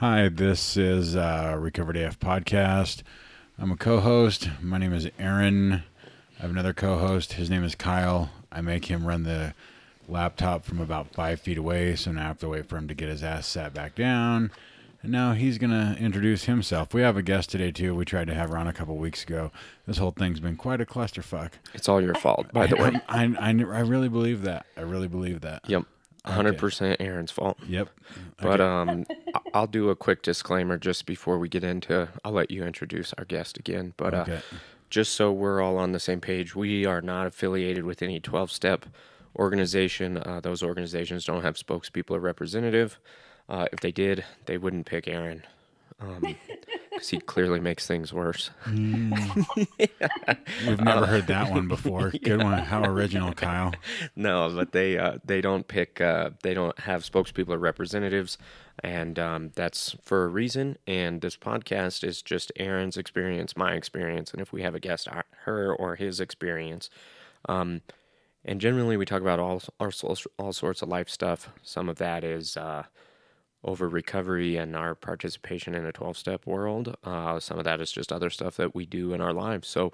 Hi, 0.00 0.28
this 0.28 0.76
is 0.76 1.16
uh, 1.16 1.56
Recovered 1.58 1.96
AF 1.96 2.20
Podcast. 2.20 3.02
I'm 3.58 3.70
a 3.70 3.78
co 3.78 4.00
host. 4.00 4.50
My 4.60 4.76
name 4.76 4.92
is 4.92 5.08
Aaron. 5.18 5.84
I 6.38 6.42
have 6.42 6.50
another 6.50 6.74
co 6.74 6.98
host. 6.98 7.34
His 7.34 7.48
name 7.48 7.64
is 7.64 7.74
Kyle. 7.74 8.28
I 8.52 8.60
make 8.60 8.86
him 8.86 9.06
run 9.06 9.22
the 9.22 9.54
laptop 10.06 10.66
from 10.66 10.80
about 10.82 11.14
five 11.14 11.40
feet 11.40 11.56
away, 11.56 11.96
so 11.96 12.12
now 12.12 12.24
I 12.24 12.26
have 12.26 12.38
to 12.40 12.48
wait 12.50 12.68
for 12.68 12.76
him 12.76 12.88
to 12.88 12.94
get 12.94 13.08
his 13.08 13.22
ass 13.22 13.46
sat 13.46 13.72
back 13.72 13.94
down. 13.94 14.50
And 15.02 15.10
now 15.10 15.32
he's 15.32 15.56
going 15.56 15.70
to 15.70 15.96
introduce 15.98 16.44
himself. 16.44 16.92
We 16.92 17.00
have 17.00 17.16
a 17.16 17.22
guest 17.22 17.48
today, 17.48 17.70
too. 17.70 17.94
We 17.94 18.04
tried 18.04 18.26
to 18.26 18.34
have 18.34 18.50
her 18.50 18.58
on 18.58 18.66
a 18.66 18.74
couple 18.74 18.98
weeks 18.98 19.22
ago. 19.24 19.50
This 19.86 19.96
whole 19.96 20.10
thing's 20.10 20.40
been 20.40 20.56
quite 20.56 20.82
a 20.82 20.84
clusterfuck. 20.84 21.52
It's 21.72 21.88
all 21.88 22.02
your 22.02 22.14
fault, 22.16 22.52
by 22.52 22.66
the 22.66 22.76
way. 22.76 23.00
I, 23.08 23.24
I, 23.24 23.34
I, 23.38 23.50
I 23.50 23.80
really 23.80 24.10
believe 24.10 24.42
that. 24.42 24.66
I 24.76 24.82
really 24.82 25.08
believe 25.08 25.40
that. 25.40 25.62
Yep. 25.66 25.84
100% 26.26 26.96
Aaron's 27.00 27.30
fault. 27.30 27.58
Yep. 27.68 27.88
But 28.40 28.60
um, 28.60 29.06
I'll 29.54 29.66
do 29.66 29.90
a 29.90 29.96
quick 29.96 30.22
disclaimer 30.22 30.78
just 30.78 31.06
before 31.06 31.38
we 31.38 31.48
get 31.48 31.64
into. 31.64 32.08
I'll 32.24 32.32
let 32.32 32.50
you 32.50 32.64
introduce 32.64 33.12
our 33.14 33.24
guest 33.24 33.58
again. 33.58 33.94
But 33.96 34.14
uh, 34.14 34.26
just 34.90 35.12
so 35.12 35.32
we're 35.32 35.60
all 35.60 35.78
on 35.78 35.92
the 35.92 36.00
same 36.00 36.20
page, 36.20 36.54
we 36.54 36.84
are 36.84 37.00
not 37.00 37.26
affiliated 37.26 37.84
with 37.84 38.02
any 38.02 38.20
12 38.20 38.50
step 38.50 38.86
organization. 39.38 40.18
Uh, 40.18 40.40
those 40.40 40.62
organizations 40.62 41.24
don't 41.24 41.42
have 41.42 41.56
spokespeople 41.56 42.12
or 42.12 42.20
representative. 42.20 42.98
Uh, 43.48 43.66
if 43.72 43.80
they 43.80 43.92
did, 43.92 44.24
they 44.46 44.58
wouldn't 44.58 44.86
pick 44.86 45.06
Aaron 45.06 45.44
because 46.96 47.10
he 47.10 47.20
clearly 47.20 47.60
makes 47.60 47.86
things 47.86 48.12
worse. 48.12 48.50
We've 48.66 49.10
never 50.80 51.06
heard 51.06 51.26
that 51.28 51.50
one 51.50 51.68
before. 51.68 52.10
Good 52.22 52.42
one. 52.42 52.58
How 52.58 52.84
original, 52.84 53.32
Kyle. 53.34 53.72
No, 54.14 54.50
but 54.54 54.72
they 54.72 54.98
uh, 54.98 55.18
they 55.24 55.40
don't 55.40 55.66
pick 55.68 56.00
uh, 56.00 56.30
they 56.42 56.54
don't 56.54 56.78
have 56.80 57.02
spokespeople 57.02 57.50
or 57.50 57.58
representatives, 57.58 58.38
and 58.82 59.18
um, 59.18 59.50
that's 59.54 59.96
for 60.02 60.24
a 60.24 60.28
reason. 60.28 60.78
And 60.86 61.20
this 61.20 61.36
podcast 61.36 62.04
is 62.04 62.22
just 62.22 62.52
Aaron's 62.56 62.96
experience, 62.96 63.56
my 63.56 63.74
experience, 63.74 64.32
and 64.32 64.40
if 64.40 64.52
we 64.52 64.62
have 64.62 64.74
a 64.74 64.80
guest, 64.80 65.08
our- 65.08 65.24
her 65.44 65.74
or 65.74 65.96
his 65.96 66.20
experience. 66.20 66.90
Um, 67.48 67.82
and 68.44 68.60
generally, 68.60 68.96
we 68.96 69.04
talk 69.04 69.20
about 69.22 69.40
all 69.40 69.62
all, 69.80 69.90
sorts- 69.90 70.26
all 70.38 70.52
sorts 70.52 70.82
of 70.82 70.88
life 70.88 71.08
stuff. 71.08 71.50
Some 71.62 71.88
of 71.88 71.96
that 71.98 72.24
is 72.24 72.56
uh, 72.56 72.84
over 73.66 73.88
recovery 73.88 74.56
and 74.56 74.74
our 74.76 74.94
participation 74.94 75.74
in 75.74 75.84
a 75.84 75.92
12 75.92 76.16
step 76.16 76.46
world. 76.46 76.96
Uh, 77.04 77.38
some 77.40 77.58
of 77.58 77.64
that 77.64 77.80
is 77.80 77.92
just 77.92 78.12
other 78.12 78.30
stuff 78.30 78.56
that 78.56 78.74
we 78.74 78.86
do 78.86 79.12
in 79.12 79.20
our 79.20 79.32
lives. 79.32 79.68
So, 79.68 79.92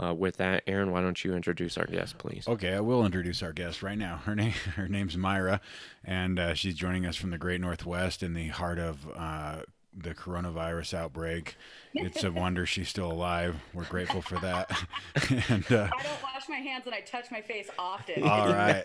uh, 0.00 0.14
with 0.14 0.36
that, 0.36 0.62
Aaron, 0.68 0.92
why 0.92 1.00
don't 1.00 1.24
you 1.24 1.34
introduce 1.34 1.76
our 1.76 1.86
guest, 1.86 2.18
please? 2.18 2.46
Okay, 2.46 2.72
I 2.74 2.80
will 2.80 3.04
introduce 3.04 3.42
our 3.42 3.52
guest 3.52 3.82
right 3.82 3.98
now. 3.98 4.18
Her 4.18 4.36
name, 4.36 4.52
her 4.76 4.86
name's 4.86 5.16
Myra, 5.16 5.60
and 6.04 6.38
uh, 6.38 6.54
she's 6.54 6.76
joining 6.76 7.04
us 7.04 7.16
from 7.16 7.30
the 7.30 7.38
Great 7.38 7.60
Northwest 7.60 8.22
in 8.22 8.32
the 8.32 8.48
heart 8.48 8.78
of 8.78 9.08
uh, 9.16 9.62
the 10.02 10.14
coronavirus 10.14 10.94
outbreak. 10.94 11.56
It's 11.94 12.22
a 12.22 12.30
wonder 12.30 12.66
she's 12.66 12.88
still 12.88 13.10
alive. 13.10 13.56
We're 13.74 13.84
grateful 13.84 14.22
for 14.22 14.38
that. 14.40 14.70
and 15.48 15.64
uh, 15.72 15.88
I 15.92 16.02
don't 16.02 16.22
wash 16.22 16.48
my 16.48 16.56
hands 16.56 16.84
and 16.86 16.94
I 16.94 17.00
touch 17.00 17.30
my 17.30 17.40
face 17.40 17.68
often. 17.78 18.22
all 18.22 18.48
right, 18.52 18.84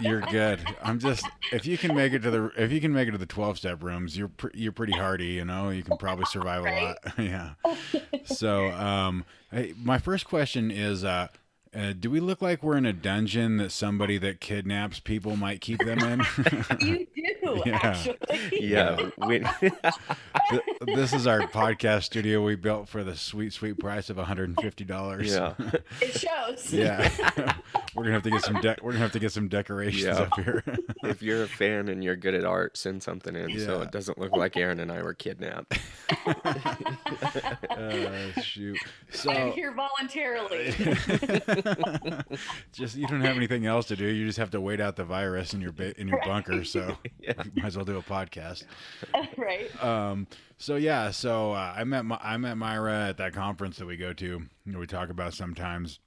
you're 0.00 0.20
good. 0.20 0.60
I'm 0.82 0.98
just 0.98 1.26
if 1.52 1.66
you 1.66 1.78
can 1.78 1.94
make 1.94 2.12
it 2.12 2.20
to 2.22 2.30
the 2.30 2.50
if 2.56 2.72
you 2.72 2.80
can 2.80 2.92
make 2.92 3.08
it 3.08 3.12
to 3.12 3.18
the 3.18 3.26
12 3.26 3.58
step 3.58 3.82
rooms, 3.82 4.16
you're 4.16 4.28
pr- 4.28 4.48
you're 4.54 4.72
pretty 4.72 4.92
hardy. 4.92 5.26
You 5.26 5.44
know, 5.44 5.70
you 5.70 5.82
can 5.82 5.96
probably 5.96 6.26
survive 6.26 6.64
a 6.64 6.84
lot. 6.84 6.98
yeah. 7.18 7.50
So, 8.24 8.70
um, 8.70 9.24
hey, 9.50 9.74
my 9.82 9.98
first 9.98 10.26
question 10.26 10.70
is. 10.70 11.04
Uh, 11.04 11.28
uh, 11.74 11.94
do 11.98 12.10
we 12.10 12.20
look 12.20 12.42
like 12.42 12.62
we're 12.62 12.76
in 12.76 12.84
a 12.84 12.92
dungeon 12.92 13.56
that 13.56 13.72
somebody 13.72 14.18
that 14.18 14.40
kidnaps 14.42 15.00
people 15.00 15.36
might 15.36 15.62
keep 15.62 15.78
them 15.78 16.00
in? 16.00 16.20
you 16.80 17.06
do, 17.14 17.21
Yeah. 17.66 17.78
actually. 17.82 18.16
Yeah, 18.52 19.10
we, 19.26 19.38
this 20.94 21.12
is 21.12 21.26
our 21.26 21.40
podcast 21.40 22.04
studio 22.04 22.42
we 22.44 22.54
built 22.54 22.88
for 22.88 23.02
the 23.02 23.16
sweet, 23.16 23.52
sweet 23.52 23.78
price 23.80 24.10
of 24.10 24.16
$150. 24.16 25.26
yeah, 25.28 25.54
It 26.00 26.16
shows. 26.18 26.72
yeah. 26.72 27.10
we're 27.94 28.04
gonna 28.04 28.12
have 28.14 28.22
to 28.22 28.30
get 28.30 28.42
some. 28.42 28.60
De- 28.60 28.76
we're 28.80 28.92
gonna 28.92 29.02
have 29.02 29.12
to 29.12 29.18
get 29.18 29.32
some 29.32 29.48
decorations 29.48 30.04
Yeah. 30.04 30.18
up 30.20 30.38
here. 30.40 30.62
if 31.02 31.20
you're 31.22 31.42
a 31.42 31.48
fan 31.48 31.88
and 31.88 32.02
you're 32.04 32.16
good 32.16 32.34
at 32.34 32.44
art, 32.44 32.76
send 32.76 33.02
something 33.02 33.34
in 33.34 33.58
so 33.60 33.82
it 33.82 33.90
doesn't 33.90 34.18
look 34.18 34.32
like 34.32 34.56
Aaron 34.56 34.78
and 34.80 34.92
I 34.92 35.02
were 35.02 35.14
kidnapped. 35.14 35.78
uh, 37.70 38.40
shoot. 38.40 38.78
I'm 39.28 39.52
here 39.52 39.72
voluntarily. 39.74 40.72
just 42.72 42.96
you 42.96 43.06
don't 43.08 43.20
have 43.22 43.36
anything 43.36 43.66
else 43.66 43.86
to 43.86 43.96
do. 43.96 44.06
You 44.06 44.26
just 44.26 44.38
have 44.38 44.50
to 44.50 44.60
wait 44.60 44.80
out 44.80 44.96
the 44.96 45.04
virus 45.04 45.54
in 45.54 45.60
your 45.60 45.72
ba- 45.72 45.98
in 46.00 46.06
your 46.08 46.20
bunker. 46.24 46.64
So, 46.64 46.96
Yeah. 47.20 47.31
might 47.56 47.66
as 47.66 47.76
well 47.76 47.84
do 47.84 47.96
a 47.98 48.02
podcast. 48.02 48.64
right. 49.36 49.84
Um, 49.84 50.26
so 50.58 50.76
yeah, 50.76 51.10
so 51.10 51.52
uh, 51.52 51.74
I 51.76 51.84
met 51.84 52.04
My- 52.04 52.20
I 52.22 52.36
met 52.36 52.56
Myra 52.56 53.08
at 53.08 53.16
that 53.18 53.32
conference 53.32 53.76
that 53.78 53.86
we 53.86 53.96
go 53.96 54.12
to. 54.12 54.24
You 54.26 54.48
know, 54.64 54.78
we 54.78 54.86
talk 54.86 55.10
about 55.10 55.34
sometimes. 55.34 55.98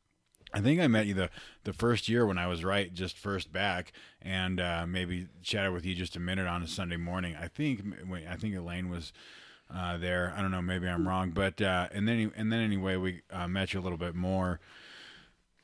I 0.53 0.61
think 0.61 0.79
I 0.79 0.87
met 0.87 1.05
you 1.05 1.13
the 1.13 1.29
the 1.65 1.73
first 1.73 2.07
year 2.07 2.25
when 2.25 2.37
I 2.37 2.47
was 2.47 2.63
right, 2.63 2.93
just 2.93 3.17
first 3.17 3.51
back, 3.51 3.91
and 4.21 4.59
uh, 4.61 4.85
maybe 4.87 5.27
chatted 5.43 5.73
with 5.73 5.85
you 5.85 5.95
just 5.95 6.15
a 6.15 6.19
minute 6.19 6.47
on 6.47 6.63
a 6.63 6.67
Sunday 6.67 6.97
morning. 6.97 7.35
I 7.39 7.47
think 7.47 7.81
wait, 8.07 8.25
I 8.29 8.35
think 8.35 8.55
Elaine 8.55 8.89
was 8.89 9.11
uh, 9.73 9.97
there. 9.97 10.33
I 10.37 10.41
don't 10.41 10.51
know, 10.51 10.61
maybe 10.61 10.87
I'm 10.87 11.07
wrong, 11.07 11.31
but 11.31 11.61
uh, 11.61 11.89
and 11.91 12.07
then 12.07 12.31
and 12.37 12.51
then 12.53 12.61
anyway, 12.61 12.95
we 12.95 13.21
uh, 13.31 13.47
met 13.47 13.73
you 13.73 13.79
a 13.79 13.83
little 13.83 13.97
bit 13.97 14.15
more. 14.15 14.59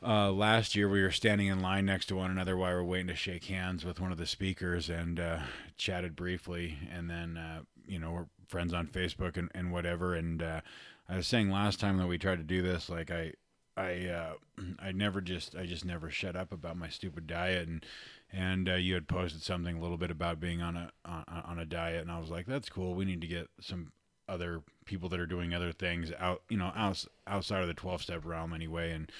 Uh, 0.03 0.31
last 0.31 0.75
year, 0.75 0.89
we 0.89 1.01
were 1.01 1.11
standing 1.11 1.47
in 1.47 1.61
line 1.61 1.85
next 1.85 2.07
to 2.07 2.15
one 2.15 2.31
another 2.31 2.57
while 2.57 2.71
we 2.71 2.75
were 2.75 2.83
waiting 2.83 3.07
to 3.07 3.15
shake 3.15 3.45
hands 3.45 3.85
with 3.85 3.99
one 3.99 4.11
of 4.11 4.17
the 4.17 4.25
speakers 4.25 4.89
and 4.89 5.19
uh, 5.19 5.39
chatted 5.77 6.15
briefly. 6.15 6.77
And 6.91 7.09
then, 7.09 7.37
uh, 7.37 7.61
you 7.85 7.99
know, 7.99 8.11
we're 8.11 8.25
friends 8.47 8.73
on 8.73 8.87
Facebook 8.87 9.37
and, 9.37 9.51
and 9.53 9.71
whatever. 9.71 10.15
And 10.15 10.41
uh, 10.41 10.61
I 11.07 11.17
was 11.17 11.27
saying 11.27 11.51
last 11.51 11.79
time 11.79 11.97
that 11.97 12.07
we 12.07 12.17
tried 12.17 12.39
to 12.39 12.43
do 12.43 12.63
this, 12.63 12.89
like 12.89 13.11
I, 13.11 13.33
I, 13.77 14.07
uh, 14.07 14.33
I 14.79 14.91
never 14.91 15.21
just, 15.21 15.55
I 15.55 15.67
just 15.67 15.85
never 15.85 16.09
shut 16.09 16.35
up 16.35 16.51
about 16.51 16.77
my 16.77 16.89
stupid 16.89 17.27
diet. 17.27 17.67
And 17.67 17.85
and 18.33 18.69
uh, 18.69 18.75
you 18.75 18.93
had 18.93 19.07
posted 19.07 19.43
something 19.43 19.77
a 19.77 19.81
little 19.81 19.97
bit 19.97 20.11
about 20.11 20.39
being 20.39 20.61
on 20.61 20.77
a 20.77 20.91
on, 21.05 21.23
on 21.27 21.59
a 21.59 21.65
diet, 21.65 22.01
and 22.01 22.11
I 22.11 22.19
was 22.19 22.29
like, 22.29 22.45
that's 22.45 22.69
cool. 22.69 22.93
We 22.93 23.05
need 23.05 23.21
to 23.21 23.27
get 23.27 23.49
some 23.59 23.91
other 24.29 24.61
people 24.85 25.09
that 25.09 25.19
are 25.19 25.25
doing 25.25 25.53
other 25.53 25.73
things 25.73 26.11
out, 26.17 26.41
you 26.49 26.57
know, 26.57 26.71
outs, 26.75 27.07
outside 27.27 27.61
of 27.61 27.67
the 27.67 27.73
twelve 27.73 28.01
step 28.01 28.25
realm 28.25 28.53
anyway, 28.53 28.91
and 28.91 29.11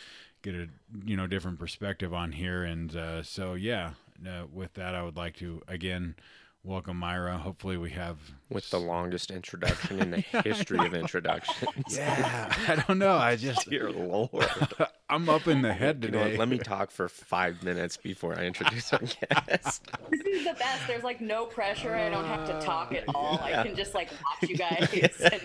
get 0.42 0.56
a 0.56 0.68
you 1.06 1.16
know 1.16 1.28
different 1.28 1.60
perspective 1.60 2.14
on 2.14 2.32
here. 2.34 2.64
And 2.64 2.96
uh, 2.96 3.24
so 3.24 3.54
yeah, 3.54 3.92
uh, 4.28 4.46
with 4.52 4.74
that, 4.74 4.96
I 4.96 5.04
would 5.04 5.18
like 5.18 5.36
to 5.38 5.62
again 5.68 6.16
welcome 6.64 6.98
Myra. 6.98 7.38
Hopefully, 7.38 7.78
we 7.78 7.92
have 7.92 8.18
With 8.52 8.70
the 8.70 8.80
longest 8.80 9.32
introduction 9.32 10.00
in 10.02 10.12
the 10.12 10.18
history 10.44 10.86
of 10.86 10.94
introductions. 10.94 11.98
yeah. 11.98 12.54
I 12.68 12.84
don't 12.88 13.00
know. 13.00 13.16
I 13.16 13.36
just 13.38 13.70
Dear 13.70 13.90
Lord. 13.92 14.30
I'm 15.10 15.28
up 15.30 15.48
in 15.48 15.62
the 15.62 15.74
head 15.74 16.04
You 16.04 16.12
know 16.12 16.24
today. 16.24 16.38
let 16.38 16.48
me 16.48 16.58
talk 16.58 16.90
for 16.92 17.10
five 17.10 17.64
minutes 17.64 17.98
before 17.98 18.38
I 18.38 18.44
introduce 18.46 18.94
our 18.94 19.00
guest. 19.00 19.82
This 20.10 20.22
is 20.26 20.46
the 20.46 20.54
best. 20.54 20.88
There's 20.88 21.04
like 21.04 21.20
no 21.20 21.46
pressure. 21.46 21.94
I 21.94 22.10
don't 22.10 22.24
have 22.26 22.46
to 22.48 22.66
talk 22.66 22.94
at 22.94 23.04
all. 23.14 23.40
I 23.44 23.64
can 23.64 23.76
just 23.76 23.94
like 23.94 24.10
watch 24.12 24.50
you 24.50 24.56
guys 24.58 24.90
and 24.94 25.42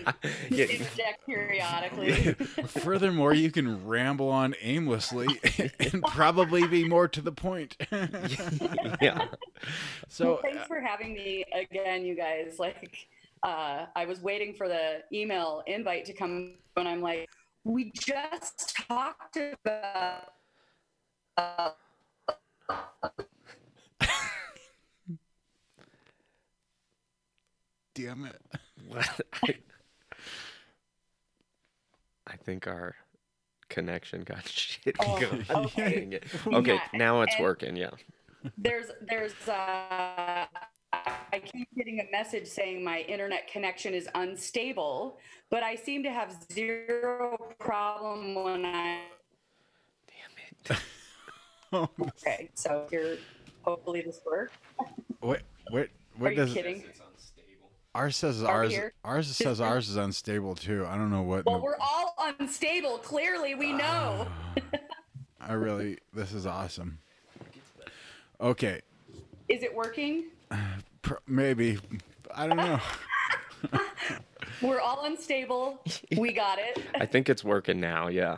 Yeah. 0.49 0.65
interject 0.65 1.25
periodically. 1.25 2.33
Furthermore, 2.67 3.33
you 3.33 3.51
can 3.51 3.85
ramble 3.87 4.29
on 4.29 4.55
aimlessly 4.61 5.27
and 5.79 6.01
probably 6.03 6.65
be 6.67 6.85
more 6.87 7.07
to 7.09 7.21
the 7.21 7.31
point. 7.33 7.75
yeah. 9.01 9.27
so, 10.07 10.39
Thanks 10.41 10.59
uh, 10.59 10.65
for 10.65 10.79
having 10.79 11.13
me 11.13 11.43
again, 11.53 12.05
you 12.05 12.15
guys. 12.15 12.57
Like, 12.57 12.96
uh, 13.43 13.85
I 13.95 14.05
was 14.05 14.21
waiting 14.21 14.53
for 14.53 14.67
the 14.67 15.03
email 15.13 15.63
invite 15.67 16.05
to 16.05 16.13
come, 16.13 16.55
and 16.75 16.87
I'm 16.87 17.01
like, 17.01 17.29
we 17.63 17.91
just 17.95 18.75
talked 18.87 19.37
about. 19.37 20.33
Uh, 21.37 21.69
damn 27.95 28.25
it. 28.25 28.41
What? 28.87 29.09
I, 29.43 29.55
I 32.27 32.35
think 32.37 32.67
our 32.67 32.95
connection 33.69 34.23
got 34.23 34.37
shitty. 34.45 34.95
Oh, 34.99 35.19
going. 35.19 35.45
okay. 35.65 35.99
Dang 35.99 36.13
it. 36.13 36.23
Okay, 36.47 36.73
Yeah, 36.75 36.79
now 36.97 37.21
it's 37.21 37.35
and- 37.35 37.43
working. 37.43 37.75
Yeah. 37.75 37.89
there's, 38.57 38.87
there's, 39.01 39.33
uh, 39.47 40.45
I 41.33 41.39
keep 41.39 41.67
getting 41.75 41.99
a 41.99 42.11
message 42.11 42.47
saying 42.47 42.83
my 42.83 42.99
internet 43.01 43.47
connection 43.47 43.93
is 43.93 44.07
unstable, 44.15 45.17
but 45.49 45.63
I 45.63 45.75
seem 45.75 46.03
to 46.03 46.11
have 46.11 46.35
zero 46.51 47.37
problem 47.59 48.35
when 48.35 48.65
I. 48.65 49.01
Damn 50.07 50.75
it. 50.75 50.81
Oh, 51.73 51.89
Okay, 52.01 52.49
so 52.53 52.87
here, 52.89 53.17
hopefully 53.63 54.01
this 54.01 54.21
works. 54.25 54.53
what? 55.19 55.41
What? 55.69 55.89
What 56.17 56.29
Are 56.29 56.31
you 56.31 56.37
does 56.37 56.53
kidding? 56.53 56.83
ours 57.93 58.15
says? 58.15 58.41
Are 58.43 58.47
Ours 58.63 58.71
here? 58.71 58.93
ours 59.03 59.27
says 59.35 59.59
ours 59.61 59.89
is 59.89 59.95
unstable 59.97 60.55
too. 60.55 60.85
I 60.87 60.95
don't 60.95 61.11
know 61.11 61.23
what. 61.23 61.45
Well, 61.45 61.57
the- 61.57 61.63
we're 61.63 61.77
all 61.79 62.15
unstable. 62.39 62.97
Clearly, 62.99 63.53
we 63.55 63.73
ah. 63.73 63.77
know. 63.77 64.27
I 65.41 65.53
really. 65.53 65.97
This 66.13 66.33
is 66.33 66.45
awesome. 66.45 66.99
Okay, 68.39 68.81
Is 69.49 69.63
it 69.63 69.73
working? 69.73 70.25
pr- 71.07 71.15
maybe. 71.27 71.79
I 72.33 72.47
don't 72.47 72.57
know. 72.57 72.79
We're 74.61 74.79
all 74.79 75.05
unstable. 75.05 75.79
We 76.17 76.33
got 76.33 76.59
it. 76.59 76.83
I 76.95 77.05
think 77.05 77.29
it's 77.29 77.43
working 77.43 77.79
now. 77.79 78.07
Yeah. 78.07 78.37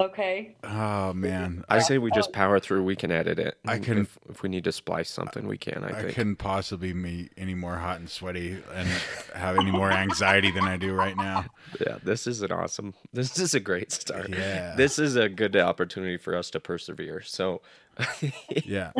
Okay. 0.00 0.56
Oh 0.64 1.12
man, 1.12 1.62
I 1.68 1.80
say 1.80 1.98
we 1.98 2.10
just 2.12 2.32
power 2.32 2.58
through. 2.58 2.84
We 2.84 2.96
can 2.96 3.10
edit 3.10 3.38
it. 3.38 3.58
I 3.66 3.78
can- 3.78 3.98
If, 3.98 4.18
if 4.30 4.42
we 4.42 4.48
need 4.48 4.64
to 4.64 4.72
splice 4.72 5.10
something, 5.10 5.46
we 5.46 5.58
can. 5.58 5.84
I 5.84 5.88
I 5.88 5.92
think. 6.02 6.14
couldn't 6.14 6.36
possibly 6.36 6.94
be 6.94 7.28
any 7.36 7.54
more 7.54 7.76
hot 7.76 7.98
and 8.00 8.08
sweaty 8.08 8.62
and 8.74 8.88
have 9.34 9.58
any 9.58 9.70
more 9.70 9.90
anxiety 9.92 10.50
than 10.52 10.64
I 10.64 10.78
do 10.78 10.94
right 10.94 11.16
now. 11.18 11.44
Yeah, 11.86 11.98
this 12.02 12.26
is 12.26 12.40
an 12.40 12.50
awesome. 12.50 12.94
This 13.12 13.38
is 13.38 13.54
a 13.54 13.60
great 13.60 13.92
start. 13.92 14.30
Yeah. 14.30 14.74
This 14.74 14.98
is 14.98 15.16
a 15.16 15.28
good 15.28 15.54
opportunity 15.54 16.16
for 16.16 16.34
us 16.34 16.48
to 16.52 16.60
persevere. 16.60 17.20
So, 17.20 17.60
Yeah. 18.64 18.92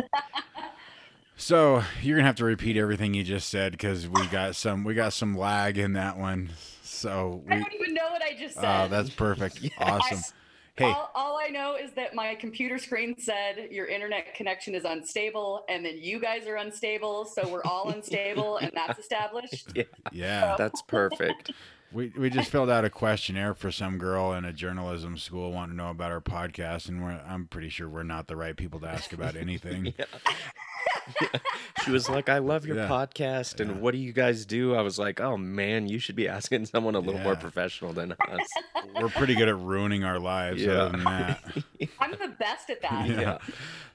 So 1.41 1.83
you're 2.03 2.17
gonna 2.17 2.27
have 2.27 2.35
to 2.35 2.45
repeat 2.45 2.77
everything 2.77 3.15
you 3.15 3.23
just 3.23 3.49
said 3.49 3.71
because 3.71 4.07
we 4.07 4.27
got 4.27 4.55
some 4.55 4.83
we 4.83 4.93
got 4.93 5.11
some 5.11 5.35
lag 5.35 5.79
in 5.79 5.93
that 5.93 6.15
one. 6.17 6.51
So 6.83 7.43
I 7.49 7.55
don't 7.55 7.73
even 7.73 7.95
know 7.95 8.09
what 8.11 8.21
I 8.21 8.35
just 8.39 8.57
ah, 8.59 8.61
said. 8.61 8.85
oh 8.85 8.87
that's 8.89 9.09
perfect. 9.09 9.67
Awesome. 9.79 10.19
I- 10.19 10.37
Hey, 10.75 10.85
All, 10.85 11.11
all 11.13 11.37
I 11.37 11.49
know 11.49 11.75
is 11.75 11.91
that 11.93 12.15
my 12.15 12.33
computer 12.33 12.77
screen 12.77 13.15
said 13.19 13.67
your 13.71 13.87
internet 13.87 14.33
connection 14.33 14.73
is 14.73 14.85
unstable, 14.85 15.65
and 15.67 15.85
then 15.85 15.97
you 15.99 16.17
guys 16.17 16.47
are 16.47 16.55
unstable, 16.55 17.25
so 17.25 17.45
we're 17.49 17.63
all 17.65 17.89
unstable, 17.89 18.55
and 18.57 18.71
that's 18.73 18.97
established. 18.97 19.67
yeah, 19.75 19.83
yeah. 20.13 20.55
that's 20.57 20.81
perfect. 20.81 21.51
We 21.93 22.13
we 22.17 22.29
just 22.29 22.49
filled 22.49 22.69
out 22.69 22.85
a 22.85 22.89
questionnaire 22.89 23.53
for 23.53 23.69
some 23.69 23.97
girl 23.97 24.31
in 24.31 24.45
a 24.45 24.53
journalism 24.53 25.17
school 25.17 25.51
wanting 25.51 25.75
to 25.75 25.83
know 25.83 25.89
about 25.89 26.09
our 26.13 26.21
podcast, 26.21 26.87
and 26.87 27.03
we're 27.03 27.19
I'm 27.27 27.47
pretty 27.47 27.67
sure 27.67 27.89
we're 27.89 28.03
not 28.03 28.27
the 28.27 28.37
right 28.37 28.55
people 28.55 28.79
to 28.79 28.87
ask 28.87 29.11
about 29.11 29.35
anything. 29.35 29.93
She 31.85 31.91
was 31.91 32.07
like, 32.09 32.29
"I 32.29 32.37
love 32.37 32.65
your 32.65 32.77
Yeah. 32.77 32.87
podcast, 32.87 33.59
and 33.59 33.81
what 33.81 33.91
do 33.93 33.97
you 33.97 34.13
guys 34.13 34.45
do?" 34.45 34.75
I 34.75 34.81
was 34.81 34.99
like, 34.99 35.19
"Oh 35.19 35.35
man, 35.37 35.87
you 35.87 35.97
should 35.99 36.15
be 36.15 36.27
asking 36.27 36.65
someone 36.67 36.93
a 36.95 36.99
little 36.99 37.19
more 37.21 37.35
professional 37.35 37.91
than 37.93 38.11
us." 38.11 38.47
We're 38.95 39.09
pretty 39.09 39.33
good 39.35 39.47
at 39.47 39.57
ruining 39.57 40.03
our 40.03 40.19
lives. 40.19 40.61
Yeah. 40.61 40.73
Other 40.73 40.91
than 40.91 41.03
that. 41.05 41.43
I'm 41.99 42.11
the 42.11 42.33
best 42.37 42.69
at 42.69 42.81
that. 42.81 43.07
Yeah. 43.07 43.19
Yeah. 43.21 43.37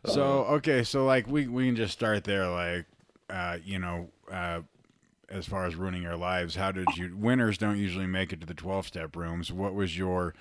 So 0.06 0.22
okay, 0.56 0.82
so 0.82 1.04
like 1.04 1.26
we 1.28 1.46
we 1.46 1.66
can 1.66 1.76
just 1.76 1.92
start 1.92 2.24
there, 2.24 2.48
like 2.48 2.86
uh, 3.30 3.58
you 3.64 3.78
know, 3.78 4.08
uh, 4.30 4.62
as 5.28 5.46
far 5.46 5.66
as 5.66 5.74
ruining 5.76 6.06
our 6.06 6.16
lives. 6.16 6.56
How 6.56 6.72
did 6.72 6.88
you? 6.96 7.16
Winners 7.16 7.58
don't 7.58 7.78
usually 7.78 8.06
make 8.06 8.32
it 8.32 8.40
to 8.40 8.46
the 8.46 8.54
twelve 8.54 8.86
step 8.86 9.14
rooms. 9.16 9.52
What 9.52 9.74
was 9.74 9.96
your 9.96 10.34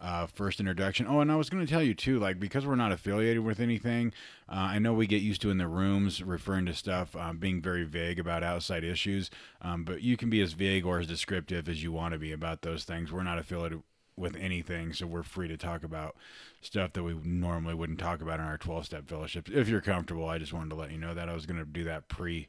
uh, 0.00 0.26
first 0.26 0.60
introduction? 0.60 1.06
Oh, 1.08 1.20
and 1.20 1.30
I 1.30 1.36
was 1.36 1.50
going 1.50 1.64
to 1.64 1.70
tell 1.70 1.82
you 1.82 1.94
too, 1.94 2.18
like 2.18 2.38
because 2.40 2.66
we're 2.66 2.74
not 2.76 2.92
affiliated 2.92 3.44
with 3.44 3.60
anything, 3.60 4.12
uh, 4.48 4.54
I 4.54 4.78
know 4.78 4.92
we 4.94 5.06
get 5.06 5.22
used 5.22 5.42
to 5.42 5.50
in 5.50 5.58
the 5.58 5.68
rooms 5.68 6.22
referring 6.22 6.66
to 6.66 6.74
stuff 6.74 7.14
um, 7.16 7.38
being 7.38 7.60
very 7.60 7.84
vague 7.84 8.18
about 8.18 8.42
outside 8.42 8.84
issues, 8.84 9.30
um, 9.62 9.84
but 9.84 10.02
you 10.02 10.16
can 10.16 10.30
be 10.30 10.40
as 10.40 10.52
vague 10.54 10.86
or 10.86 10.98
as 11.00 11.06
descriptive 11.06 11.68
as 11.68 11.82
you 11.82 11.92
want 11.92 12.12
to 12.14 12.18
be 12.18 12.32
about 12.32 12.62
those 12.62 12.84
things. 12.84 13.12
We're 13.12 13.22
not 13.22 13.38
affiliated 13.38 13.82
with 14.16 14.36
anything, 14.36 14.92
so 14.92 15.06
we're 15.06 15.22
free 15.22 15.48
to 15.48 15.56
talk 15.56 15.82
about 15.82 16.14
stuff 16.60 16.92
that 16.92 17.02
we 17.02 17.14
normally 17.24 17.74
wouldn't 17.74 17.98
talk 17.98 18.20
about 18.20 18.38
in 18.40 18.44
our 18.46 18.58
12 18.58 18.84
step 18.86 19.08
fellowships. 19.08 19.50
If 19.54 19.68
you're 19.68 19.80
comfortable, 19.80 20.28
I 20.28 20.38
just 20.38 20.52
wanted 20.52 20.70
to 20.70 20.76
let 20.76 20.90
you 20.90 20.98
know 20.98 21.14
that 21.14 21.28
I 21.28 21.34
was 21.34 21.46
going 21.46 21.58
to 21.58 21.64
do 21.64 21.84
that 21.84 22.08
pre, 22.08 22.46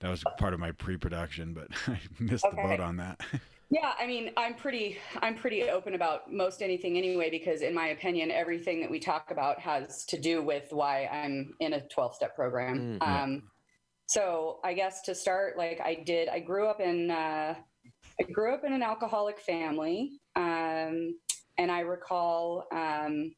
that 0.00 0.08
was 0.10 0.24
part 0.38 0.54
of 0.54 0.60
my 0.60 0.72
pre 0.72 0.96
production, 0.96 1.52
but 1.52 1.68
I 1.86 2.00
missed 2.18 2.50
the 2.50 2.56
Okay. 2.56 2.62
boat 2.62 2.80
on 2.80 2.96
that. 2.98 3.20
Yeah, 3.70 3.92
I 4.00 4.06
mean, 4.06 4.32
I'm 4.36 4.54
pretty 4.54 4.98
I'm 5.22 5.36
pretty 5.36 5.70
open 5.70 5.94
about 5.94 6.32
most 6.32 6.60
anything 6.60 6.98
anyway 6.98 7.30
because 7.30 7.62
in 7.62 7.72
my 7.72 7.88
opinion 7.88 8.32
everything 8.32 8.80
that 8.80 8.90
we 8.90 8.98
talk 8.98 9.30
about 9.30 9.60
has 9.60 10.04
to 10.06 10.18
do 10.18 10.42
with 10.42 10.66
why 10.70 11.06
I'm 11.06 11.54
in 11.60 11.74
a 11.74 11.80
12-step 11.80 12.34
program. 12.34 12.78
Mm, 12.78 12.98
yeah. 13.00 13.22
Um 13.22 13.42
so 14.06 14.58
I 14.64 14.74
guess 14.74 15.02
to 15.02 15.14
start 15.14 15.56
like 15.56 15.80
I 15.80 15.94
did 15.94 16.28
I 16.28 16.40
grew 16.40 16.66
up 16.66 16.80
in 16.80 17.12
uh 17.12 17.54
I 18.20 18.24
grew 18.32 18.52
up 18.52 18.64
in 18.64 18.72
an 18.72 18.82
alcoholic 18.82 19.38
family. 19.38 20.20
Um 20.34 21.14
and 21.56 21.70
I 21.70 21.80
recall 21.80 22.66
um 22.72 23.32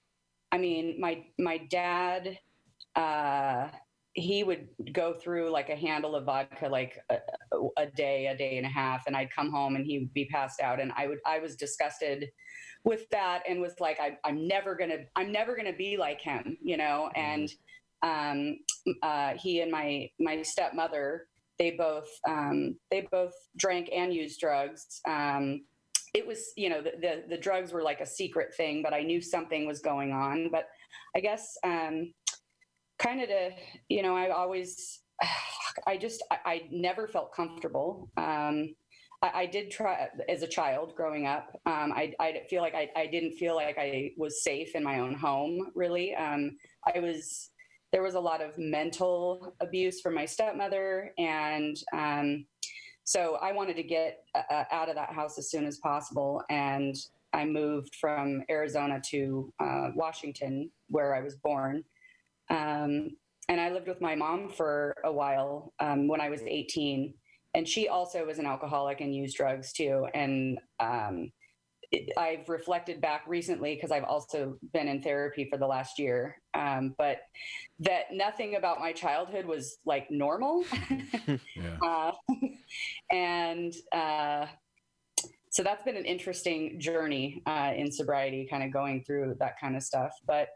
I 0.50 0.56
mean 0.56 0.99
my 0.99 1.25
my 1.38 1.58
dad 1.58 2.38
uh 2.96 3.69
he 4.14 4.44
would 4.44 4.69
go 4.93 5.14
through 5.14 5.50
like 5.50 5.70
a 5.70 5.76
handle 5.76 6.14
of 6.14 6.26
vodka 6.26 6.69
like 6.69 6.99
a, 7.11 7.17
a 7.79 7.87
day 7.87 8.26
a 8.26 8.37
day 8.37 8.59
and 8.59 8.67
a 8.67 8.69
half 8.69 9.06
and 9.06 9.17
i'd 9.17 9.31
come 9.35 9.50
home 9.50 9.75
and 9.75 9.87
he 9.87 9.99
would 10.00 10.12
be 10.12 10.26
passed 10.26 10.61
out 10.61 10.81
and 10.81 10.93
i 10.97 11.06
would 11.06 11.19
i 11.25 11.38
was 11.38 11.56
disgusted 11.56 12.29
with 12.85 13.09
that 13.11 13.43
and 13.49 13.61
was 13.61 13.75
like 13.81 13.99
I, 14.00 14.19
i'm 14.25 14.47
never 14.47 14.75
gonna 14.75 14.99
i'm 15.17 15.32
never 15.32 15.56
gonna 15.56 15.73
be 15.73 15.97
like 15.97 16.20
him 16.20 16.59
you 16.62 16.76
know? 16.76 17.11
And 17.14 17.50
um, 18.03 18.59
uh, 19.03 19.35
he 19.37 19.61
and 19.61 19.70
my 19.70 20.11
my 20.19 20.43
stepmother 20.43 21.29
they 21.58 21.73
both 21.73 22.08
um, 22.29 22.76
they 22.91 23.06
both 23.12 23.35
drank 23.56 23.88
and 23.94 24.12
used 24.12 24.41
drugs. 24.41 25.00
Um, 25.08 25.65
it 26.15 26.26
was 26.26 26.53
you 26.56 26.69
know 26.69 26.82
the, 26.82 26.93
the 27.00 27.23
the 27.29 27.38
drugs 27.38 27.73
were 27.73 27.82
like 27.82 28.00
a 28.00 28.06
secret 28.06 28.55
thing 28.55 28.82
but 28.82 28.93
i 28.93 29.03
knew 29.03 29.20
something 29.20 29.67
was 29.67 29.81
going 29.81 30.12
on. 30.12 30.49
But 30.50 30.69
i 31.17 31.20
guess 31.20 31.56
um, 31.65 32.12
kind 32.99 33.21
of 33.21 33.29
to 33.29 33.50
you 33.89 34.03
know 34.03 34.17
i 34.17 34.31
always 34.31 35.00
i 35.87 35.97
just 35.97 36.23
i, 36.31 36.39
I 36.44 36.62
never 36.71 37.09
felt 37.09 37.35
comfortable. 37.35 38.11
Um, 38.17 38.75
I, 39.23 39.43
I 39.43 39.47
did 39.47 39.71
try 39.71 40.09
as 40.29 40.43
a 40.43 40.49
child 40.49 40.94
growing 40.97 41.27
up 41.27 41.49
um, 41.67 41.93
I, 41.93 42.12
I 42.19 42.43
feel 42.50 42.62
like 42.62 42.75
I, 42.75 42.91
I 42.97 43.06
didn't 43.06 43.33
feel 43.33 43.55
like 43.55 43.77
i 43.79 44.11
was 44.17 44.43
safe 44.43 44.75
in 44.75 44.83
my 44.83 44.99
own 45.00 45.15
home 45.15 45.71
really. 45.75 46.15
Um, 46.15 46.56
i 46.94 46.99
was 46.99 47.50
there 47.93 48.03
was 48.03 48.15
a 48.15 48.21
lot 48.21 48.41
of 48.41 48.56
mental 48.56 49.55
abuse 49.61 50.00
from 50.00 50.15
my 50.15 50.25
stepmother 50.25 51.12
and 51.19 51.77
um, 51.93 52.47
so 53.05 53.39
i 53.43 53.53
wanted 53.53 53.77
to 53.77 53.83
get 53.83 54.25
uh, 54.35 54.65
out 54.71 54.89
of 54.89 54.94
that 54.97 55.12
house 55.12 55.39
as 55.39 55.50
soon 55.50 55.67
as 55.67 55.79
possible. 55.79 56.43
And 56.50 56.97
i 57.33 57.44
moved 57.44 57.94
from 57.97 58.43
arizona 58.50 59.00
to 59.11 59.53
uh, 59.61 59.89
washington 59.94 60.71
where 60.89 61.15
i 61.15 61.23
was 61.23 61.37
born 61.37 61.83
um, 62.53 63.17
and 63.49 63.61
I 63.61 63.71
lived 63.71 63.89
with 63.89 64.01
my 64.01 64.15
mom 64.15 64.51
for 64.51 64.95
a 65.05 65.13
while 65.13 65.73
um, 65.81 66.07
when 66.07 66.21
I 66.21 66.29
was 66.29 66.43
18. 66.43 67.15
And 67.55 67.69
she 67.69 67.89
also 67.89 68.25
was 68.25 68.39
an 68.39 68.47
alcoholic 68.47 69.01
and 69.01 69.15
used 69.15 69.37
drugs 69.37 69.73
too. 69.73 70.07
And 70.15 70.59
um, 70.79 71.33
it, 71.91 72.13
I've 72.17 72.49
reflected 72.49 73.01
back 73.01 73.25
recently 73.27 73.75
because 73.75 73.91
I've 73.91 74.05
also 74.05 74.57
been 74.73 74.89
in 74.89 75.03
therapy 75.03 75.49
for 75.51 75.59
the 75.59 75.67
last 75.67 75.99
year. 75.99 76.37
Um, 76.55 76.95
but 76.97 77.19
that 77.81 78.13
nothing 78.13 78.57
about 78.57 78.81
my 78.81 78.93
childhood 78.93 79.45
was 79.45 79.79
like 79.85 80.11
normal. 80.11 80.65
yeah. 81.29 81.77
uh, 81.85 82.13
and 83.11 83.73
uh, 83.93 84.47
so 85.51 85.63
that's 85.63 85.82
been 85.82 85.97
an 85.97 86.06
interesting 86.06 86.81
journey 86.81 87.43
uh, 87.47 87.73
in 87.77 87.91
sobriety, 87.93 88.47
kind 88.49 88.63
of 88.63 88.73
going 88.73 89.05
through 89.05 89.37
that 89.41 89.61
kind 89.61 89.77
of 89.77 89.82
stuff. 89.82 90.13
But 90.27 90.49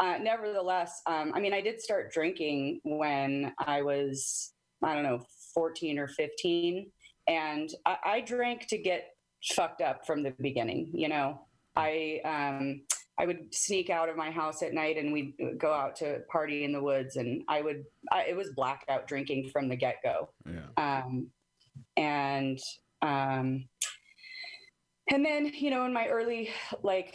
uh, 0.00 0.18
nevertheless, 0.20 1.00
um, 1.06 1.32
I 1.34 1.40
mean, 1.40 1.52
I 1.52 1.60
did 1.60 1.80
start 1.80 2.12
drinking 2.12 2.80
when 2.84 3.52
I 3.58 3.82
was, 3.82 4.52
I 4.82 4.94
don't 4.94 5.02
know, 5.02 5.20
14 5.54 5.98
or 5.98 6.08
15. 6.08 6.90
And 7.26 7.70
I, 7.84 7.96
I 8.04 8.20
drank 8.20 8.66
to 8.68 8.78
get 8.78 9.10
fucked 9.54 9.82
up 9.82 10.06
from 10.06 10.22
the 10.22 10.34
beginning. 10.40 10.90
You 10.92 11.08
know, 11.08 11.40
I, 11.76 12.20
um, 12.24 12.82
I 13.20 13.26
would 13.26 13.52
sneak 13.52 13.90
out 13.90 14.08
of 14.08 14.16
my 14.16 14.30
house 14.30 14.62
at 14.62 14.72
night 14.72 14.96
and 14.96 15.12
we'd 15.12 15.34
go 15.58 15.72
out 15.72 15.96
to 15.96 16.20
party 16.30 16.64
in 16.64 16.72
the 16.72 16.82
woods. 16.82 17.16
And 17.16 17.42
I 17.48 17.60
would, 17.62 17.84
I, 18.12 18.22
it 18.28 18.36
was 18.36 18.50
blackout 18.54 19.08
drinking 19.08 19.50
from 19.52 19.68
the 19.68 19.76
get 19.76 19.96
go 20.04 20.30
Yeah. 20.46 20.66
um, 20.76 21.28
and 21.96 22.58
um, 23.02 23.68
and 25.10 25.24
then 25.24 25.52
you 25.54 25.70
know 25.70 25.84
in 25.84 25.92
my 25.92 26.06
early 26.08 26.50
like 26.82 27.14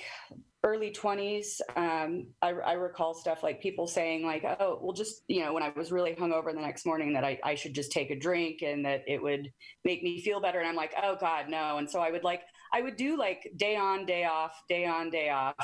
early 0.63 0.91
20s 0.91 1.60
um, 1.75 2.27
I, 2.41 2.51
I 2.51 2.74
recall 2.74 3.13
stuff 3.13 3.43
like 3.43 3.62
people 3.62 3.86
saying 3.86 4.25
like 4.25 4.46
oh 4.46 4.79
well 4.82 4.93
just 4.93 5.24
you 5.27 5.43
know 5.43 5.53
when 5.53 5.62
i 5.62 5.74
was 5.75 5.91
really 5.91 6.15
hungover 6.15 6.53
the 6.53 6.62
next 6.62 6.86
morning 6.86 7.12
that 7.13 7.25
I, 7.25 7.38
I 7.43 7.55
should 7.55 7.74
just 7.75 7.91
take 7.91 8.12
a 8.12 8.15
drink 8.15 8.62
and 8.62 8.86
that 8.86 9.03
it 9.05 9.22
would 9.22 9.51
make 9.84 10.03
me 10.03 10.22
feel 10.22 10.39
better. 10.39 10.60
And 10.60 10.67
i'm 10.67 10.75
like 10.75 10.93
oh 11.01 11.17
god 11.20 11.50
no. 11.50 11.77
And 11.77 11.89
so 11.89 12.00
i 12.00 12.12
would 12.12 12.24
like 12.24 12.43
i 12.74 12.82
would 12.82 12.96
do 12.96 13.17
like 13.17 13.51
day 13.58 13.75
on 13.75 14.05
day 14.05 14.24
off 14.24 14.63
day 14.70 14.86
on 14.86 15.10
day 15.10 15.29
off. 15.29 15.55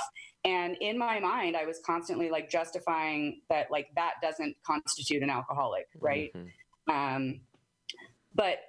And 0.43 0.75
in 0.81 0.97
my 0.97 1.19
mind 1.19 1.55
i 1.55 1.65
was 1.65 1.79
constantly 1.85 2.29
like 2.29 2.49
justifying 2.49 3.41
that 3.49 3.71
like 3.71 3.87
that 3.95 4.15
doesn't 4.21 4.57
constitute 4.65 5.23
an 5.23 5.29
alcoholic 5.29 5.87
right? 5.99 6.31
Mhm. 6.35 7.15
um, 7.15 7.39
but 8.35 8.59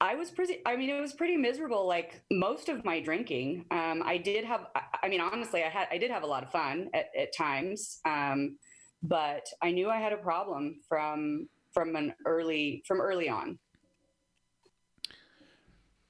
I 0.00 0.14
was 0.14 0.30
pretty, 0.30 0.62
I 0.64 0.76
mean, 0.76 0.88
it 0.88 1.00
was 1.00 1.12
pretty 1.12 1.36
miserable. 1.36 1.86
Like 1.86 2.22
most 2.30 2.68
of 2.68 2.84
my 2.84 3.00
drinking, 3.00 3.66
um, 3.70 4.02
I 4.04 4.16
did 4.16 4.44
have, 4.44 4.66
I- 4.74 5.08
mean, 5.08 5.20
honestly, 5.20 5.62
I 5.62 5.68
had, 5.68 5.88
I 5.90 5.98
did 5.98 6.10
have 6.10 6.22
a 6.22 6.26
lot 6.26 6.42
of 6.42 6.50
fun 6.50 6.88
at, 6.94 7.06
at 7.16 7.36
times. 7.36 8.00
Um, 8.06 8.56
but 9.02 9.46
I 9.62 9.70
knew 9.72 9.90
I 9.90 9.98
had 9.98 10.12
a 10.12 10.16
problem 10.18 10.80
from, 10.88 11.48
from 11.72 11.96
an 11.96 12.14
early, 12.26 12.82
from 12.86 13.00
early 13.00 13.28
on. 13.28 13.58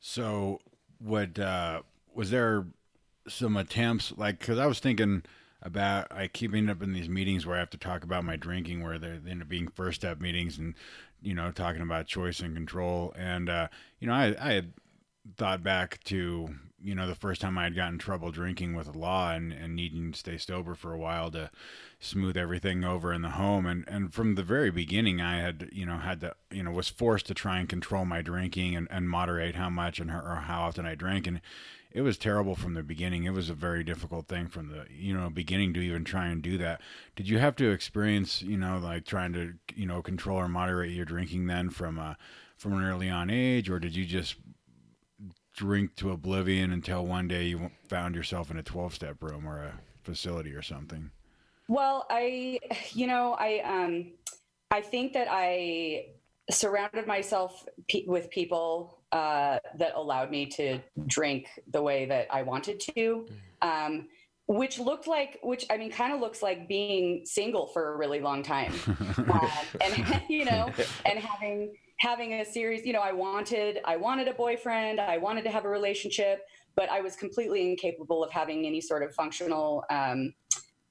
So, 0.00 0.60
what 0.98 1.38
uh, 1.38 1.82
was 2.14 2.30
there 2.30 2.66
some 3.28 3.56
attempts 3.56 4.12
like? 4.16 4.38
Because 4.38 4.58
I 4.58 4.66
was 4.66 4.80
thinking 4.80 5.22
about 5.62 6.10
I 6.10 6.26
keep 6.26 6.54
ending 6.54 6.70
up 6.70 6.82
in 6.82 6.94
these 6.94 7.08
meetings 7.08 7.46
where 7.46 7.56
I 7.56 7.60
have 7.60 7.70
to 7.70 7.78
talk 7.78 8.02
about 8.02 8.24
my 8.24 8.36
drinking, 8.36 8.82
where 8.82 8.98
they 8.98 9.18
end 9.28 9.42
up 9.42 9.48
being 9.48 9.68
first 9.68 10.00
step 10.00 10.20
meetings, 10.20 10.58
and 10.58 10.74
you 11.22 11.34
know 11.34 11.50
talking 11.50 11.82
about 11.82 12.06
choice 12.06 12.40
and 12.40 12.54
control. 12.54 13.12
And 13.16 13.48
uh, 13.48 13.68
you 13.98 14.06
know, 14.06 14.14
I 14.14 14.34
I 14.40 14.52
had 14.52 14.72
thought 15.36 15.62
back 15.62 16.02
to 16.04 16.54
you 16.82 16.94
know 16.94 17.06
the 17.06 17.14
first 17.14 17.40
time 17.40 17.58
I 17.58 17.64
had 17.64 17.76
gotten 17.76 17.98
trouble 17.98 18.30
drinking 18.30 18.74
with 18.74 18.90
the 18.90 18.98
law 18.98 19.32
and, 19.32 19.52
and 19.52 19.76
needing 19.76 20.12
to 20.12 20.18
stay 20.18 20.38
sober 20.38 20.74
for 20.74 20.92
a 20.92 20.98
while 20.98 21.30
to 21.32 21.50
smooth 21.98 22.36
everything 22.36 22.84
over 22.84 23.12
in 23.12 23.22
the 23.22 23.30
home 23.30 23.66
and 23.66 23.84
and 23.86 24.14
from 24.14 24.34
the 24.34 24.42
very 24.42 24.70
beginning 24.70 25.20
I 25.20 25.40
had 25.40 25.68
you 25.72 25.84
know 25.84 25.98
had 25.98 26.20
to 26.20 26.34
you 26.50 26.62
know 26.62 26.70
was 26.70 26.88
forced 26.88 27.26
to 27.26 27.34
try 27.34 27.58
and 27.58 27.68
control 27.68 28.04
my 28.04 28.22
drinking 28.22 28.74
and, 28.74 28.88
and 28.90 29.10
moderate 29.10 29.56
how 29.56 29.68
much 29.68 30.00
and 30.00 30.10
or 30.10 30.42
how 30.46 30.62
often 30.62 30.86
I 30.86 30.94
drank 30.94 31.26
and 31.26 31.40
it 31.92 32.02
was 32.02 32.18
terrible 32.18 32.54
from 32.54 32.74
the 32.74 32.82
beginning. 32.82 33.24
It 33.24 33.32
was 33.32 33.50
a 33.50 33.54
very 33.54 33.82
difficult 33.82 34.28
thing 34.28 34.48
from 34.48 34.68
the 34.68 34.86
you 34.90 35.16
know 35.16 35.30
beginning 35.30 35.74
to 35.74 35.80
even 35.80 36.04
try 36.04 36.26
and 36.26 36.42
do 36.42 36.58
that. 36.58 36.80
Did 37.16 37.28
you 37.28 37.38
have 37.38 37.56
to 37.56 37.70
experience 37.70 38.42
you 38.42 38.56
know 38.56 38.78
like 38.78 39.04
trying 39.04 39.32
to 39.34 39.54
you 39.74 39.86
know 39.86 40.02
control 40.02 40.38
or 40.38 40.48
moderate 40.48 40.92
your 40.92 41.04
drinking 41.04 41.46
then 41.46 41.70
from 41.70 41.98
a 41.98 42.16
from 42.56 42.74
an 42.74 42.84
early 42.84 43.08
on 43.08 43.30
age? 43.30 43.70
Or 43.70 43.78
did 43.78 43.96
you 43.96 44.04
just 44.04 44.36
drink 45.54 45.94
to 45.96 46.10
oblivion 46.10 46.72
until 46.72 47.04
one 47.04 47.28
day 47.28 47.44
you 47.44 47.70
found 47.88 48.14
yourself 48.14 48.50
in 48.50 48.56
a 48.56 48.62
12 48.62 48.94
step 48.94 49.22
room 49.22 49.46
or 49.46 49.58
a 49.58 49.80
facility 50.02 50.52
or 50.52 50.62
something? 50.62 51.10
Well, 51.68 52.06
I, 52.10 52.60
you 52.92 53.06
know, 53.06 53.36
I, 53.38 53.60
um, 53.60 54.12
I 54.70 54.80
think 54.80 55.12
that 55.12 55.28
I 55.30 56.06
surrounded 56.50 57.06
myself 57.06 57.64
pe- 57.88 58.06
with 58.06 58.30
people 58.30 58.99
uh, 59.12 59.58
that 59.76 59.92
allowed 59.94 60.30
me 60.30 60.46
to 60.46 60.78
drink 61.06 61.48
the 61.70 61.82
way 61.82 62.06
that 62.06 62.28
I 62.30 62.42
wanted 62.42 62.80
to. 62.94 63.26
Um, 63.62 64.08
which 64.46 64.80
looked 64.80 65.06
like, 65.06 65.38
which 65.44 65.64
I 65.70 65.76
mean, 65.76 65.92
kind 65.92 66.12
of 66.12 66.18
looks 66.18 66.42
like 66.42 66.66
being 66.66 67.24
single 67.24 67.68
for 67.68 67.94
a 67.94 67.96
really 67.96 68.18
long 68.18 68.42
time, 68.42 68.72
um, 69.16 69.48
and 69.80 70.22
you 70.28 70.44
know, 70.44 70.72
and 71.04 71.20
having 71.20 71.72
having 72.00 72.32
a 72.32 72.44
series 72.44 72.86
you 72.86 72.94
know 72.94 73.00
i 73.00 73.12
wanted 73.12 73.78
i 73.84 73.94
wanted 73.94 74.26
a 74.26 74.32
boyfriend 74.32 74.98
i 74.98 75.18
wanted 75.18 75.44
to 75.44 75.50
have 75.50 75.66
a 75.66 75.68
relationship 75.68 76.46
but 76.74 76.88
i 76.88 77.00
was 77.00 77.14
completely 77.14 77.70
incapable 77.70 78.24
of 78.24 78.30
having 78.30 78.66
any 78.66 78.80
sort 78.80 79.02
of 79.02 79.14
functional 79.14 79.84
um, 79.90 80.32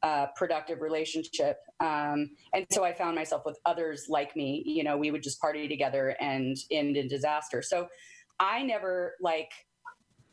uh, 0.03 0.27
productive 0.35 0.81
relationship 0.81 1.57
um, 1.79 2.29
and 2.53 2.65
so 2.71 2.83
i 2.83 2.93
found 2.93 3.15
myself 3.15 3.43
with 3.45 3.57
others 3.65 4.05
like 4.09 4.35
me 4.35 4.63
you 4.65 4.83
know 4.83 4.97
we 4.97 5.11
would 5.11 5.23
just 5.23 5.39
party 5.41 5.67
together 5.67 6.15
and 6.19 6.57
end 6.71 6.95
in 6.95 7.07
disaster 7.07 7.61
so 7.61 7.87
i 8.39 8.63
never 8.63 9.15
like 9.19 9.51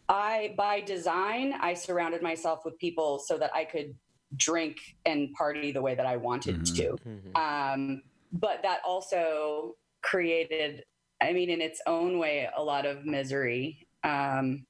i 0.08 0.54
by 0.56 0.80
design 0.80 1.52
i 1.61 1.75
surrounded 1.75 2.23
myself 2.23 2.61
with 2.64 2.78
people 2.78 3.18
so 3.18 3.37
that 3.37 3.50
i 3.54 3.64
could 3.64 3.94
drink 4.37 4.76
and 5.04 5.32
party 5.32 5.73
the 5.73 5.82
way 5.82 5.94
that 5.94 6.06
i 6.06 6.16
wanted 6.16 6.56
mm-hmm. 6.61 6.75
to 6.75 6.96
mm-hmm. 7.08 7.37
Um, 7.37 8.02
but 8.32 8.62
that 8.62 8.80
also 8.85 9.76
created, 10.02 10.85
I 11.20 11.32
mean, 11.32 11.50
in 11.50 11.61
its 11.61 11.80
own 11.87 12.18
way, 12.18 12.49
a 12.56 12.62
lot 12.62 12.87
of 12.87 13.04
misery. 13.04 13.87
Um, 14.04 14.66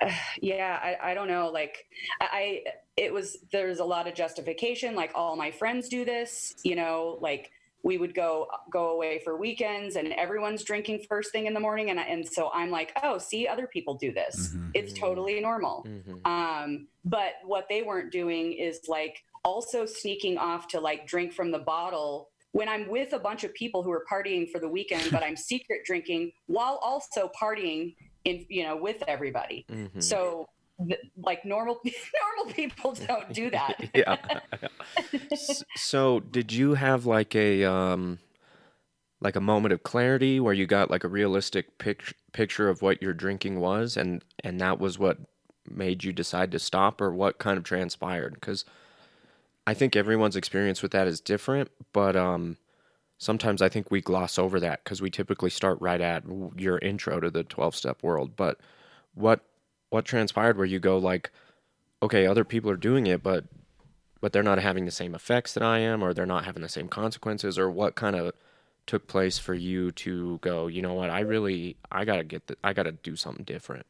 yeah, 0.40 0.78
I, 0.82 1.10
I 1.10 1.14
don't 1.14 1.28
know. 1.28 1.50
Like, 1.52 1.76
I, 2.20 2.62
it 3.00 3.12
was, 3.12 3.38
there's 3.50 3.78
a 3.78 3.84
lot 3.84 4.06
of 4.06 4.14
justification. 4.14 4.94
Like, 4.94 5.12
all 5.14 5.36
my 5.36 5.50
friends 5.50 5.88
do 5.88 6.04
this, 6.04 6.54
you 6.62 6.76
know, 6.76 7.18
like, 7.20 7.50
we 7.82 7.96
would 7.96 8.14
go 8.14 8.46
go 8.70 8.90
away 8.90 9.22
for 9.24 9.38
weekends 9.38 9.96
and 9.96 10.12
everyone's 10.12 10.62
drinking 10.64 11.02
first 11.08 11.32
thing 11.32 11.46
in 11.46 11.54
the 11.54 11.60
morning 11.60 11.88
and 11.88 11.98
and 11.98 12.28
so 12.28 12.50
I'm 12.52 12.70
like 12.70 12.92
oh 13.02 13.16
see 13.16 13.48
other 13.48 13.66
people 13.66 13.94
do 13.94 14.12
this 14.12 14.48
mm-hmm. 14.48 14.68
it's 14.74 14.92
totally 14.92 15.40
normal 15.40 15.86
mm-hmm. 15.88 16.30
um, 16.30 16.88
but 17.06 17.36
what 17.42 17.70
they 17.70 17.80
weren't 17.80 18.12
doing 18.12 18.52
is 18.52 18.80
like 18.86 19.24
also 19.44 19.86
sneaking 19.86 20.36
off 20.36 20.68
to 20.68 20.80
like 20.80 21.06
drink 21.06 21.32
from 21.32 21.50
the 21.50 21.58
bottle 21.58 22.28
when 22.52 22.68
I'm 22.68 22.88
with 22.88 23.12
a 23.12 23.18
bunch 23.18 23.44
of 23.44 23.54
people 23.54 23.82
who 23.82 23.92
are 23.92 24.04
partying 24.10 24.50
for 24.50 24.58
the 24.58 24.68
weekend, 24.68 25.10
but 25.12 25.22
I'm 25.22 25.36
secret 25.36 25.82
drinking 25.84 26.32
while 26.46 26.80
also 26.82 27.30
partying 27.40 27.94
in 28.24 28.44
you 28.48 28.64
know 28.64 28.76
with 28.76 29.02
everybody. 29.06 29.64
Mm-hmm. 29.70 30.00
So 30.00 30.48
like 31.16 31.44
normal 31.44 31.80
normal 32.38 32.54
people 32.54 32.92
don't 32.92 33.32
do 33.32 33.50
that. 33.50 33.90
yeah. 33.94 34.16
so 35.76 36.20
did 36.20 36.52
you 36.52 36.74
have 36.74 37.06
like 37.06 37.34
a 37.34 37.64
um 37.64 38.18
like 39.20 39.36
a 39.36 39.40
moment 39.40 39.72
of 39.72 39.82
clarity 39.82 40.40
where 40.40 40.54
you 40.54 40.66
got 40.66 40.90
like 40.90 41.04
a 41.04 41.08
realistic 41.08 41.78
pic- 41.78 42.14
picture 42.32 42.68
of 42.68 42.80
what 42.80 43.02
your 43.02 43.12
drinking 43.12 43.60
was 43.60 43.96
and 43.96 44.24
and 44.42 44.60
that 44.60 44.78
was 44.78 44.98
what 44.98 45.18
made 45.68 46.02
you 46.02 46.12
decide 46.12 46.50
to 46.50 46.58
stop 46.58 47.00
or 47.00 47.12
what 47.12 47.38
kind 47.38 47.58
of 47.58 47.64
transpired 47.64 48.40
cuz 48.40 48.64
I 49.66 49.74
think 49.74 49.94
everyone's 49.94 50.36
experience 50.36 50.82
with 50.82 50.92
that 50.92 51.06
is 51.06 51.20
different, 51.20 51.70
but 51.92 52.16
um, 52.16 52.56
sometimes 53.18 53.62
I 53.62 53.68
think 53.68 53.90
we 53.90 54.00
gloss 54.00 54.38
over 54.38 54.58
that 54.60 54.82
because 54.82 55.00
we 55.00 55.10
typically 55.10 55.50
start 55.50 55.78
right 55.80 56.00
at 56.00 56.24
your 56.56 56.78
intro 56.78 57.20
to 57.20 57.30
the 57.30 57.44
12 57.44 57.76
step 57.76 58.02
world. 58.02 58.34
But 58.36 58.58
what 59.14 59.44
what 59.90 60.04
transpired 60.04 60.56
where 60.56 60.66
you 60.66 60.78
go 60.78 60.98
like, 60.98 61.30
okay, 62.02 62.26
other 62.26 62.44
people 62.44 62.70
are 62.70 62.76
doing 62.76 63.06
it, 63.06 63.22
but 63.22 63.44
but 64.20 64.32
they're 64.32 64.42
not 64.42 64.58
having 64.58 64.84
the 64.84 64.90
same 64.90 65.14
effects 65.14 65.54
that 65.54 65.62
I 65.62 65.78
am, 65.78 66.02
or 66.02 66.12
they're 66.12 66.26
not 66.26 66.44
having 66.44 66.62
the 66.62 66.68
same 66.68 66.88
consequences, 66.88 67.58
or 67.58 67.70
what 67.70 67.94
kind 67.94 68.16
of 68.16 68.32
took 68.86 69.06
place 69.06 69.38
for 69.38 69.54
you 69.54 69.92
to 69.92 70.38
go, 70.42 70.66
you 70.66 70.82
know 70.82 70.94
what, 70.94 71.10
I 71.10 71.20
really 71.20 71.76
I 71.92 72.04
gotta 72.04 72.24
get 72.24 72.46
the, 72.46 72.56
I 72.64 72.72
gotta 72.72 72.92
do 72.92 73.16
something 73.16 73.44
different. 73.44 73.86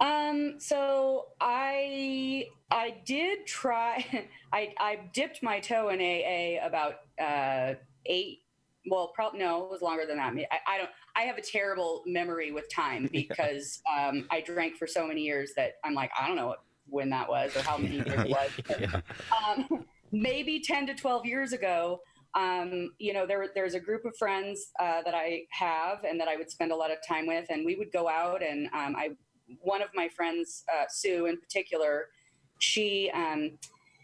Um, 0.00 0.54
so 0.58 1.28
I 1.40 2.46
I 2.70 2.96
did 3.04 3.46
try. 3.46 4.28
I 4.52 4.74
I 4.78 5.00
dipped 5.12 5.42
my 5.42 5.60
toe 5.60 5.88
in 5.88 6.00
AA 6.00 6.64
about 6.64 7.00
uh, 7.20 7.74
eight. 8.06 8.42
Well, 8.90 9.08
probably 9.08 9.40
no, 9.40 9.64
it 9.64 9.70
was 9.70 9.82
longer 9.82 10.06
than 10.06 10.18
that. 10.18 10.34
I, 10.50 10.74
I 10.74 10.78
don't. 10.78 10.90
I 11.18 11.22
have 11.22 11.36
a 11.36 11.42
terrible 11.42 12.02
memory 12.06 12.52
with 12.52 12.72
time 12.72 13.08
because 13.12 13.82
um, 13.92 14.26
I 14.30 14.40
drank 14.40 14.76
for 14.76 14.86
so 14.86 15.06
many 15.06 15.22
years 15.22 15.52
that 15.56 15.72
I'm 15.84 15.94
like 15.94 16.10
I 16.18 16.26
don't 16.26 16.36
know 16.36 16.54
when 16.86 17.10
that 17.10 17.28
was 17.28 17.54
or 17.56 17.62
how 17.62 17.76
many 17.76 17.96
years 18.06 18.06
it 18.08 18.30
was. 18.30 18.50
But, 18.66 19.02
um, 19.36 19.84
maybe 20.12 20.60
ten 20.60 20.86
to 20.86 20.94
twelve 20.94 21.26
years 21.26 21.52
ago. 21.52 22.00
Um, 22.34 22.92
you 22.98 23.12
know, 23.14 23.26
there 23.26 23.48
there's 23.54 23.74
a 23.74 23.80
group 23.80 24.04
of 24.04 24.16
friends 24.16 24.70
uh, 24.78 25.02
that 25.02 25.14
I 25.14 25.42
have 25.50 26.04
and 26.04 26.20
that 26.20 26.28
I 26.28 26.36
would 26.36 26.50
spend 26.50 26.72
a 26.72 26.76
lot 26.76 26.90
of 26.90 26.98
time 27.06 27.26
with, 27.26 27.46
and 27.50 27.64
we 27.64 27.74
would 27.74 27.90
go 27.90 28.08
out 28.08 28.42
and 28.42 28.66
um, 28.66 28.94
I 28.96 29.10
one 29.60 29.82
of 29.82 29.88
my 29.94 30.08
friends, 30.08 30.64
uh, 30.72 30.84
Sue 30.90 31.26
in 31.26 31.38
particular, 31.38 32.08
she 32.58 33.10
um, 33.14 33.52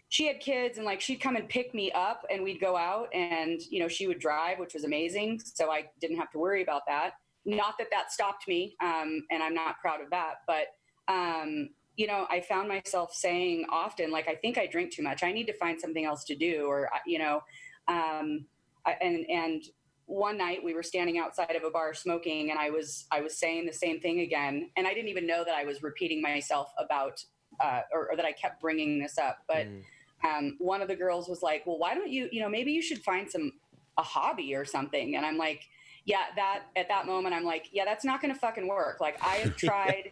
she 0.09 0.27
had 0.27 0.39
kids 0.39 0.77
and 0.77 0.85
like 0.85 1.01
she'd 1.01 1.17
come 1.17 1.35
and 1.35 1.49
pick 1.49 1.73
me 1.73 1.91
up 1.91 2.25
and 2.29 2.43
we'd 2.43 2.61
go 2.61 2.77
out 2.77 3.13
and 3.13 3.59
you 3.69 3.79
know 3.79 3.87
she 3.87 4.07
would 4.07 4.19
drive, 4.19 4.59
which 4.59 4.73
was 4.73 4.83
amazing. 4.83 5.41
So 5.43 5.71
I 5.71 5.85
didn't 5.99 6.17
have 6.17 6.31
to 6.31 6.39
worry 6.39 6.63
about 6.63 6.83
that. 6.87 7.11
Not 7.45 7.75
that 7.77 7.87
that 7.91 8.11
stopped 8.11 8.47
me, 8.47 8.75
um, 8.81 9.23
and 9.31 9.43
I'm 9.43 9.53
not 9.53 9.79
proud 9.79 10.01
of 10.01 10.09
that, 10.11 10.35
but. 10.47 10.67
Um, 11.07 11.69
you 11.97 12.07
know, 12.07 12.27
I 12.29 12.41
found 12.41 12.67
myself 12.67 13.13
saying 13.13 13.67
often, 13.69 14.11
like, 14.11 14.27
I 14.27 14.35
think 14.35 14.57
I 14.57 14.67
drink 14.67 14.91
too 14.91 15.01
much. 15.01 15.23
I 15.23 15.31
need 15.31 15.45
to 15.45 15.53
find 15.53 15.79
something 15.79 16.03
else 16.03 16.25
to 16.25 16.35
do, 16.35 16.65
or 16.65 16.89
you 17.05 17.19
know, 17.19 17.39
um, 17.87 18.47
and 19.01 19.25
and 19.29 19.63
one 20.07 20.37
night 20.37 20.63
we 20.63 20.73
were 20.73 20.83
standing 20.83 21.17
outside 21.17 21.55
of 21.55 21.63
a 21.63 21.71
bar 21.71 21.93
smoking 21.93 22.51
and 22.51 22.59
i 22.59 22.69
was 22.69 23.05
i 23.11 23.21
was 23.21 23.37
saying 23.37 23.65
the 23.65 23.73
same 23.73 23.99
thing 23.99 24.19
again 24.19 24.69
and 24.77 24.85
i 24.85 24.93
didn't 24.93 25.09
even 25.09 25.25
know 25.25 25.43
that 25.43 25.55
i 25.55 25.63
was 25.63 25.81
repeating 25.81 26.21
myself 26.21 26.71
about 26.77 27.23
uh, 27.63 27.81
or, 27.91 28.11
or, 28.11 28.15
that 28.15 28.25
i 28.25 28.31
kept 28.31 28.61
bringing 28.61 28.99
this 28.99 29.17
up 29.17 29.39
but 29.47 29.65
mm. 29.65 29.81
Um, 30.25 30.55
one 30.59 30.81
of 30.81 30.87
the 30.87 30.95
girls 30.95 31.27
was 31.27 31.41
like 31.41 31.65
well 31.65 31.77
why 31.77 31.93
don't 31.93 32.09
you 32.09 32.29
you 32.31 32.41
know 32.41 32.49
maybe 32.49 32.71
you 32.71 32.81
should 32.81 32.99
find 33.03 33.29
some 33.29 33.51
a 33.97 34.03
hobby 34.03 34.53
or 34.55 34.65
something 34.65 35.15
and 35.15 35.25
i'm 35.25 35.37
like 35.37 35.63
yeah 36.05 36.23
that 36.35 36.63
at 36.75 36.87
that 36.89 37.05
moment 37.05 37.33
i'm 37.33 37.45
like 37.45 37.69
yeah 37.71 37.85
that's 37.85 38.03
not 38.03 38.21
gonna 38.21 38.35
fucking 38.35 38.67
work 38.67 38.99
like 38.99 39.17
i 39.23 39.35
have 39.35 39.55
tried 39.57 40.11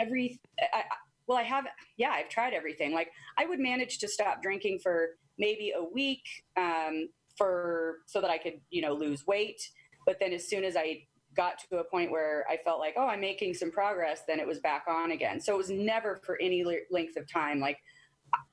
every 0.00 0.40
I, 0.72 0.84
well 1.26 1.36
i 1.36 1.42
have 1.42 1.66
yeah 1.96 2.10
i've 2.10 2.28
tried 2.28 2.54
everything 2.54 2.94
like 2.94 3.10
i 3.36 3.44
would 3.44 3.58
manage 3.58 3.98
to 3.98 4.08
stop 4.08 4.42
drinking 4.42 4.78
for 4.82 5.10
maybe 5.38 5.72
a 5.76 5.82
week 5.82 6.24
um, 6.56 7.08
for 7.36 7.98
so 8.06 8.20
that 8.20 8.30
I 8.30 8.38
could, 8.38 8.60
you 8.70 8.82
know, 8.82 8.92
lose 8.92 9.26
weight. 9.26 9.62
But 10.04 10.18
then 10.20 10.32
as 10.32 10.48
soon 10.48 10.64
as 10.64 10.76
I 10.76 11.04
got 11.36 11.60
to 11.70 11.78
a 11.78 11.84
point 11.84 12.10
where 12.10 12.44
I 12.50 12.56
felt 12.56 12.80
like, 12.80 12.94
oh, 12.96 13.06
I'm 13.06 13.20
making 13.20 13.54
some 13.54 13.70
progress, 13.70 14.22
then 14.26 14.40
it 14.40 14.46
was 14.46 14.58
back 14.58 14.84
on 14.88 15.12
again. 15.12 15.40
So 15.40 15.54
it 15.54 15.58
was 15.58 15.70
never 15.70 16.16
for 16.24 16.38
any 16.40 16.64
length 16.90 17.16
of 17.16 17.30
time. 17.30 17.60
Like 17.60 17.78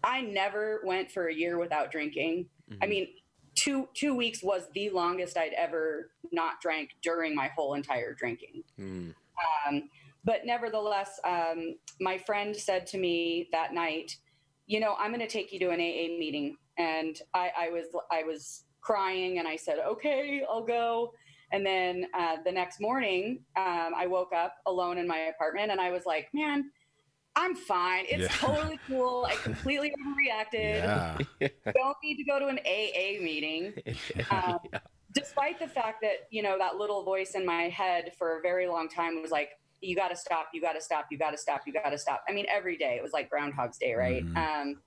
I 0.03 0.21
never 0.21 0.81
went 0.85 1.11
for 1.11 1.27
a 1.27 1.33
year 1.33 1.57
without 1.57 1.91
drinking. 1.91 2.47
Mm-hmm. 2.71 2.83
I 2.83 2.87
mean, 2.87 3.07
two 3.55 3.87
two 3.93 4.15
weeks 4.15 4.43
was 4.43 4.63
the 4.73 4.89
longest 4.89 5.37
I'd 5.37 5.53
ever 5.53 6.11
not 6.31 6.61
drank 6.61 6.91
during 7.01 7.35
my 7.35 7.49
whole 7.55 7.73
entire 7.73 8.13
drinking. 8.13 8.63
Mm. 8.79 9.13
Um, 9.67 9.89
but 10.23 10.45
nevertheless, 10.45 11.19
um, 11.23 11.75
my 11.99 12.17
friend 12.17 12.55
said 12.55 12.87
to 12.87 12.97
me 12.97 13.49
that 13.51 13.73
night, 13.73 14.17
"You 14.67 14.79
know, 14.79 14.95
I'm 14.99 15.11
going 15.11 15.21
to 15.21 15.27
take 15.27 15.51
you 15.53 15.59
to 15.59 15.69
an 15.69 15.79
AA 15.79 16.17
meeting." 16.17 16.57
And 16.77 17.19
I, 17.33 17.51
I 17.57 17.69
was 17.69 17.85
I 18.11 18.23
was 18.23 18.65
crying 18.85 19.39
and 19.39 19.47
I 19.47 19.55
said, 19.57 19.79
okay, 19.79 20.43
I'll 20.47 20.63
go. 20.63 21.11
And 21.51 21.65
then 21.65 22.05
uh, 22.17 22.37
the 22.45 22.51
next 22.51 22.79
morning, 22.79 23.39
um, 23.57 23.93
I 23.95 24.05
woke 24.07 24.31
up 24.33 24.55
alone 24.67 24.97
in 24.97 25.07
my 25.07 25.31
apartment 25.33 25.71
and 25.71 25.81
I 25.81 25.89
was 25.89 26.05
like, 26.05 26.29
man, 26.33 26.71
I'm 27.35 27.55
fine. 27.55 28.05
It's 28.07 28.23
yeah. 28.23 28.47
totally 28.47 28.79
cool. 28.87 29.25
I 29.29 29.35
completely 29.35 29.93
overreacted. 30.05 31.25
Yeah. 31.39 31.47
Don't 31.73 31.97
need 32.03 32.17
to 32.17 32.23
go 32.23 32.39
to 32.39 32.47
an 32.47 32.59
AA 32.65 33.21
meeting. 33.21 33.73
Um, 34.31 34.59
despite 35.11 35.59
the 35.59 35.67
fact 35.67 36.01
that 36.01 36.27
you 36.29 36.43
know 36.43 36.57
that 36.57 36.75
little 36.75 37.03
voice 37.03 37.31
in 37.35 37.45
my 37.45 37.63
head 37.63 38.11
for 38.17 38.37
a 38.37 38.41
very 38.41 38.67
long 38.67 38.87
time 38.89 39.21
was 39.21 39.31
like 39.31 39.51
you 39.81 39.95
got 39.95 40.09
to 40.09 40.15
stop 40.15 40.47
you 40.53 40.61
got 40.61 40.73
to 40.73 40.81
stop 40.81 41.05
you 41.09 41.17
got 41.17 41.31
to 41.31 41.37
stop 41.37 41.61
you 41.65 41.73
got 41.73 41.89
to 41.89 41.97
stop 41.97 42.23
i 42.27 42.33
mean 42.33 42.45
every 42.49 42.77
day 42.77 42.95
it 42.95 43.03
was 43.03 43.13
like 43.13 43.29
groundhog's 43.29 43.77
day 43.77 43.93
right 43.93 44.25
Mhm. 44.25 44.35
um, 44.37 44.81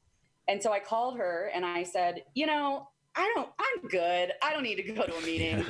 and 0.49 0.63
so 0.63 0.73
i 0.73 0.81
called 0.81 1.17
her 1.19 1.51
and 1.55 1.65
i 1.65 1.83
said 1.83 2.23
you 2.35 2.47
know 2.47 2.89
i 3.17 3.31
don't 3.35 3.49
i'm 3.59 3.89
good 3.89 4.33
i 4.43 4.53
don't 4.53 4.63
need 4.63 4.77
to 4.77 4.93
go 4.93 5.05
to 5.07 5.17
a 5.17 5.21
meeting 5.23 5.65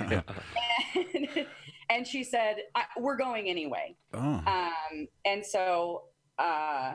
and, 0.95 1.47
and 1.91 2.07
she 2.07 2.25
said 2.25 2.57
I, 2.75 2.85
we're 2.99 3.17
going 3.17 3.49
anyway 3.49 3.97
oh. 4.15 4.19
um, 4.47 5.09
and 5.25 5.45
so 5.45 6.05
uh, 6.39 6.95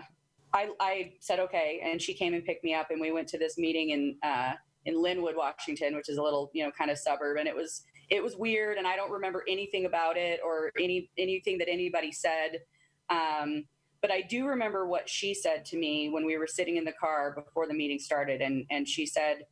I, 0.56 0.70
I 0.80 1.14
said 1.20 1.40
okay, 1.40 1.82
and 1.84 2.02
she 2.02 2.14
came 2.14 2.34
and 2.34 2.46
picked 2.46 2.64
me 2.64 2.74
up, 2.74 2.92
and 2.92 3.02
we 3.02 3.12
went 3.12 3.28
to 3.30 3.38
this 3.38 3.58
meeting 3.58 3.90
in 3.90 4.18
uh, 4.24 4.54
in 4.86 4.96
Lynnwood, 4.96 5.36
Washington, 5.36 5.96
which 5.96 6.10
is 6.10 6.18
a 6.18 6.22
little 6.22 6.52
you 6.54 6.64
know 6.64 6.72
kind 6.72 6.92
of 6.92 6.98
suburb, 6.98 7.38
and 7.38 7.48
it 7.48 7.56
was 7.56 7.84
it 8.10 8.24
was 8.24 8.36
weird, 8.36 8.78
and 8.78 8.88
I 8.88 8.96
don't 8.96 9.12
remember 9.12 9.44
anything 9.48 9.86
about 9.86 10.18
it 10.18 10.40
or 10.46 10.72
any 10.80 11.10
anything 11.18 11.58
that 11.60 11.70
anybody 11.70 12.12
said. 12.12 12.60
Um, 13.10 13.66
but 14.02 14.12
I 14.12 14.22
do 14.22 14.48
remember 14.48 14.86
what 14.86 15.08
she 15.08 15.34
said 15.34 15.64
to 15.66 15.78
me 15.78 16.10
when 16.10 16.26
we 16.26 16.38
were 16.38 16.48
sitting 16.48 16.76
in 16.76 16.84
the 16.84 16.92
car 16.92 17.34
before 17.34 17.68
the 17.68 17.74
meeting 17.74 18.00
started, 18.00 18.42
and 18.42 18.66
and 18.70 18.88
she 18.88 19.06
said, 19.06 19.46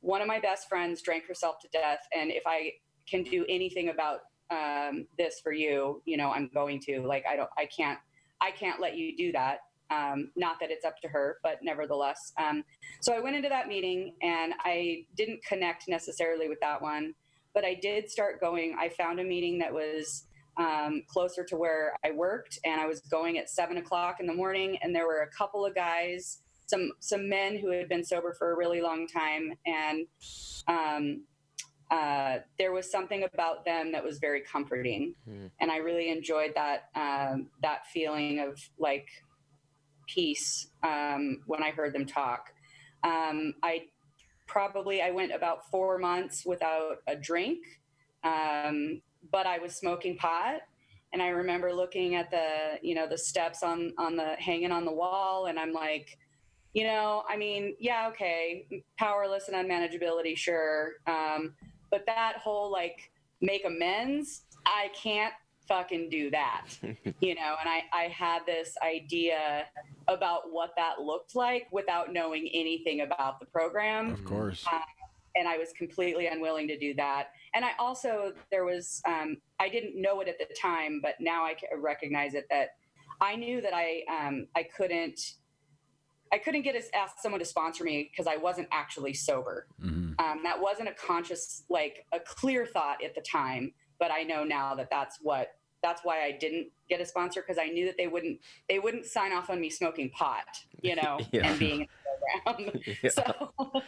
one 0.00 0.22
of 0.22 0.28
my 0.28 0.40
best 0.40 0.68
friends 0.68 1.02
drank 1.02 1.26
herself 1.26 1.56
to 1.60 1.68
death, 1.68 2.00
and 2.14 2.30
if 2.30 2.44
I 2.46 2.72
can 3.08 3.22
do 3.22 3.44
anything 3.48 3.88
about 3.88 4.20
um, 4.50 5.06
this 5.16 5.40
for 5.42 5.52
you, 5.52 6.02
you 6.04 6.16
know, 6.16 6.30
I'm 6.30 6.50
going 6.52 6.80
to. 6.86 7.00
Like, 7.00 7.24
I 7.30 7.36
don't, 7.36 7.50
I 7.58 7.66
can't, 7.66 7.98
I 8.40 8.50
can't 8.50 8.80
let 8.80 8.96
you 8.96 9.16
do 9.16 9.32
that. 9.32 9.60
Um, 9.90 10.30
not 10.36 10.60
that 10.60 10.70
it's 10.70 10.84
up 10.84 11.00
to 11.00 11.08
her, 11.08 11.38
but 11.42 11.58
nevertheless. 11.62 12.32
Um, 12.38 12.62
so 13.00 13.14
I 13.14 13.20
went 13.20 13.36
into 13.36 13.48
that 13.48 13.68
meeting 13.68 14.14
and 14.22 14.52
I 14.60 15.04
didn't 15.16 15.42
connect 15.44 15.88
necessarily 15.88 16.48
with 16.48 16.60
that 16.60 16.82
one, 16.82 17.14
but 17.54 17.64
I 17.64 17.74
did 17.74 18.10
start 18.10 18.40
going. 18.40 18.76
I 18.78 18.90
found 18.90 19.18
a 19.18 19.24
meeting 19.24 19.58
that 19.60 19.72
was 19.72 20.24
um, 20.58 21.02
closer 21.08 21.44
to 21.44 21.56
where 21.56 21.94
I 22.04 22.10
worked, 22.10 22.58
and 22.64 22.80
I 22.80 22.86
was 22.86 23.00
going 23.00 23.38
at 23.38 23.48
seven 23.48 23.78
o'clock 23.78 24.16
in 24.20 24.26
the 24.26 24.34
morning, 24.34 24.76
and 24.82 24.94
there 24.94 25.06
were 25.06 25.22
a 25.22 25.30
couple 25.30 25.64
of 25.64 25.74
guys, 25.74 26.40
some 26.66 26.90
some 27.00 27.28
men 27.28 27.56
who 27.56 27.70
had 27.70 27.88
been 27.88 28.04
sober 28.04 28.34
for 28.36 28.52
a 28.52 28.56
really 28.56 28.80
long 28.80 29.06
time, 29.06 29.52
and 29.66 30.06
um, 30.66 31.22
uh, 31.90 32.38
there 32.58 32.72
was 32.72 32.90
something 32.90 33.24
about 33.24 33.64
them 33.64 33.92
that 33.92 34.04
was 34.04 34.18
very 34.18 34.42
comforting, 34.42 35.14
Mm. 35.28 35.50
and 35.60 35.70
I 35.70 35.78
really 35.78 36.10
enjoyed 36.10 36.52
that 36.54 36.90
um, 36.94 37.48
that 37.62 37.86
feeling 37.86 38.40
of 38.40 38.60
like 38.78 39.08
peace 40.06 40.68
um, 40.82 41.42
when 41.46 41.62
I 41.62 41.70
heard 41.70 41.92
them 41.94 42.06
talk. 42.06 42.52
Um, 43.04 43.54
I 43.62 43.84
probably 44.46 45.02
I 45.02 45.10
went 45.10 45.32
about 45.32 45.70
four 45.70 45.98
months 45.98 46.44
without 46.44 46.98
a 47.06 47.14
drink, 47.16 47.58
um, 48.24 49.00
but 49.30 49.46
I 49.46 49.58
was 49.58 49.76
smoking 49.76 50.16
pot. 50.16 50.60
And 51.14 51.22
I 51.22 51.28
remember 51.28 51.72
looking 51.72 52.16
at 52.16 52.30
the, 52.30 52.78
you 52.82 52.94
know, 52.94 53.06
the 53.08 53.16
steps 53.16 53.62
on 53.62 53.94
on 53.96 54.14
the 54.16 54.34
hanging 54.38 54.72
on 54.72 54.84
the 54.84 54.92
wall, 54.92 55.46
and 55.46 55.58
I'm 55.58 55.72
like, 55.72 56.18
you 56.74 56.84
know, 56.84 57.24
I 57.26 57.36
mean, 57.38 57.76
yeah, 57.80 58.08
okay, 58.08 58.66
powerless 58.98 59.48
and 59.48 59.56
unmanageability, 59.56 60.36
sure, 60.36 60.92
um, 61.06 61.54
but 61.90 62.04
that 62.06 62.36
whole 62.36 62.70
like 62.70 63.10
make 63.40 63.64
amends, 63.64 64.42
I 64.66 64.90
can't 64.94 65.34
fucking 65.66 66.08
do 66.10 66.30
that, 66.30 66.66
you 67.20 67.34
know. 67.34 67.54
And 67.60 67.68
I 67.68 67.82
I 67.92 68.02
had 68.04 68.40
this 68.46 68.74
idea 68.82 69.66
about 70.08 70.50
what 70.50 70.70
that 70.76 71.00
looked 71.00 71.34
like 71.34 71.68
without 71.70 72.12
knowing 72.12 72.48
anything 72.52 73.02
about 73.02 73.40
the 73.40 73.46
program 73.46 74.12
of 74.12 74.24
course. 74.24 74.64
and 75.36 75.46
I 75.46 75.56
was 75.56 75.72
completely 75.72 76.26
unwilling 76.26 76.66
to 76.68 76.78
do 76.78 76.94
that. 76.94 77.28
And 77.54 77.64
I 77.64 77.70
also 77.78 78.32
there 78.50 78.64
was 78.64 79.00
um, 79.06 79.36
I 79.60 79.68
didn't 79.68 80.00
know 80.00 80.20
it 80.20 80.28
at 80.28 80.38
the 80.38 80.52
time, 80.54 81.00
but 81.02 81.14
now 81.20 81.44
I 81.44 81.54
recognize 81.76 82.34
it 82.34 82.46
that 82.50 82.70
I 83.20 83.36
knew 83.36 83.60
that 83.60 83.72
I 83.74 84.02
um, 84.10 84.46
I 84.56 84.64
couldn't 84.64 85.20
I 86.32 86.38
couldn't 86.38 86.62
get 86.62 86.74
as 86.76 86.88
ask 86.94 87.18
someone 87.20 87.38
to 87.40 87.44
sponsor 87.44 87.84
me 87.84 88.08
because 88.10 88.26
I 88.26 88.36
wasn't 88.36 88.68
actually 88.72 89.14
sober. 89.14 89.66
hmm 89.80 90.12
Um, 90.18 90.40
that 90.42 90.60
wasn't 90.60 90.88
a 90.88 90.94
conscious 90.94 91.64
like 91.68 92.06
a 92.12 92.20
clear 92.20 92.66
thought 92.66 93.02
at 93.04 93.14
the 93.14 93.20
time, 93.20 93.72
but 93.98 94.10
I 94.10 94.22
know 94.22 94.44
now 94.44 94.74
that 94.74 94.88
that's 94.90 95.18
what 95.22 95.54
that's 95.82 96.02
why 96.02 96.24
I 96.24 96.32
didn't 96.32 96.68
get 96.88 97.00
a 97.00 97.06
sponsor 97.06 97.40
because 97.40 97.56
I 97.56 97.66
knew 97.66 97.86
that 97.86 97.96
they 97.96 98.08
wouldn't 98.08 98.40
they 98.68 98.78
wouldn't 98.80 99.06
sign 99.06 99.32
off 99.32 99.48
on 99.50 99.60
me 99.60 99.70
smoking 99.70 100.10
pot, 100.10 100.44
you 100.82 100.96
know, 100.96 101.18
Yeah. 101.32 101.48
and 101.50 101.58
being 101.58 101.80
in 101.82 101.86
the 101.86 102.52
program 102.52 102.80
Yeah. 103.02 103.10
so 103.10 103.52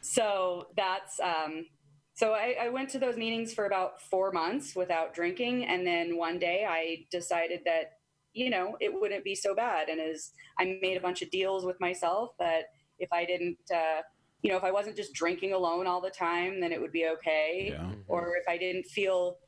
so 0.00 0.68
that's 0.76 1.18
um 1.20 1.66
so 2.14 2.32
I, 2.32 2.56
I 2.62 2.68
went 2.70 2.90
to 2.90 2.98
those 2.98 3.16
meetings 3.16 3.54
for 3.54 3.66
about 3.66 4.00
four 4.00 4.32
months 4.32 4.74
without 4.74 5.14
drinking 5.14 5.66
and 5.66 5.86
then 5.86 6.16
one 6.16 6.38
day 6.38 6.64
i 6.68 7.04
decided 7.10 7.60
that 7.64 7.97
you 8.32 8.50
know 8.50 8.76
it 8.80 8.92
wouldn't 8.92 9.24
be 9.24 9.34
so 9.34 9.54
bad 9.54 9.88
and 9.88 10.00
as 10.00 10.32
i 10.58 10.78
made 10.82 10.96
a 10.96 11.00
bunch 11.00 11.22
of 11.22 11.30
deals 11.30 11.64
with 11.64 11.78
myself 11.80 12.30
that 12.38 12.64
if 12.98 13.08
i 13.12 13.24
didn't 13.24 13.58
uh, 13.74 14.00
you 14.42 14.50
know 14.50 14.56
if 14.56 14.64
i 14.64 14.70
wasn't 14.70 14.94
just 14.96 15.12
drinking 15.14 15.52
alone 15.52 15.86
all 15.86 16.00
the 16.00 16.10
time 16.10 16.60
then 16.60 16.72
it 16.72 16.80
would 16.80 16.92
be 16.92 17.06
okay 17.06 17.70
Yeah. 17.72 17.90
or 18.06 18.36
if 18.36 18.44
I 18.48 18.56
didn't 18.58 18.86
feel 18.86 19.38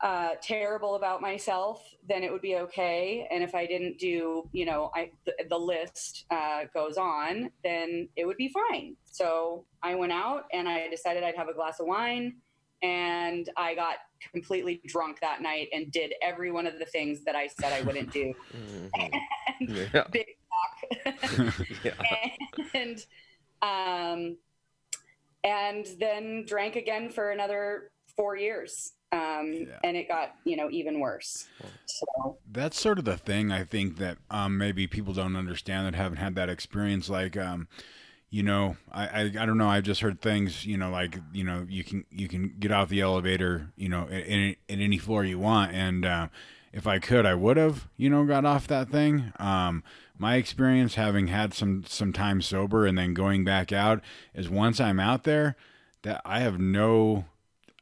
uh, 0.00 0.30
terrible 0.42 0.96
about 0.96 1.22
myself, 1.22 1.82
then 2.06 2.22
it 2.22 2.30
would 2.30 2.42
be 2.42 2.56
okay. 2.56 3.26
And 3.30 3.42
if 3.42 3.54
I 3.54 3.64
didn't 3.64 3.96
do, 3.98 4.48
you 4.52 4.66
know, 4.66 4.90
I 4.94 5.10
the, 5.24 5.32
the 5.48 5.56
list 5.56 6.26
uh, 6.30 6.64
goes 6.74 6.98
on, 6.98 7.50
then 7.62 8.08
it 8.16 8.26
would 8.26 8.36
be 8.36 8.52
fine. 8.52 8.96
So 9.04 9.64
I 9.82 9.94
went 9.94 10.12
out 10.12 10.42
and 10.52 10.68
I 10.68 10.88
decided 10.88 11.22
I'd 11.22 11.36
have 11.36 11.48
a 11.48 11.54
glass 11.54 11.80
of 11.80 11.86
wine, 11.86 12.34
and 12.82 13.48
I 13.56 13.74
got 13.74 13.96
completely 14.32 14.80
drunk 14.86 15.20
that 15.20 15.42
night 15.42 15.68
and 15.72 15.90
did 15.92 16.14
every 16.22 16.50
one 16.50 16.66
of 16.66 16.78
the 16.78 16.84
things 16.86 17.24
that 17.24 17.34
I 17.36 17.46
said 17.46 17.72
I 17.72 17.82
wouldn't 17.82 18.12
do. 18.12 18.32
Mhm. 19.60 19.92
Yeah. 19.92 20.04
Big 20.12 20.26
talk. 20.50 21.54
Yeah. 21.84 21.92
and 22.74 23.04
um, 23.62 24.36
and 25.42 25.86
then 26.00 26.44
drank 26.46 26.76
again 26.76 27.10
for 27.10 27.30
another 27.30 27.90
four 28.16 28.36
years. 28.36 28.92
Um, 29.12 29.52
Yeah. 29.52 29.78
And 29.84 29.96
it 29.96 30.08
got 30.08 30.34
you 30.44 30.56
know 30.56 30.70
even 30.70 31.00
worse. 31.00 31.46
So 31.86 32.38
That's 32.50 32.80
sort 32.80 32.98
of 32.98 33.04
the 33.04 33.16
thing 33.16 33.52
I 33.52 33.62
think 33.64 33.98
that 33.98 34.18
um, 34.30 34.58
maybe 34.58 34.86
people 34.86 35.12
don't 35.14 35.36
understand 35.36 35.86
that 35.86 35.94
haven't 35.94 36.18
had 36.18 36.34
that 36.34 36.48
experience. 36.48 37.08
Like, 37.08 37.36
um, 37.36 37.68
you 38.30 38.42
know, 38.42 38.76
I, 38.90 39.06
I 39.06 39.20
I 39.22 39.46
don't 39.46 39.58
know. 39.58 39.68
I've 39.68 39.84
just 39.84 40.00
heard 40.00 40.20
things. 40.20 40.66
You 40.66 40.76
know, 40.76 40.90
like 40.90 41.18
you 41.32 41.44
know, 41.44 41.66
you 41.68 41.84
can 41.84 42.04
you 42.10 42.28
can 42.28 42.54
get 42.58 42.72
off 42.72 42.88
the 42.88 43.00
elevator. 43.00 43.72
You 43.76 43.88
know, 43.88 44.08
at, 44.08 44.28
at 44.28 44.56
any 44.68 44.98
floor 44.98 45.24
you 45.24 45.38
want. 45.38 45.72
And 45.72 46.04
uh, 46.04 46.28
if 46.72 46.86
I 46.86 46.98
could, 46.98 47.26
I 47.26 47.34
would 47.34 47.56
have. 47.56 47.88
You 47.96 48.10
know, 48.10 48.24
got 48.24 48.44
off 48.44 48.66
that 48.68 48.90
thing. 48.90 49.32
Um, 49.38 49.84
my 50.18 50.36
experience, 50.36 50.96
having 50.96 51.28
had 51.28 51.54
some 51.54 51.84
some 51.86 52.12
time 52.12 52.42
sober 52.42 52.86
and 52.86 52.98
then 52.98 53.14
going 53.14 53.44
back 53.44 53.72
out, 53.72 54.00
is 54.34 54.48
once 54.48 54.80
I'm 54.80 55.00
out 55.00 55.24
there, 55.24 55.56
that 56.02 56.20
I 56.24 56.40
have 56.40 56.58
no 56.58 57.26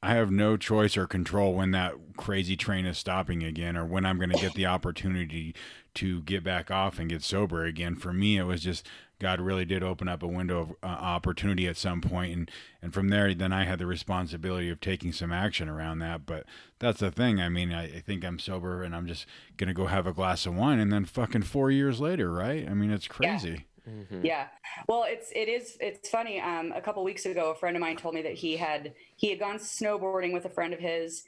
I 0.03 0.15
have 0.15 0.33
no 0.33 0.57
choice 0.57 0.97
or 0.97 1.07
control 1.07 1.55
when 1.55 1.71
that 1.71 1.95
crazy 2.17 2.57
train 2.57 2.87
is 2.87 2.99
stopping 2.99 3.45
again 3.45 3.77
or 3.77 3.85
when 3.85 4.05
I'm 4.05 4.19
going 4.19 4.31
to 4.31 4.41
get 4.41 4.55
the 4.55 4.67
opportunity 4.67 5.55
to 5.95 6.23
get 6.23 6.43
back 6.43 6.71
off 6.71 6.99
and 6.99 7.09
get 7.09 7.23
sober 7.23 7.65
again. 7.65 7.95
For 7.95 8.13
me, 8.13 8.37
it 8.37 8.43
was 8.43 8.63
just 8.63 8.89
God 9.23 9.41
really 9.41 9.65
did 9.65 9.83
open 9.83 10.09
up 10.09 10.23
a 10.23 10.27
window 10.27 10.61
of 10.61 10.71
uh, 10.83 10.87
opportunity 10.87 11.67
at 11.67 11.77
some 11.79 12.01
point 12.03 12.33
and 12.35 12.51
and 12.83 12.93
from 12.93 13.09
there 13.09 13.33
then 13.33 13.53
I 13.53 13.65
had 13.65 13.79
the 13.79 13.87
responsibility 13.87 14.69
of 14.69 14.81
taking 14.81 15.13
some 15.13 15.33
action 15.33 15.69
around 15.69 16.01
that. 16.01 16.27
But 16.27 16.45
that's 16.79 17.01
the 17.01 17.11
thing. 17.11 17.41
I 17.41 17.49
mean, 17.49 17.73
I, 17.73 17.85
I 17.85 18.01
think 18.01 18.25
I'm 18.25 18.39
sober 18.39 18.83
and 18.83 18.95
I'm 18.95 19.07
just 19.07 19.25
going 19.57 19.69
to 19.69 19.75
go 19.75 19.87
have 19.87 20.07
a 20.07 20.13
glass 20.13 20.45
of 20.45 20.55
wine 20.55 20.79
and 20.79 20.93
then 20.93 21.05
fucking 21.07 21.43
4 21.43 21.71
years 21.71 22.01
later, 22.01 22.31
right? 22.31 22.69
I 22.69 22.75
mean, 22.75 22.91
it's 22.91 23.09
crazy. 23.09 23.67
Mhm. 23.89 24.23
yeah, 24.23 24.47
well, 24.87 25.05
it's 25.09 25.33
it 25.35 25.49
is 25.49 25.77
it's 25.81 26.09
funny. 26.09 26.41
Um, 26.41 26.73
a 26.73 26.81
couple 26.81 27.03
weeks 27.03 27.27
ago, 27.27 27.51
a 27.51 27.55
friend 27.55 27.77
of 27.77 27.81
mine 27.81 27.97
told 27.97 28.15
me 28.15 28.23
that 28.23 28.35
he 28.35 28.57
had 28.57 28.95
he 29.17 29.29
had 29.31 29.41
gone 29.41 29.59
snowboarding 29.59 30.33
with 30.33 30.45
a 30.45 30.49
friend 30.49 30.73
of 30.73 30.79
his, 30.79 31.25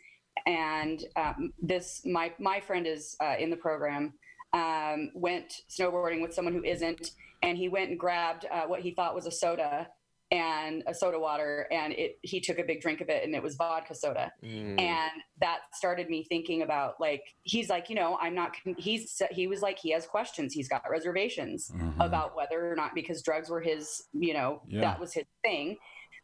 and 0.46 1.02
um, 1.16 1.52
this 1.61 2.02
my 2.07 2.33
my 2.38 2.61
friend 2.61 2.87
is 2.87 3.16
uh, 3.20 3.35
in 3.40 3.50
the 3.50 3.57
program. 3.57 4.14
Um, 4.52 5.11
went 5.14 5.62
snowboarding 5.68 6.22
with 6.22 6.33
someone 6.33 6.54
who 6.54 6.62
isn't, 6.62 7.11
and 7.44 7.57
he 7.59 7.68
went 7.68 7.90
and 7.90 7.98
grabbed 7.98 8.46
uh, 8.50 8.62
what 8.66 8.80
he 8.80 8.90
thought 8.92 9.14
was 9.14 9.26
a 9.26 9.30
soda 9.30 9.87
and 10.30 10.83
a 10.87 10.94
soda 10.94 11.18
water, 11.18 11.66
and 11.70 11.92
it 11.92 12.18
he 12.22 12.40
took 12.40 12.59
a 12.59 12.64
big 12.64 12.80
drink 12.80 13.00
of 13.00 13.09
it, 13.09 13.22
and 13.24 13.35
it 13.35 13.42
was 13.42 13.54
vodka 13.57 13.94
soda. 13.94 14.33
Mm. 14.42 14.80
and 14.80 15.12
that 15.40 15.59
started 15.74 16.09
me 16.09 16.24
thinking 16.28 16.62
about 16.62 16.94
like 16.98 17.22
he's 17.42 17.68
like 17.68 17.88
you 17.90 17.94
know 17.96 18.16
i'm 18.20 18.35
not 18.35 18.52
he's 18.78 19.20
he 19.33 19.46
was 19.46 19.61
like 19.62 19.78
he 19.78 19.90
has 19.90 20.07
questions 20.07 20.52
he's 20.54 20.68
got 20.68 20.83
reservations 20.90 21.70
Mhm. 21.74 21.94
about 22.00 22.35
whether 22.37 22.70
or 22.72 22.76
not 22.76 22.94
because 22.94 23.20
drugs 23.22 23.50
were 23.50 23.61
his 23.61 24.04
you 24.12 24.33
know 24.33 24.62
Yeah. 24.66 24.80
that 24.83 25.00
was 25.00 25.12
his 25.12 25.24
thing 25.44 25.76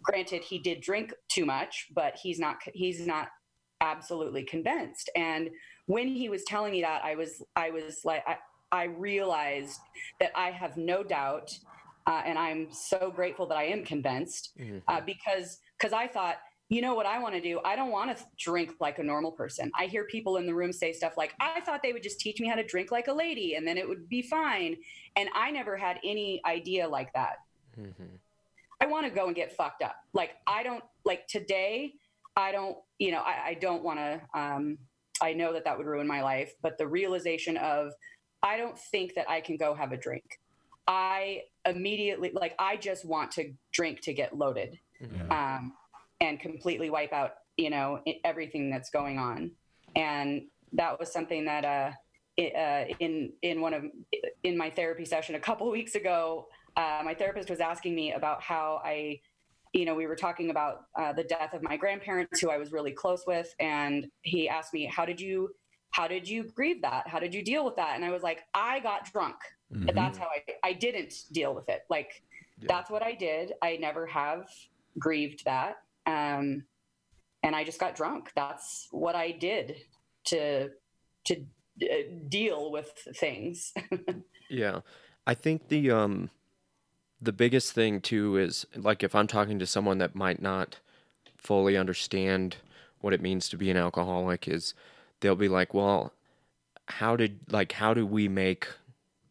granted 0.02 0.42
he 0.44 0.58
did 0.58 0.80
drink 0.80 1.12
too 1.28 1.44
much 1.44 1.88
but 1.94 2.16
he's 2.22 2.38
not 2.38 2.56
he's 2.72 3.04
not 3.06 3.28
absolutely 3.80 4.44
convinced 4.44 5.10
and 5.16 5.50
when 5.86 6.06
he 6.08 6.28
was 6.28 6.44
telling 6.44 6.70
me 6.72 6.82
that 6.82 7.04
i 7.04 7.14
was 7.14 7.42
i 7.56 7.70
was 7.70 8.00
like 8.04 8.22
i, 8.26 8.36
I 8.72 8.84
realized 8.84 9.80
that 10.20 10.32
i 10.36 10.50
have 10.50 10.76
no 10.76 11.02
doubt 11.02 11.58
uh, 12.06 12.22
and 12.24 12.38
i'm 12.38 12.72
so 12.72 13.12
grateful 13.14 13.46
that 13.46 13.58
i 13.58 13.64
am 13.64 13.84
convinced 13.84 14.52
Mhm. 14.58 14.82
uh, 14.88 15.00
because 15.00 15.58
because 15.78 15.92
I 15.92 16.06
thought 16.06 16.36
you 16.72 16.82
know 16.82 16.94
what 16.94 17.04
I 17.04 17.18
want 17.18 17.34
to 17.34 17.40
do? 17.40 17.58
I 17.64 17.74
don't 17.74 17.90
want 17.90 18.16
to 18.16 18.24
drink 18.38 18.74
like 18.78 19.00
a 19.00 19.02
normal 19.02 19.32
person. 19.32 19.72
I 19.76 19.86
hear 19.86 20.04
people 20.04 20.36
in 20.36 20.46
the 20.46 20.54
room 20.54 20.72
say 20.72 20.92
stuff 20.92 21.14
like, 21.16 21.34
I 21.40 21.60
thought 21.62 21.82
they 21.82 21.92
would 21.92 22.04
just 22.04 22.20
teach 22.20 22.38
me 22.38 22.46
how 22.46 22.54
to 22.54 22.62
drink 22.62 22.92
like 22.92 23.08
a 23.08 23.12
lady 23.12 23.56
and 23.56 23.66
then 23.66 23.76
it 23.76 23.88
would 23.88 24.08
be 24.08 24.22
fine. 24.22 24.76
And 25.16 25.28
I 25.34 25.50
never 25.50 25.76
had 25.76 25.98
any 26.04 26.40
idea 26.46 26.88
like 26.88 27.12
that. 27.14 27.38
Mm-hmm. 27.76 28.14
I 28.80 28.86
want 28.86 29.04
to 29.04 29.10
go 29.10 29.26
and 29.26 29.34
get 29.34 29.50
fucked 29.56 29.82
up. 29.82 29.96
Like, 30.12 30.36
I 30.46 30.62
don't, 30.62 30.84
like 31.04 31.26
today, 31.26 31.94
I 32.36 32.52
don't, 32.52 32.76
you 33.00 33.10
know, 33.10 33.22
I, 33.22 33.48
I 33.48 33.54
don't 33.54 33.82
want 33.82 33.98
to, 33.98 34.20
um, 34.32 34.78
I 35.20 35.32
know 35.32 35.52
that 35.54 35.64
that 35.64 35.76
would 35.76 35.88
ruin 35.88 36.06
my 36.06 36.22
life, 36.22 36.52
but 36.62 36.78
the 36.78 36.86
realization 36.86 37.56
of, 37.56 37.90
I 38.42 38.56
don't 38.56 38.78
think 38.78 39.14
that 39.14 39.28
I 39.28 39.40
can 39.40 39.56
go 39.56 39.74
have 39.74 39.92
a 39.92 39.96
drink. 39.96 40.40
I 40.86 41.42
immediately, 41.66 42.30
like, 42.32 42.54
I 42.58 42.76
just 42.76 43.04
want 43.04 43.30
to 43.32 43.52
drink 43.72 44.00
to 44.02 44.12
get 44.12 44.36
loaded. 44.36 44.78
Mm-hmm. 45.02 45.32
Um, 45.32 45.72
and 46.20 46.38
completely 46.38 46.90
wipe 46.90 47.12
out, 47.12 47.32
you 47.56 47.70
know, 47.70 48.00
everything 48.24 48.70
that's 48.70 48.90
going 48.90 49.18
on. 49.18 49.50
And 49.96 50.42
that 50.72 50.98
was 50.98 51.12
something 51.12 51.44
that, 51.46 51.64
uh, 51.64 51.92
it, 52.36 52.54
uh, 52.54 52.94
in 53.00 53.32
in 53.42 53.60
one 53.60 53.74
of 53.74 53.84
in 54.44 54.56
my 54.56 54.70
therapy 54.70 55.04
session 55.04 55.34
a 55.34 55.40
couple 55.40 55.70
weeks 55.78 55.94
ago, 55.94 56.46
uh, 56.76 57.02
my 57.04 57.14
therapist 57.14 57.50
was 57.50 57.60
asking 57.60 57.94
me 57.94 58.12
about 58.12 58.42
how 58.42 58.80
I, 58.84 59.20
you 59.72 59.84
know, 59.84 59.94
we 59.94 60.06
were 60.06 60.16
talking 60.16 60.50
about 60.50 60.86
uh, 60.98 61.12
the 61.12 61.24
death 61.24 61.54
of 61.54 61.62
my 61.62 61.76
grandparents, 61.76 62.40
who 62.40 62.50
I 62.50 62.56
was 62.56 62.72
really 62.72 62.92
close 62.92 63.24
with, 63.26 63.54
and 63.60 64.06
he 64.22 64.48
asked 64.48 64.72
me, 64.72 64.86
"How 64.86 65.04
did 65.04 65.20
you, 65.20 65.50
how 65.90 66.08
did 66.08 66.28
you 66.28 66.44
grieve 66.44 66.82
that? 66.82 67.08
How 67.08 67.18
did 67.18 67.34
you 67.34 67.42
deal 67.42 67.64
with 67.64 67.76
that?" 67.76 67.96
And 67.96 68.04
I 68.04 68.10
was 68.10 68.22
like, 68.22 68.44
"I 68.54 68.80
got 68.80 69.10
drunk. 69.12 69.36
Mm-hmm. 69.72 69.90
That's 69.94 70.18
how 70.18 70.26
I 70.26 70.68
I 70.68 70.72
didn't 70.72 71.14
deal 71.32 71.54
with 71.54 71.68
it. 71.68 71.82
Like 71.90 72.22
yeah. 72.58 72.66
that's 72.68 72.90
what 72.90 73.02
I 73.02 73.12
did. 73.12 73.52
I 73.62 73.76
never 73.76 74.06
have 74.06 74.48
grieved 74.98 75.44
that." 75.44 75.78
Um, 76.06 76.64
and 77.42 77.56
I 77.56 77.64
just 77.64 77.80
got 77.80 77.96
drunk. 77.96 78.32
That's 78.34 78.88
what 78.90 79.14
I 79.14 79.32
did 79.32 79.76
to 80.26 80.70
to 81.24 81.36
uh, 81.82 81.86
deal 82.28 82.70
with 82.70 82.92
things. 83.16 83.72
yeah, 84.50 84.80
I 85.26 85.34
think 85.34 85.68
the 85.68 85.90
um 85.90 86.30
the 87.20 87.32
biggest 87.32 87.72
thing 87.72 88.00
too 88.00 88.36
is 88.36 88.66
like 88.76 89.02
if 89.02 89.14
I'm 89.14 89.26
talking 89.26 89.58
to 89.58 89.66
someone 89.66 89.98
that 89.98 90.14
might 90.14 90.40
not 90.40 90.78
fully 91.36 91.76
understand 91.76 92.56
what 93.00 93.14
it 93.14 93.20
means 93.20 93.48
to 93.48 93.56
be 93.56 93.70
an 93.70 93.76
alcoholic 93.76 94.46
is 94.46 94.74
they'll 95.20 95.36
be 95.36 95.48
like, 95.48 95.74
"Well, 95.74 96.12
how 96.88 97.16
did 97.16 97.40
like 97.50 97.72
how 97.72 97.94
do 97.94 98.06
we 98.06 98.28
make 98.28 98.68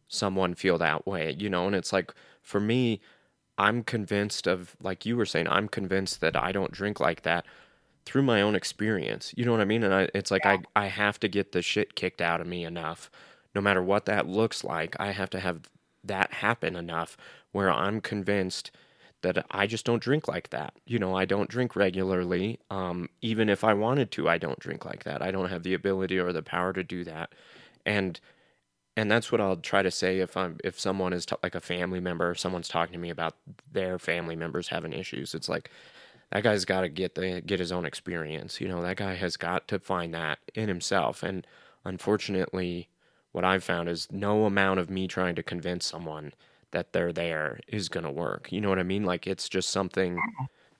someone 0.08 0.54
feel 0.54 0.78
that 0.78 1.06
way?" 1.06 1.34
You 1.38 1.48
know, 1.50 1.66
and 1.66 1.76
it's 1.76 1.92
like 1.92 2.14
for 2.42 2.60
me, 2.60 3.00
I'm 3.58 3.82
convinced 3.84 4.46
of, 4.46 4.74
like 4.82 5.04
you 5.04 5.16
were 5.16 5.26
saying, 5.26 5.46
I'm 5.48 5.68
convinced 5.68 6.20
that 6.22 6.34
I 6.34 6.50
don't 6.50 6.72
drink 6.72 6.98
like 6.98 7.22
that 7.22 7.44
through 8.06 8.22
my 8.22 8.40
own 8.40 8.54
experience. 8.54 9.34
You 9.36 9.44
know 9.44 9.52
what 9.52 9.60
I 9.60 9.66
mean? 9.66 9.84
And 9.84 9.92
I, 9.94 10.08
it's 10.14 10.30
like 10.30 10.44
yeah. 10.44 10.58
I, 10.74 10.84
I 10.84 10.86
have 10.86 11.20
to 11.20 11.28
get 11.28 11.52
the 11.52 11.62
shit 11.62 11.94
kicked 11.94 12.22
out 12.22 12.40
of 12.40 12.46
me 12.46 12.64
enough, 12.64 13.10
no 13.54 13.60
matter 13.60 13.82
what 13.82 14.06
that 14.06 14.26
looks 14.26 14.64
like. 14.64 14.96
I 14.98 15.12
have 15.12 15.30
to 15.30 15.40
have 15.40 15.68
that 16.02 16.32
happen 16.32 16.74
enough 16.74 17.18
where 17.52 17.70
I'm 17.70 18.00
convinced 18.00 18.70
that 19.22 19.46
I 19.50 19.66
just 19.66 19.84
don't 19.84 20.02
drink 20.02 20.28
like 20.28 20.50
that. 20.50 20.74
You 20.86 20.98
know, 20.98 21.14
I 21.14 21.24
don't 21.24 21.50
drink 21.50 21.76
regularly. 21.76 22.58
Um, 22.70 23.08
even 23.20 23.48
if 23.48 23.64
I 23.64 23.74
wanted 23.74 24.10
to, 24.12 24.28
I 24.28 24.38
don't 24.38 24.58
drink 24.58 24.84
like 24.84 25.04
that. 25.04 25.22
I 25.22 25.30
don't 25.30 25.50
have 25.50 25.62
the 25.62 25.74
ability 25.74 26.18
or 26.18 26.32
the 26.32 26.42
power 26.42 26.72
to 26.72 26.82
do 26.82 27.04
that. 27.04 27.34
And 27.84 28.20
and 28.96 29.10
that's 29.10 29.30
what 29.32 29.40
I'll 29.40 29.56
try 29.56 29.82
to 29.82 29.90
say 29.90 30.18
if 30.18 30.36
I'm 30.36 30.58
if 30.64 30.78
someone 30.78 31.12
is 31.12 31.24
t- 31.26 31.36
like 31.42 31.54
a 31.54 31.60
family 31.60 32.00
member 32.00 32.34
someone's 32.34 32.68
talking 32.68 32.92
to 32.92 32.98
me 32.98 33.10
about 33.10 33.36
their 33.72 33.98
family 33.98 34.36
members 34.36 34.68
having 34.68 34.92
issues. 34.92 35.34
It's 35.34 35.48
like 35.48 35.70
that 36.32 36.42
guy's 36.42 36.64
got 36.64 36.82
to 36.82 36.88
get 36.88 37.14
the 37.14 37.40
get 37.40 37.60
his 37.60 37.72
own 37.72 37.84
experience. 37.84 38.60
You 38.60 38.68
know, 38.68 38.82
that 38.82 38.96
guy 38.96 39.14
has 39.14 39.36
got 39.36 39.68
to 39.68 39.78
find 39.78 40.14
that 40.14 40.38
in 40.54 40.68
himself. 40.68 41.22
And 41.22 41.46
unfortunately, 41.84 42.88
what 43.32 43.44
I've 43.44 43.64
found 43.64 43.88
is 43.88 44.08
no 44.10 44.44
amount 44.44 44.80
of 44.80 44.90
me 44.90 45.06
trying 45.08 45.34
to 45.36 45.42
convince 45.42 45.86
someone 45.86 46.32
that 46.72 46.92
they're 46.92 47.12
there 47.12 47.60
is 47.68 47.88
going 47.88 48.04
to 48.04 48.10
work. 48.10 48.52
You 48.52 48.60
know 48.60 48.68
what 48.68 48.78
I 48.78 48.84
mean? 48.84 49.04
Like 49.04 49.26
it's 49.26 49.48
just 49.48 49.70
something 49.70 50.24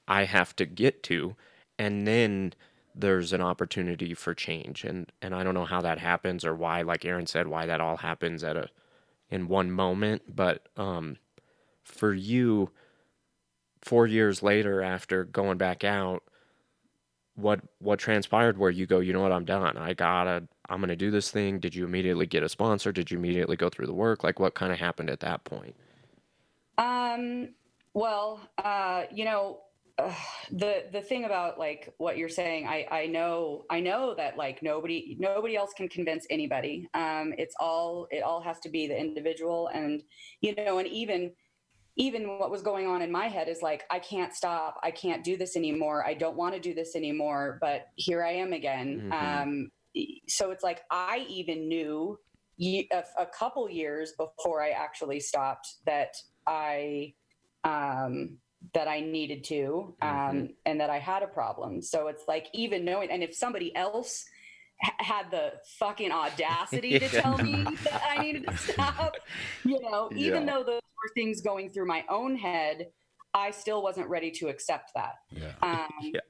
I 0.08 0.24
have 0.24 0.54
to 0.56 0.66
get 0.66 1.02
to 1.04 1.36
and 1.78 2.06
then 2.06 2.52
there's 2.94 3.32
an 3.32 3.40
opportunity 3.40 4.14
for 4.14 4.34
change 4.34 4.84
and 4.84 5.10
and 5.22 5.34
I 5.34 5.42
don't 5.44 5.54
know 5.54 5.64
how 5.64 5.80
that 5.82 5.98
happens 5.98 6.44
or 6.44 6.54
why 6.54 6.82
like 6.82 7.04
Aaron 7.04 7.26
said 7.26 7.48
why 7.48 7.66
that 7.66 7.80
all 7.80 7.96
happens 7.98 8.44
at 8.44 8.56
a 8.56 8.68
in 9.30 9.48
one 9.48 9.70
moment 9.70 10.34
but 10.34 10.68
um 10.76 11.16
for 11.84 12.12
you 12.12 12.70
4 13.82 14.06
years 14.06 14.42
later 14.42 14.82
after 14.82 15.24
going 15.24 15.58
back 15.58 15.84
out 15.84 16.22
what 17.34 17.60
what 17.78 17.98
transpired 17.98 18.58
where 18.58 18.70
you 18.70 18.86
go 18.86 19.00
you 19.00 19.12
know 19.12 19.20
what 19.22 19.32
I'm 19.32 19.44
done 19.44 19.76
I 19.76 19.94
got 19.94 20.24
to 20.24 20.48
I'm 20.70 20.78
going 20.78 20.88
to 20.88 20.96
do 20.96 21.10
this 21.10 21.30
thing. 21.30 21.58
Did 21.58 21.74
you 21.74 21.84
immediately 21.84 22.26
get 22.26 22.44
a 22.44 22.48
sponsor? 22.48 22.92
Did 22.92 23.10
you 23.10 23.18
immediately 23.18 23.56
go 23.56 23.68
through 23.68 23.86
the 23.86 23.94
work? 23.94 24.22
Like 24.22 24.38
what 24.38 24.54
kind 24.54 24.72
of 24.72 24.78
happened 24.78 25.10
at 25.10 25.20
that 25.20 25.44
point? 25.44 25.74
Um 26.78 27.50
well 27.92 28.40
uh 28.56 29.02
you 29.12 29.24
know 29.24 29.58
the 30.52 30.84
the 30.92 31.00
thing 31.00 31.24
about 31.24 31.58
like 31.58 31.92
what 31.98 32.16
you're 32.16 32.28
saying 32.28 32.66
i 32.66 32.86
i 32.90 33.06
know 33.06 33.64
i 33.68 33.80
know 33.80 34.14
that 34.14 34.38
like 34.38 34.62
nobody 34.62 35.16
nobody 35.18 35.56
else 35.56 35.72
can 35.76 35.88
convince 35.88 36.26
anybody. 36.30 36.88
Um 36.94 37.34
it's 37.36 37.54
all 37.60 38.06
it 38.10 38.22
all 38.22 38.40
has 38.40 38.60
to 38.60 38.70
be 38.70 38.86
the 38.86 38.98
individual. 38.98 39.68
And 39.74 40.02
you 40.40 40.54
know 40.54 40.78
and 40.78 40.88
even 40.88 41.32
even 41.96 42.38
what 42.38 42.50
was 42.50 42.62
going 42.62 42.86
on 42.86 43.02
in 43.02 43.10
my 43.10 43.26
head 43.26 43.48
is 43.48 43.60
like 43.60 43.82
i 43.90 43.98
can't 43.98 44.32
stop. 44.32 44.78
I 44.82 44.92
can't 44.92 45.24
do 45.24 45.36
this 45.36 45.56
anymore. 45.56 46.06
I 46.06 46.14
don't 46.14 46.36
want 46.36 46.54
to 46.54 46.60
do 46.60 46.72
this 46.72 46.94
anymore 46.94 47.58
but 47.60 47.88
here 47.96 48.24
i 48.24 48.30
am 48.30 48.52
again. 48.52 49.10
Mm-hmm. 49.10 49.42
um 49.42 49.70
so 50.28 50.50
it's 50.50 50.62
like 50.62 50.82
i 50.90 51.24
even 51.28 51.68
knew 51.68 52.18
a, 52.60 53.04
a 53.18 53.26
couple 53.26 53.68
years 53.68 54.12
before 54.18 54.62
i 54.62 54.70
actually 54.70 55.20
stopped 55.20 55.66
that 55.86 56.14
i 56.46 57.12
um 57.64 58.38
that 58.74 58.88
I 58.88 59.00
needed 59.00 59.44
to, 59.44 59.94
um, 60.02 60.10
mm-hmm. 60.10 60.44
and 60.66 60.80
that 60.80 60.90
I 60.90 60.98
had 60.98 61.22
a 61.22 61.26
problem. 61.26 61.80
So 61.82 62.08
it's 62.08 62.24
like 62.28 62.48
even 62.52 62.84
knowing, 62.84 63.10
and 63.10 63.22
if 63.22 63.34
somebody 63.34 63.74
else 63.74 64.24
had 64.98 65.30
the 65.30 65.52
fucking 65.78 66.12
audacity 66.12 66.98
to 66.98 67.08
tell 67.20 67.38
me 67.38 67.64
that 67.84 68.02
I 68.06 68.22
needed 68.22 68.46
to 68.46 68.56
stop, 68.56 69.16
you 69.64 69.80
know, 69.80 70.10
even 70.14 70.46
yeah. 70.46 70.54
though 70.54 70.64
those 70.64 70.80
were 70.82 71.10
things 71.14 71.40
going 71.40 71.70
through 71.70 71.86
my 71.86 72.04
own 72.08 72.36
head, 72.36 72.88
I 73.32 73.50
still 73.50 73.82
wasn't 73.82 74.08
ready 74.08 74.30
to 74.32 74.48
accept 74.48 74.92
that. 74.94 75.14
Yeah. 75.30 75.52
Um, 75.62 75.88
yeah. 76.02 76.20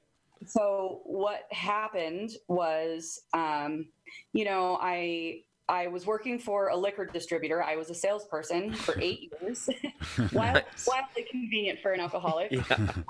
So 0.47 1.01
what 1.05 1.41
happened 1.51 2.31
was, 2.47 3.21
um, 3.33 3.87
you 4.33 4.45
know, 4.45 4.77
I 4.81 5.41
I 5.69 5.87
was 5.87 6.05
working 6.05 6.39
for 6.39 6.69
a 6.69 6.75
liquor 6.75 7.05
distributor. 7.05 7.63
I 7.63 7.75
was 7.75 7.89
a 7.89 7.95
salesperson 7.95 8.73
for 8.73 8.99
eight 8.99 9.31
years, 9.41 9.69
wildly, 10.33 10.63
wildly 10.87 11.25
convenient 11.29 11.79
for 11.79 11.93
an 11.93 11.99
alcoholic. 11.99 12.51
Yeah. 12.51 12.63
Um, 12.71 13.05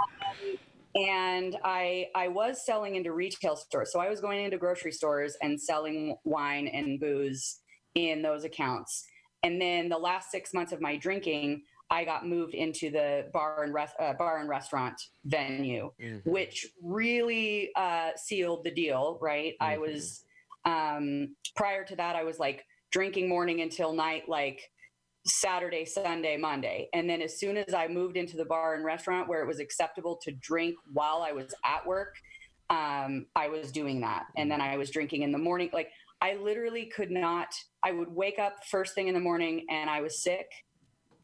and 0.94 1.58
I 1.64 2.08
I 2.16 2.28
was 2.28 2.66
selling 2.66 2.96
into 2.96 3.14
retail 3.14 3.56
stores, 3.56 3.92
so 3.92 4.00
I 4.00 4.10
was 4.10 4.20
going 4.20 4.44
into 4.44 4.58
grocery 4.58 4.92
stores 4.92 5.38
and 5.42 5.60
selling 5.60 6.18
wine 6.26 6.68
and 6.68 7.00
booze 7.00 7.60
in 7.96 8.22
those 8.22 8.44
accounts. 8.44 9.06
And 9.44 9.60
then 9.60 9.90
the 9.90 9.98
last 9.98 10.30
six 10.32 10.54
months 10.54 10.72
of 10.72 10.82
my 10.82 10.98
drinking, 10.98 11.64
I 11.92 12.06
got 12.06 12.26
moved 12.26 12.56
into 12.56 12.90
the 12.90 13.30
bar 13.34 13.64
and 13.64 13.74
res- 13.74 13.94
uh, 14.00 14.14
bar 14.14 14.40
and 14.40 14.50
restaurant 14.50 15.00
venue, 15.26 15.92
mm-hmm. 16.02 16.30
which 16.30 16.66
really 16.82 17.70
uh, 17.76 18.12
sealed 18.16 18.64
the 18.64 18.72
deal. 18.72 19.20
Right, 19.22 19.54
mm-hmm. 19.62 19.72
I 19.74 19.78
was 19.78 20.24
um, 20.66 21.36
prior 21.56 21.84
to 21.84 21.96
that, 21.98 22.16
I 22.16 22.24
was 22.24 22.40
like 22.40 22.64
drinking 22.92 23.30
morning 23.30 23.62
until 23.62 23.94
night, 23.94 24.24
like 24.28 24.62
Saturday, 25.26 25.86
Sunday, 25.86 26.38
Monday. 26.38 26.90
And 26.94 27.10
then 27.10 27.22
as 27.22 27.40
soon 27.40 27.58
as 27.58 27.74
I 27.74 27.88
moved 27.88 28.18
into 28.18 28.38
the 28.38 28.46
bar 28.46 28.76
and 28.76 28.84
restaurant 28.84 29.28
where 29.28 29.42
it 29.42 29.48
was 29.48 29.60
acceptable 29.60 30.20
to 30.24 30.32
drink 30.32 30.76
while 30.92 31.26
I 31.28 31.32
was 31.32 31.54
at 31.64 31.86
work, 31.86 32.16
um, 32.70 33.28
I 33.36 33.50
was 33.50 33.72
doing 33.72 34.02
that. 34.02 34.26
And 34.38 34.50
then 34.50 34.62
I 34.62 34.78
was 34.78 34.90
drinking 34.90 35.24
in 35.24 35.32
the 35.32 35.38
morning. 35.38 35.70
Like 35.74 35.90
I 36.22 36.36
literally 36.36 36.86
could 36.86 37.12
not, 37.12 37.48
I 37.84 37.92
would 37.92 38.10
wake 38.10 38.40
up 38.40 38.64
first 38.70 38.96
thing 38.96 39.08
in 39.08 39.14
the 39.14 39.20
morning 39.20 39.66
and 39.70 39.90
I 39.90 40.02
was 40.02 40.24
sick 40.24 40.48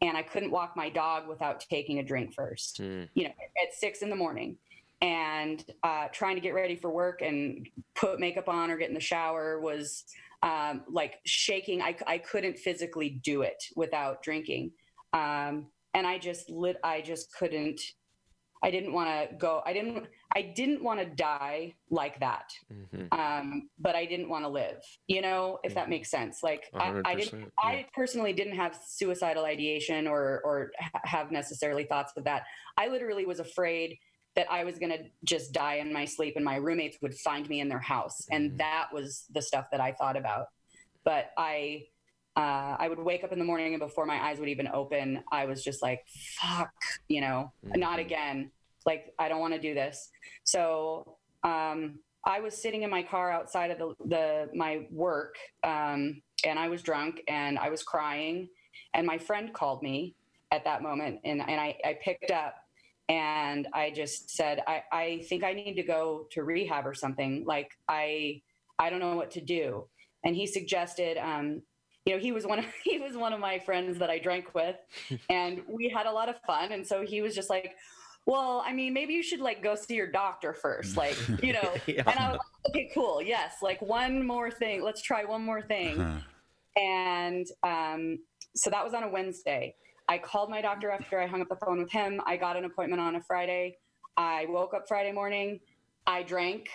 and 0.00 0.16
I 0.16 0.22
couldn't 0.22 0.50
walk 0.50 0.76
my 0.76 0.88
dog 0.88 1.28
without 1.28 1.60
taking 1.60 1.98
a 1.98 2.02
drink 2.02 2.34
first, 2.34 2.80
mm. 2.80 3.08
you 3.14 3.24
know, 3.24 3.30
at 3.62 3.74
six 3.74 4.02
in 4.02 4.10
the 4.10 4.16
morning 4.16 4.56
and 5.00 5.64
uh, 5.82 6.08
trying 6.12 6.34
to 6.34 6.40
get 6.40 6.54
ready 6.54 6.76
for 6.76 6.90
work 6.90 7.22
and 7.22 7.68
put 7.94 8.18
makeup 8.18 8.48
on 8.48 8.70
or 8.70 8.76
get 8.76 8.88
in 8.88 8.94
the 8.94 9.00
shower 9.00 9.60
was 9.60 10.04
um, 10.42 10.82
like 10.88 11.20
shaking. 11.24 11.82
I, 11.82 11.96
I 12.06 12.18
couldn't 12.18 12.58
physically 12.58 13.20
do 13.22 13.42
it 13.42 13.62
without 13.76 14.22
drinking. 14.22 14.72
Um, 15.12 15.66
and 15.94 16.06
I 16.06 16.18
just 16.18 16.50
lit, 16.50 16.78
I 16.82 17.00
just 17.00 17.32
couldn't, 17.32 17.80
I 18.62 18.70
didn't 18.70 18.92
want 18.92 19.08
to 19.08 19.36
go, 19.36 19.62
I 19.64 19.72
didn't, 19.72 20.06
I 20.34 20.42
didn't 20.42 20.82
want 20.82 21.00
to 21.00 21.06
die 21.06 21.74
like 21.90 22.18
that. 22.20 22.50
Mm-hmm. 22.72 23.18
Um, 23.18 23.68
but 23.78 23.94
I 23.94 24.04
didn't 24.04 24.28
want 24.28 24.44
to 24.44 24.48
live, 24.48 24.82
you 25.06 25.22
know, 25.22 25.58
if 25.62 25.70
mm-hmm. 25.70 25.78
that 25.78 25.88
makes 25.88 26.10
sense. 26.10 26.42
Like 26.42 26.70
I, 26.74 27.00
I, 27.04 27.14
didn't, 27.14 27.40
yeah. 27.40 27.46
I 27.62 27.86
personally 27.94 28.32
didn't 28.32 28.56
have 28.56 28.78
suicidal 28.86 29.44
ideation 29.44 30.06
or, 30.06 30.40
or 30.44 30.72
have 31.04 31.30
necessarily 31.30 31.84
thoughts 31.84 32.12
of 32.16 32.24
that. 32.24 32.42
I 32.76 32.88
literally 32.88 33.26
was 33.26 33.40
afraid 33.40 33.98
that 34.36 34.50
I 34.50 34.64
was 34.64 34.78
going 34.78 34.92
to 34.92 35.04
just 35.24 35.52
die 35.52 35.76
in 35.76 35.92
my 35.92 36.04
sleep 36.04 36.34
and 36.36 36.44
my 36.44 36.56
roommates 36.56 36.98
would 37.02 37.14
find 37.14 37.48
me 37.48 37.60
in 37.60 37.68
their 37.68 37.80
house. 37.80 38.26
And 38.30 38.52
Mhm. 38.52 38.58
that 38.58 38.88
was 38.92 39.24
the 39.30 39.42
stuff 39.42 39.66
that 39.72 39.80
I 39.80 39.92
thought 39.92 40.16
about. 40.16 40.46
But 41.04 41.32
I, 41.36 41.86
uh, 42.38 42.76
I 42.78 42.88
would 42.88 43.00
wake 43.00 43.24
up 43.24 43.32
in 43.32 43.38
the 43.40 43.44
morning 43.44 43.74
and 43.74 43.80
before 43.80 44.06
my 44.06 44.24
eyes 44.24 44.38
would 44.38 44.48
even 44.48 44.68
open, 44.68 45.24
I 45.32 45.44
was 45.44 45.64
just 45.64 45.82
like, 45.82 46.04
fuck, 46.40 46.70
you 47.08 47.20
know, 47.20 47.52
not 47.64 47.98
Mhm. 47.98 48.02
again. 48.02 48.52
Like, 48.86 49.12
I 49.18 49.28
don't 49.28 49.40
want 49.40 49.54
to 49.54 49.60
do 49.60 49.74
this. 49.74 50.10
So, 50.44 51.18
um, 51.42 51.98
I 52.24 52.40
was 52.40 52.60
sitting 52.60 52.82
in 52.82 52.90
my 52.90 53.02
car 53.02 53.30
outside 53.32 53.70
of 53.72 53.78
the, 53.78 53.94
the 54.06 54.50
my 54.54 54.86
work, 54.90 55.36
um, 55.64 56.22
and 56.44 56.58
I 56.58 56.68
was 56.68 56.82
drunk 56.82 57.22
and 57.26 57.58
I 57.58 57.70
was 57.70 57.82
crying, 57.82 58.48
and 58.94 59.06
my 59.06 59.18
friend 59.18 59.52
called 59.52 59.82
me 59.82 60.14
at 60.52 60.64
that 60.64 60.82
moment, 60.82 61.20
and 61.24 61.40
and 61.40 61.60
I, 61.60 61.76
I 61.84 61.98
picked 62.02 62.30
up, 62.30 62.54
and 63.08 63.66
I 63.72 63.90
just 63.90 64.30
said, 64.30 64.62
I, 64.66 64.82
I 64.92 65.18
think 65.28 65.42
I 65.42 65.52
need 65.54 65.74
to 65.74 65.82
go 65.82 66.26
to 66.32 66.42
rehab 66.44 66.86
or 66.86 66.94
something. 66.94 67.44
Like 67.46 67.70
I 67.88 68.42
I 68.78 68.90
don't 68.90 69.00
know 69.00 69.16
what 69.16 69.30
to 69.32 69.40
do, 69.40 69.88
and 70.24 70.36
he 70.36 70.46
suggested, 70.46 71.16
um, 71.18 71.62
you 72.08 72.14
know, 72.14 72.20
he 72.20 72.32
was 72.32 72.46
one 72.46 72.58
of 72.58 72.64
he 72.84 72.98
was 72.98 73.16
one 73.16 73.32
of 73.32 73.40
my 73.40 73.58
friends 73.58 73.98
that 73.98 74.08
I 74.10 74.18
drank 74.18 74.54
with, 74.54 74.76
and 75.30 75.62
we 75.68 75.88
had 75.88 76.06
a 76.06 76.12
lot 76.12 76.28
of 76.28 76.36
fun, 76.46 76.72
and 76.72 76.86
so 76.86 77.04
he 77.04 77.20
was 77.22 77.34
just 77.34 77.50
like. 77.50 77.76
Well, 78.26 78.62
I 78.66 78.74
mean, 78.74 78.92
maybe 78.92 79.14
you 79.14 79.22
should 79.22 79.40
like 79.40 79.62
go 79.62 79.74
see 79.74 79.94
your 79.94 80.06
doctor 80.10 80.52
first, 80.52 80.98
like 80.98 81.16
you 81.42 81.54
know. 81.54 81.72
Yeah. 81.86 82.02
And 82.06 82.18
I 82.18 82.28
was 82.32 82.38
like, 82.38 82.68
okay, 82.76 82.90
cool, 82.92 83.22
yes, 83.22 83.54
like 83.62 83.80
one 83.80 84.26
more 84.26 84.50
thing. 84.50 84.82
Let's 84.82 85.00
try 85.00 85.24
one 85.24 85.42
more 85.42 85.62
thing 85.62 85.96
Huh. 85.96 86.18
and 86.76 87.46
um, 87.62 88.18
so 88.54 88.68
that 88.68 88.84
was 88.84 88.92
on 88.92 89.02
a 89.02 89.08
Wednesday. 89.08 89.74
I 90.10 90.18
called 90.18 90.50
my 90.50 90.60
doctor 90.60 90.90
after 90.90 91.18
I 91.18 91.26
hung 91.26 91.40
up 91.40 91.48
the 91.48 91.56
phone 91.56 91.78
with 91.78 91.90
him. 91.90 92.20
I 92.26 92.36
got 92.36 92.54
an 92.58 92.66
appointment 92.66 93.00
on 93.00 93.16
a 93.16 93.22
Friday. 93.22 93.78
I 94.18 94.44
woke 94.50 94.74
up 94.74 94.86
Friday 94.88 95.12
morning. 95.12 95.60
I 96.06 96.22
drank 96.22 96.68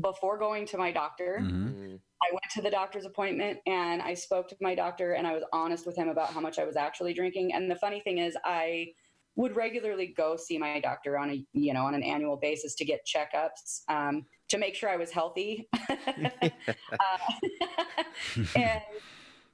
before 0.00 0.38
going 0.38 0.64
to 0.68 0.78
my 0.78 0.90
doctor. 0.90 1.40
Mhm. 1.42 1.98
I 2.24 2.32
went 2.32 2.50
to 2.54 2.62
the 2.62 2.70
doctor's 2.70 3.04
appointment 3.04 3.58
and 3.66 4.00
I 4.00 4.14
spoke 4.14 4.48
to 4.48 4.56
my 4.60 4.74
doctor 4.74 5.12
and 5.12 5.26
I 5.26 5.32
was 5.32 5.42
honest 5.52 5.86
with 5.86 5.96
him 5.96 6.08
about 6.08 6.30
how 6.30 6.40
much 6.40 6.58
I 6.58 6.64
was 6.64 6.76
actually 6.76 7.12
drinking. 7.12 7.52
And 7.52 7.70
the 7.70 7.76
funny 7.76 8.00
thing 8.00 8.18
is, 8.18 8.36
I 8.44 8.88
would 9.36 9.56
regularly 9.56 10.14
go 10.16 10.36
see 10.36 10.58
my 10.58 10.80
doctor 10.80 11.18
on 11.18 11.30
a 11.30 11.44
you 11.52 11.74
know 11.74 11.84
on 11.84 11.94
an 11.94 12.02
annual 12.02 12.36
basis 12.36 12.74
to 12.76 12.84
get 12.84 13.00
checkups 13.04 13.82
um, 13.88 14.24
to 14.48 14.58
make 14.58 14.74
sure 14.74 14.88
I 14.88 14.96
was 14.96 15.10
healthy. 15.10 15.68
Uh, 16.92 17.18
and 18.56 18.80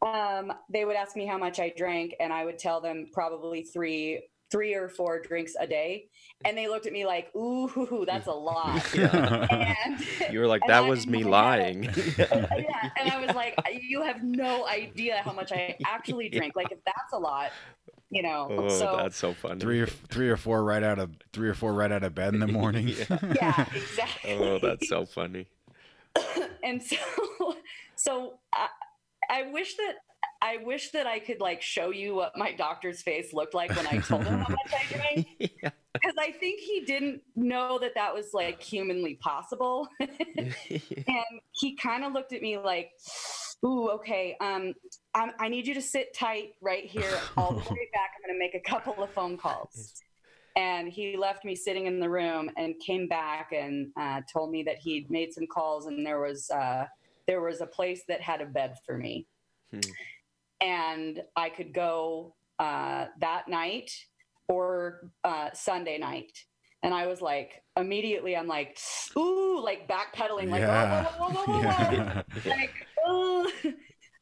um, 0.03 0.53
they 0.69 0.85
would 0.85 0.97
ask 0.97 1.17
me 1.17 1.27
how 1.27 1.39
much 1.39 1.59
I 1.59 1.73
drank, 1.77 2.15
and 2.21 2.33
I 2.33 2.45
would 2.45 2.59
tell 2.59 2.81
them 2.81 3.07
probably 3.13 3.63
three, 3.63 4.23
three 4.51 4.75
or 4.75 4.89
four 4.89 5.21
drinks 5.21 5.55
a 5.61 5.67
day, 5.67 6.07
and 6.45 6.57
they 6.59 6.67
looked 6.69 6.87
at 6.87 6.93
me 6.93 7.07
like, 7.07 7.35
"Ooh, 7.37 8.05
that's 8.07 8.27
a 8.27 8.33
lot." 8.33 8.83
Yeah. 8.95 9.75
and 9.87 10.33
You 10.33 10.41
were 10.41 10.47
like, 10.47 10.63
And 10.63 10.71
that 10.71 10.85
I- 10.85 10.89
was 10.89 11.07
me 11.07 11.25
I 11.25 11.29
lying. 11.29 11.83
yeah, 12.19 12.91
and 13.01 13.11
I 13.13 13.25
was 13.25 13.35
like, 13.37 13.55
"You 13.83 14.03
have 14.03 14.23
no 14.23 14.67
idea 14.67 15.17
how 15.25 15.33
much 15.33 15.53
I 15.53 15.77
actually 15.87 16.29
drink. 16.29 16.57
Like, 16.57 16.73
if 16.73 16.79
that's 16.85 17.13
a 17.13 17.19
lot, 17.19 17.51
you 18.11 18.23
know." 18.23 18.49
oh, 18.51 18.69
so 18.69 18.97
that's 18.97 19.17
so 19.17 19.33
funny. 19.35 19.61
three 19.61 19.81
or 19.81 19.87
three 19.87 20.29
or 20.29 20.37
four 20.37 20.65
right 20.65 20.83
out 20.83 20.99
of 20.99 21.11
three 21.33 21.49
or 21.49 21.55
four 21.55 21.73
right 21.73 21.93
out 21.93 22.03
of 22.03 22.15
bed 22.15 22.35
in 22.35 22.41
the 22.41 22.47
morning. 22.49 22.89
Yeah. 22.89 23.19
yeah, 23.41 23.67
exactly. 23.75 24.33
Oh, 24.33 24.59
that's 24.61 24.89
so 24.89 25.07
funny. 25.07 25.47
and 26.65 26.83
so 26.83 26.97
so 27.95 28.35
I, 28.53 28.67
I 29.31 29.43
wish 29.53 29.77
that 29.77 29.95
I 30.43 30.59
wish 30.59 30.91
that 30.93 31.07
I 31.07 31.19
could 31.19 31.41
like 31.41 31.61
show 31.61 31.91
you 31.91 32.15
what 32.15 32.37
my 32.37 32.53
doctor's 32.53 33.03
face 33.03 33.35
looked 33.35 33.55
like 33.55 33.75
when 33.77 33.87
I 33.87 33.99
told 33.99 34.25
him 34.25 34.39
how 34.39 34.49
much 34.49 34.73
I 34.73 34.85
drank. 34.95 35.29
Yeah. 35.39 35.71
because 35.93 36.15
I 36.19 36.33
think 36.33 36.61
he 36.61 36.81
didn't 36.87 37.23
know 37.37 37.79
that 37.79 37.95
that 37.95 38.15
was 38.15 38.33
like 38.33 38.63
humanly 38.63 39.15
possible. 39.17 39.89
And 39.99 41.41
he 41.53 41.77
kind 41.77 42.05
of 42.05 42.13
looked 42.13 42.33
at 42.33 42.43
me 42.43 42.59
like 42.59 42.93
ooh 43.65 43.91
okay 43.91 44.37
um 44.41 44.73
I, 45.15 45.31
I 45.39 45.49
need 45.49 45.67
you 45.67 45.75
to 45.75 45.83
sit 45.83 46.15
tight 46.15 46.55
right 46.61 46.85
here 46.85 47.19
all 47.37 47.53
the 47.53 47.59
way 47.59 47.89
back. 47.93 48.13
I'm 48.17 48.27
going 48.27 48.35
to 48.35 48.39
make 48.39 48.55
a 48.55 48.61
couple 48.61 49.03
of 49.03 49.11
phone 49.11 49.37
calls. 49.37 49.95
And 50.57 50.89
he 50.89 51.17
left 51.17 51.45
me 51.45 51.55
sitting 51.55 51.87
in 51.87 52.01
the 52.01 52.09
room 52.09 52.51
and 52.57 52.75
came 52.81 53.07
back 53.09 53.53
and 53.53 53.93
uh, 53.99 54.21
told 54.33 54.51
me 54.51 54.63
that 54.65 54.79
he'd 54.79 55.11
made 55.11 55.33
some 55.33 55.47
calls 55.47 55.87
and 55.87 56.05
there 56.05 56.21
was 56.21 56.51
uh, 56.51 56.87
there 57.27 57.41
was 57.41 57.61
a 57.61 57.67
place 57.67 58.03
that 58.09 58.21
had 58.21 58.41
a 58.41 58.47
bed 58.47 58.77
for 58.87 58.97
me. 58.97 59.27
Hmm. 59.71 59.81
And 60.61 61.23
i 61.37 61.49
could 61.49 61.73
go 61.73 62.35
uh, 62.59 63.07
that 63.21 63.49
night 63.49 63.91
or 64.49 65.11
uh, 65.25 65.49
sunday 65.55 65.97
night 65.99 66.45
and 66.83 66.93
i 66.93 67.07
was 67.07 67.21
like 67.23 67.63
immediately 67.77 68.37
i'm 68.37 68.47
like 68.47 68.79
ooh 69.17 69.61
like 69.63 69.89
backpedaling 69.89 70.51
like 70.51 70.61
Yeah. 70.61 71.05
whoa, 71.05 71.29
whoa, 71.29 71.45
whoa, 71.45 71.45
whoa, 71.45 71.63
whoa, 71.63 72.05
whoa. 72.05 72.23
Yeah. 72.45 72.51
like 72.51 72.75
oh. 73.07 73.51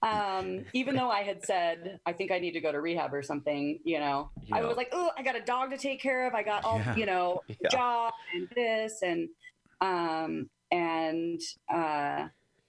um, 0.03 0.65
even 0.73 0.95
though 0.95 1.11
I 1.11 1.23
had 1.23 1.45
said 1.45 1.99
I 2.07 2.13
think 2.13 2.31
I 2.31 2.39
need 2.39 2.53
to 2.53 2.61
go 2.61 2.71
to 2.71 2.81
rehab 2.81 3.13
or 3.13 3.23
something, 3.23 3.81
you 3.85 3.99
know, 3.99 4.31
I 4.53 4.63
was 4.63 4.77
like, 4.77 4.91
oh, 4.93 5.11
I 5.19 5.23
got 5.23 5.35
a 5.35 5.41
dog 5.41 5.71
to 5.71 5.77
take 5.79 6.01
care 6.01 6.27
of. 6.29 6.35
I 6.35 6.43
got 6.45 6.65
all, 6.65 6.79
Yeah. 6.79 6.97
you 6.97 7.07
know, 7.07 7.43
Yeah. 7.49 7.69
job 7.71 8.13
and 8.35 8.49
this 8.55 9.03
and 9.03 9.29
um, 9.81 10.49
and 10.71 11.41
uh, 11.73 12.29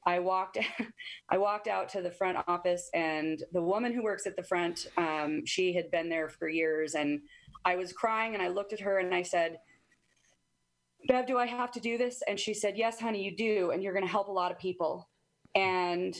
I 0.09 0.17
walked 0.17 0.57
I 1.29 1.37
walked 1.37 1.67
out 1.67 1.87
to 1.89 2.01
the 2.01 2.11
front 2.11 2.37
office 2.47 2.89
and 2.93 3.43
the 3.53 3.61
woman 3.61 3.93
who 3.93 4.03
works 4.03 4.25
at 4.25 4.35
the 4.35 4.43
front, 4.43 4.87
um, 4.97 5.45
she 5.45 5.73
had 5.73 5.91
been 5.91 6.09
there 6.09 6.29
for 6.29 6.49
years 6.49 6.95
and 6.95 7.21
I 7.63 7.75
was 7.75 7.93
crying 7.93 8.33
and 8.33 8.41
I 8.41 8.47
looked 8.47 8.73
at 8.73 8.79
her 8.81 8.99
and 8.99 9.13
I 9.13 9.21
said. 9.21 9.59
Bev, 11.07 11.25
do 11.25 11.37
I 11.37 11.45
have 11.45 11.71
to 11.71 11.79
do 11.79 11.97
this? 11.97 12.21
And 12.27 12.37
she 12.37 12.53
said, 12.53 12.75
Yes, 12.75 12.99
honey, 12.99 13.23
you 13.23 13.33
do. 13.33 13.71
And 13.71 13.81
you're 13.81 13.93
going 13.93 14.05
to 14.05 14.11
help 14.11 14.27
a 14.27 14.33
lot 14.33 14.51
of 14.51 14.59
people. 14.59 15.07
And 15.55 16.13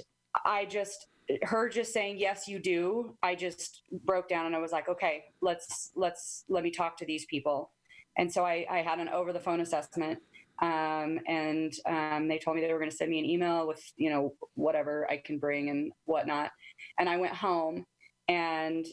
I 0.46 0.64
just, 0.64 1.08
her 1.44 1.68
just 1.68 1.92
saying, 1.92 2.18
Yes, 2.18 2.48
you 2.48 2.60
do. 2.60 3.18
I 3.22 3.36
just 3.36 3.82
broke 4.06 4.30
down 4.30 4.46
and 4.46 4.56
I 4.56 4.60
was 4.60 4.72
like, 4.72 4.88
Okay, 4.88 5.26
let's, 5.42 5.92
let's, 5.98 6.46
let 6.48 6.64
me 6.64 6.72
talk 6.72 6.96
to 7.00 7.06
these 7.06 7.26
people. 7.26 7.72
And 8.18 8.32
so 8.32 8.46
I, 8.46 8.66
I 8.72 8.78
had 8.78 9.00
an 9.00 9.10
over 9.10 9.34
the 9.34 9.40
phone 9.42 9.60
assessment. 9.60 10.20
Um, 10.62 11.20
and 11.28 11.74
um, 11.86 12.28
they 12.28 12.38
told 12.38 12.56
me 12.58 12.62
they 12.62 12.74
were 12.74 12.80
going 12.80 12.92
to 12.92 12.96
send 12.96 13.10
me 13.12 13.20
an 13.20 13.26
email 13.26 13.68
with, 13.68 13.82
you 13.96 14.10
know, 14.10 14.34
whatever 14.56 15.08
I 15.10 15.18
can 15.18 15.40
bring 15.40 15.70
and 15.70 15.92
whatnot. 16.06 16.52
And 17.00 17.08
I 17.08 17.18
went 17.18 17.34
home 17.34 17.86
and 18.28 18.86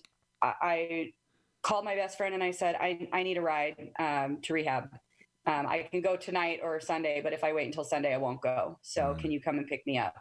I, 0.42 0.52
I 0.62 1.12
called 1.62 1.85
my 1.85 1.96
best 1.96 2.16
friend 2.16 2.35
and 2.35 2.42
I 2.42 2.52
said, 2.52 2.76
I, 2.76 3.09
I 3.12 3.22
need 3.24 3.37
a 3.37 3.42
ride 3.42 3.90
um, 3.98 4.38
to 4.42 4.52
rehab. 4.55 4.90
Um, 5.46 5.66
I 5.66 5.88
can 5.90 6.00
go 6.00 6.16
tonight 6.16 6.61
or 6.62 6.81
Sunday, 6.81 7.20
but 7.22 7.33
if 7.33 7.42
I 7.44 7.52
wait 7.52 7.66
until 7.66 7.85
Sunday, 7.85 8.14
I 8.14 8.18
won't 8.18 8.40
go. 8.42 8.79
So 8.83 9.02
Mm. 9.02 9.18
can 9.20 9.31
you 9.33 9.40
come 9.40 9.59
and 9.59 9.66
pick 9.66 9.87
me 9.87 9.98
up? 9.98 10.14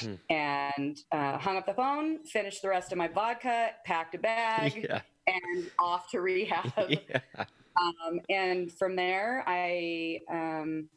Hmm. 0.00 0.14
And 0.28 0.98
uh, 1.12 1.38
hung 1.38 1.56
up 1.56 1.66
the 1.66 1.74
phone, 1.74 2.24
finished 2.24 2.62
the 2.62 2.68
rest 2.68 2.92
of 2.92 2.98
my 2.98 3.08
vodka, 3.08 3.70
packed 3.86 4.14
a 4.14 4.18
bag, 4.18 4.84
yeah. 4.90 5.00
and 5.26 5.70
off 5.78 6.10
to 6.10 6.20
rehab. 6.20 6.72
yeah. 6.88 7.44
Um, 7.80 8.20
and 8.28 8.72
from 8.72 8.96
there, 8.96 9.44
I 9.46 10.20
um, 10.30 10.88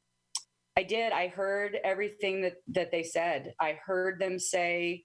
I 0.78 0.84
did. 0.84 1.12
I 1.12 1.28
heard 1.28 1.78
everything 1.84 2.42
that 2.42 2.56
that 2.70 2.92
they 2.92 3.04
said. 3.04 3.54
I 3.60 3.78
heard 3.86 4.20
them 4.20 4.40
say, 4.40 5.04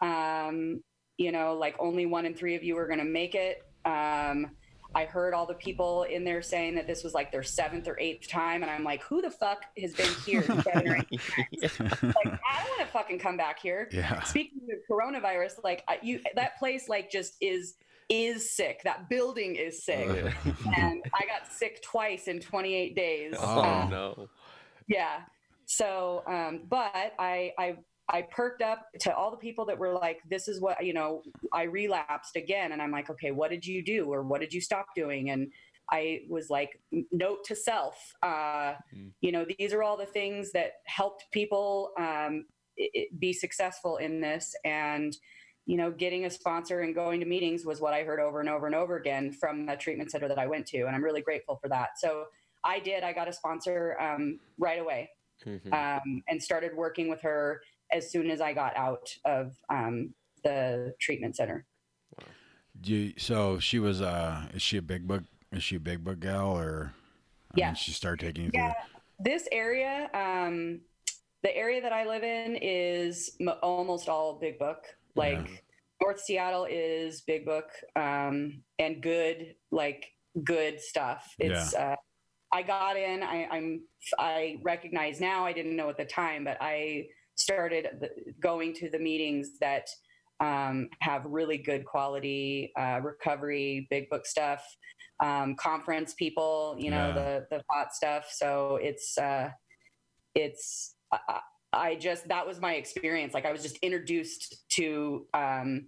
um, 0.00 0.82
you 1.16 1.32
know, 1.32 1.54
like 1.54 1.76
only 1.78 2.06
one 2.06 2.24
in 2.24 2.34
three 2.34 2.54
of 2.54 2.62
you 2.62 2.76
are 2.78 2.86
going 2.86 3.00
to 3.00 3.04
make 3.04 3.34
it. 3.34 3.62
Um, 3.84 4.50
I 4.94 5.04
heard 5.04 5.34
all 5.34 5.44
the 5.44 5.54
people 5.54 6.04
in 6.04 6.24
there 6.24 6.40
saying 6.40 6.74
that 6.76 6.86
this 6.86 7.04
was 7.04 7.12
like 7.12 7.30
their 7.30 7.42
seventh 7.42 7.88
or 7.88 7.98
eighth 8.00 8.28
time, 8.28 8.62
and 8.62 8.70
I'm 8.70 8.84
like, 8.84 9.02
who 9.02 9.20
the 9.20 9.30
fuck 9.30 9.64
has 9.78 9.92
been 9.92 10.10
here 10.24 10.42
seven 10.42 10.88
or 10.88 10.96
eight? 10.96 11.20
yeah. 11.50 11.68
Like, 11.78 12.26
I 12.26 12.64
don't 12.64 12.70
want 12.70 12.80
to 12.80 12.86
fucking 12.86 13.18
come 13.18 13.36
back 13.36 13.58
here. 13.60 13.88
yeah. 13.92 14.22
Speaking 14.22 14.60
of 14.72 14.78
coronavirus, 14.90 15.62
like 15.62 15.84
you, 16.02 16.20
that 16.36 16.58
place 16.58 16.88
like 16.88 17.10
just 17.10 17.34
is 17.40 17.74
is 18.08 18.50
sick. 18.50 18.80
That 18.84 19.08
building 19.08 19.56
is 19.56 19.84
sick 19.84 20.08
and 20.76 21.02
I 21.14 21.26
got 21.26 21.50
sick 21.50 21.82
twice 21.82 22.28
in 22.28 22.40
28 22.40 22.94
days. 22.96 23.34
Oh, 23.38 23.60
Uh, 23.60 23.88
no. 23.90 24.28
yeah. 24.88 25.20
So, 25.66 26.22
um, 26.26 26.62
but 26.68 27.12
I, 27.18 27.52
I, 27.58 27.76
I 28.08 28.22
perked 28.22 28.62
up 28.62 28.86
to 29.00 29.14
all 29.14 29.30
the 29.30 29.36
people 29.36 29.66
that 29.66 29.78
were 29.78 29.92
like, 29.92 30.20
this 30.30 30.48
is 30.48 30.60
what, 30.60 30.82
you 30.84 30.94
know, 30.94 31.22
I 31.52 31.64
relapsed 31.64 32.36
again. 32.36 32.72
And 32.72 32.80
I'm 32.80 32.90
like, 32.90 33.10
okay, 33.10 33.32
what 33.32 33.50
did 33.50 33.66
you 33.66 33.84
do? 33.84 34.06
Or 34.10 34.22
what 34.22 34.40
did 34.40 34.52
you 34.54 34.62
stop 34.62 34.86
doing? 34.96 35.28
And 35.30 35.52
I 35.90 36.20
was 36.28 36.48
like, 36.48 36.80
note 37.12 37.44
to 37.44 37.54
self, 37.56 37.96
uh, 38.22 38.74
Mm. 38.94 39.10
you 39.20 39.32
know, 39.32 39.44
these 39.58 39.74
are 39.74 39.82
all 39.82 39.96
the 39.98 40.06
things 40.06 40.52
that 40.52 40.72
helped 40.86 41.24
people 41.32 41.92
um, 41.98 42.46
i- 42.80 42.88
i- 42.96 43.06
be 43.18 43.32
successful 43.34 43.98
in 43.98 44.20
this. 44.22 44.54
And, 44.64 45.14
you 45.68 45.76
know, 45.76 45.90
getting 45.90 46.24
a 46.24 46.30
sponsor 46.30 46.80
and 46.80 46.94
going 46.94 47.20
to 47.20 47.26
meetings 47.26 47.66
was 47.66 47.78
what 47.78 47.92
I 47.92 48.02
heard 48.02 48.20
over 48.20 48.40
and 48.40 48.48
over 48.48 48.64
and 48.66 48.74
over 48.74 48.96
again 48.96 49.30
from 49.30 49.66
the 49.66 49.76
treatment 49.76 50.10
center 50.10 50.26
that 50.26 50.38
I 50.38 50.46
went 50.46 50.66
to. 50.68 50.78
And 50.86 50.96
I'm 50.96 51.04
really 51.04 51.20
grateful 51.20 51.58
for 51.60 51.68
that. 51.68 51.90
So 51.98 52.24
I 52.64 52.78
did, 52.80 53.04
I 53.04 53.12
got 53.12 53.28
a 53.28 53.32
sponsor 53.34 53.94
um, 54.00 54.40
right 54.58 54.80
away 54.80 55.10
Mhm. 55.46 55.70
um, 55.72 56.22
and 56.26 56.42
started 56.42 56.74
working 56.74 57.08
with 57.10 57.20
her 57.20 57.60
as 57.92 58.10
soon 58.10 58.30
as 58.30 58.40
I 58.40 58.54
got 58.54 58.74
out 58.78 59.14
of 59.26 59.54
um, 59.68 60.14
the 60.42 60.94
treatment 60.98 61.36
center. 61.36 61.66
Do 62.80 62.94
you, 62.94 63.12
so 63.18 63.58
she 63.58 63.78
was 63.78 64.00
uh 64.00 64.48
is 64.54 64.62
she 64.62 64.76
a 64.78 64.82
big 64.82 65.06
book 65.06 65.24
is 65.52 65.62
she 65.64 65.76
a 65.76 65.80
big 65.80 66.02
book 66.04 66.20
gal 66.20 66.56
or 66.56 66.92
I 67.52 67.54
Yeah. 67.56 67.66
mean, 67.66 67.74
she 67.74 67.90
started 67.92 68.24
taking 68.24 68.44
you 68.46 68.50
through. 68.52 68.60
Yeah, 68.62 68.74
this 69.18 69.48
area, 69.52 70.08
um, 70.14 70.80
the 71.42 71.54
area 71.56 71.80
that 71.82 71.92
I 71.92 72.06
live 72.06 72.22
in 72.24 72.56
is 72.56 73.36
m- 73.40 73.50
almost 73.62 74.08
all 74.08 74.38
big 74.38 74.58
book. 74.58 74.84
Like 75.18 75.48
Yeah. 75.48 75.56
North 76.00 76.20
Seattle 76.20 76.66
is 76.70 77.22
big 77.26 77.44
book 77.44 77.68
um, 77.96 78.62
and 78.78 79.02
good, 79.02 79.54
like 79.72 80.06
good 80.44 80.80
stuff. 80.80 81.22
It's. 81.38 81.74
Uh, 81.74 81.96
I 82.52 82.62
got 82.62 82.96
in. 82.96 83.22
I, 83.22 83.46
I'm. 83.50 83.82
I 84.18 84.58
recognize 84.62 85.20
now. 85.20 85.44
I 85.44 85.52
didn't 85.52 85.76
know 85.76 85.90
at 85.90 85.98
the 85.98 86.04
time, 86.06 86.44
but 86.44 86.56
I 86.60 87.08
started 87.34 87.84
the, 88.00 88.08
going 88.40 88.72
to 88.74 88.88
the 88.88 88.98
meetings 88.98 89.58
that 89.60 89.86
um, 90.40 90.88
have 91.00 91.24
really 91.26 91.58
good 91.58 91.84
quality 91.84 92.72
uh, 92.78 93.00
recovery, 93.02 93.86
big 93.90 94.08
book 94.08 94.24
stuff, 94.24 94.62
um, 95.22 95.56
conference 95.56 96.14
people. 96.14 96.76
You 96.78 96.90
know 96.92 97.08
Yeah. 97.08 97.12
the 97.20 97.46
the 97.50 97.62
hot 97.70 97.92
stuff. 97.92 98.24
So 98.32 98.78
it's 98.80 99.18
uh, 99.18 99.50
it's. 100.34 100.94
I- 101.78 101.88
I 101.90 101.94
just 101.94 102.28
that 102.28 102.46
was 102.46 102.60
my 102.60 102.74
experience. 102.74 103.34
Like 103.34 103.46
I 103.46 103.52
was 103.52 103.62
just 103.62 103.76
introduced 103.78 104.68
to 104.70 105.26
um, 105.34 105.86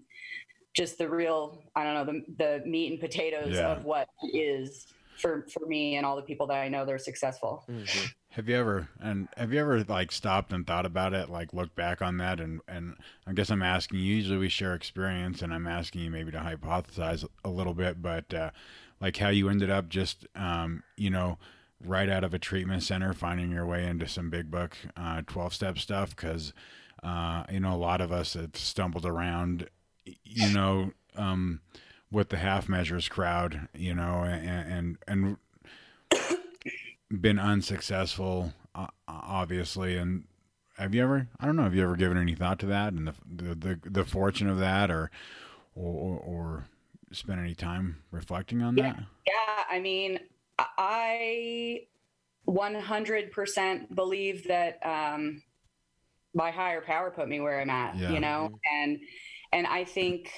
just 0.75 0.99
the 0.99 1.09
real. 1.09 1.63
I 1.75 1.85
don't 1.85 1.95
know 1.95 2.13
the 2.13 2.35
the 2.61 2.67
meat 2.69 2.93
and 2.93 3.01
potatoes 3.01 3.55
Yeah. 3.55 3.73
of 3.73 3.85
what 3.85 4.09
is 4.33 4.87
for 5.19 5.47
for 5.53 5.67
me 5.67 5.97
and 5.97 6.07
all 6.07 6.17
the 6.17 6.23
people 6.23 6.47
that 6.47 6.61
I 6.61 6.69
know 6.69 6.85
they're 6.87 6.99
successful. 6.99 7.65
Mhm. 7.69 8.13
Have 8.31 8.49
you 8.49 8.57
ever 8.57 8.89
and 9.01 9.29
have 9.37 9.53
you 9.53 9.61
ever 9.61 9.83
like 9.85 10.13
stopped 10.13 10.53
and 10.53 10.67
thought 10.67 10.87
about 10.87 11.13
it, 11.13 11.29
like 11.29 11.53
look 11.53 11.75
back 11.75 12.01
on 12.01 12.17
that 12.19 12.41
and 12.41 12.61
and 12.69 12.97
I 13.27 13.33
guess 13.33 13.51
I'm 13.51 13.63
asking 13.63 13.99
you, 13.99 14.15
usually 14.15 14.39
we 14.39 14.49
share 14.49 14.75
experience 14.75 15.43
and 15.43 15.53
I'm 15.53 15.67
asking 15.67 16.03
you 16.03 16.11
maybe 16.11 16.31
to 16.33 16.39
hypothesize 16.39 17.27
a 17.45 17.51
little 17.51 17.75
bit, 17.75 18.01
but 18.01 18.33
uh 18.33 18.51
like 19.01 19.17
how 19.17 19.29
you 19.31 19.49
ended 19.49 19.69
up 19.71 19.89
just 19.89 20.27
um, 20.37 20.83
you 20.97 21.11
know, 21.11 21.39
right 21.85 22.09
out 22.09 22.25
of 22.25 22.35
a 22.35 22.39
treatment 22.39 22.83
center 22.83 23.13
finding 23.13 23.51
your 23.51 23.65
way 23.67 23.87
into 23.87 24.07
some 24.07 24.29
big 24.31 24.51
book 24.51 24.77
uh 24.97 25.23
12 25.27 25.55
step 25.55 25.79
stuff 25.79 26.15
cuz 26.15 26.53
uh 27.03 27.45
you 27.51 27.59
know 27.61 27.75
a 27.75 27.77
lot 27.77 28.01
of 28.01 28.13
us 28.13 28.35
have 28.35 28.55
stumbled 28.55 29.07
around 29.07 29.69
you 30.25 30.53
know 30.53 30.93
um 31.17 31.61
with 32.13 32.29
the 32.31 32.39
half 32.39 32.69
measures 32.69 33.09
crowd, 33.09 33.69
you 33.73 33.95
know, 33.95 34.25
and 34.25 34.99
and, 35.07 35.37
and 36.11 36.27
been 37.11 37.39
unsuccessful, 37.39 38.53
uh, 38.75 38.87
obviously. 39.07 39.97
And 39.97 40.25
have 40.77 40.95
you 40.95 41.03
ever? 41.03 41.29
I 41.39 41.47
don't 41.47 41.57
know. 41.57 41.63
Have 41.65 41.75
you 41.75 41.83
ever 41.83 41.97
given 41.97 42.17
any 42.19 42.35
thought 42.35 42.59
to 42.61 42.67
that 42.67 42.93
and 42.93 43.07
the 43.09 43.15
the 43.25 43.55
the, 43.55 43.81
the 43.91 44.05
fortune 44.05 44.49
of 44.49 44.59
that, 44.59 44.91
or 44.91 45.11
or 45.75 46.19
or 46.19 46.67
spent 47.13 47.41
any 47.41 47.55
time 47.55 48.03
reflecting 48.11 48.63
on 48.63 48.77
Yeah. 48.77 48.93
that? 48.95 49.03
Yeah, 49.27 49.65
I 49.71 49.81
mean, 49.81 50.19
I 50.79 51.83
100% 52.49 53.95
believe 53.95 54.47
that 54.49 54.79
um, 54.85 55.43
my 56.35 56.51
higher 56.51 56.81
power 56.81 57.11
put 57.11 57.29
me 57.29 57.41
where 57.41 57.61
I'm 57.61 57.71
at, 57.71 57.97
Yeah. 57.97 58.13
you 58.13 58.21
know, 58.21 58.51
and 58.73 59.01
and 59.53 59.67
I 59.67 59.83
think, 59.83 60.31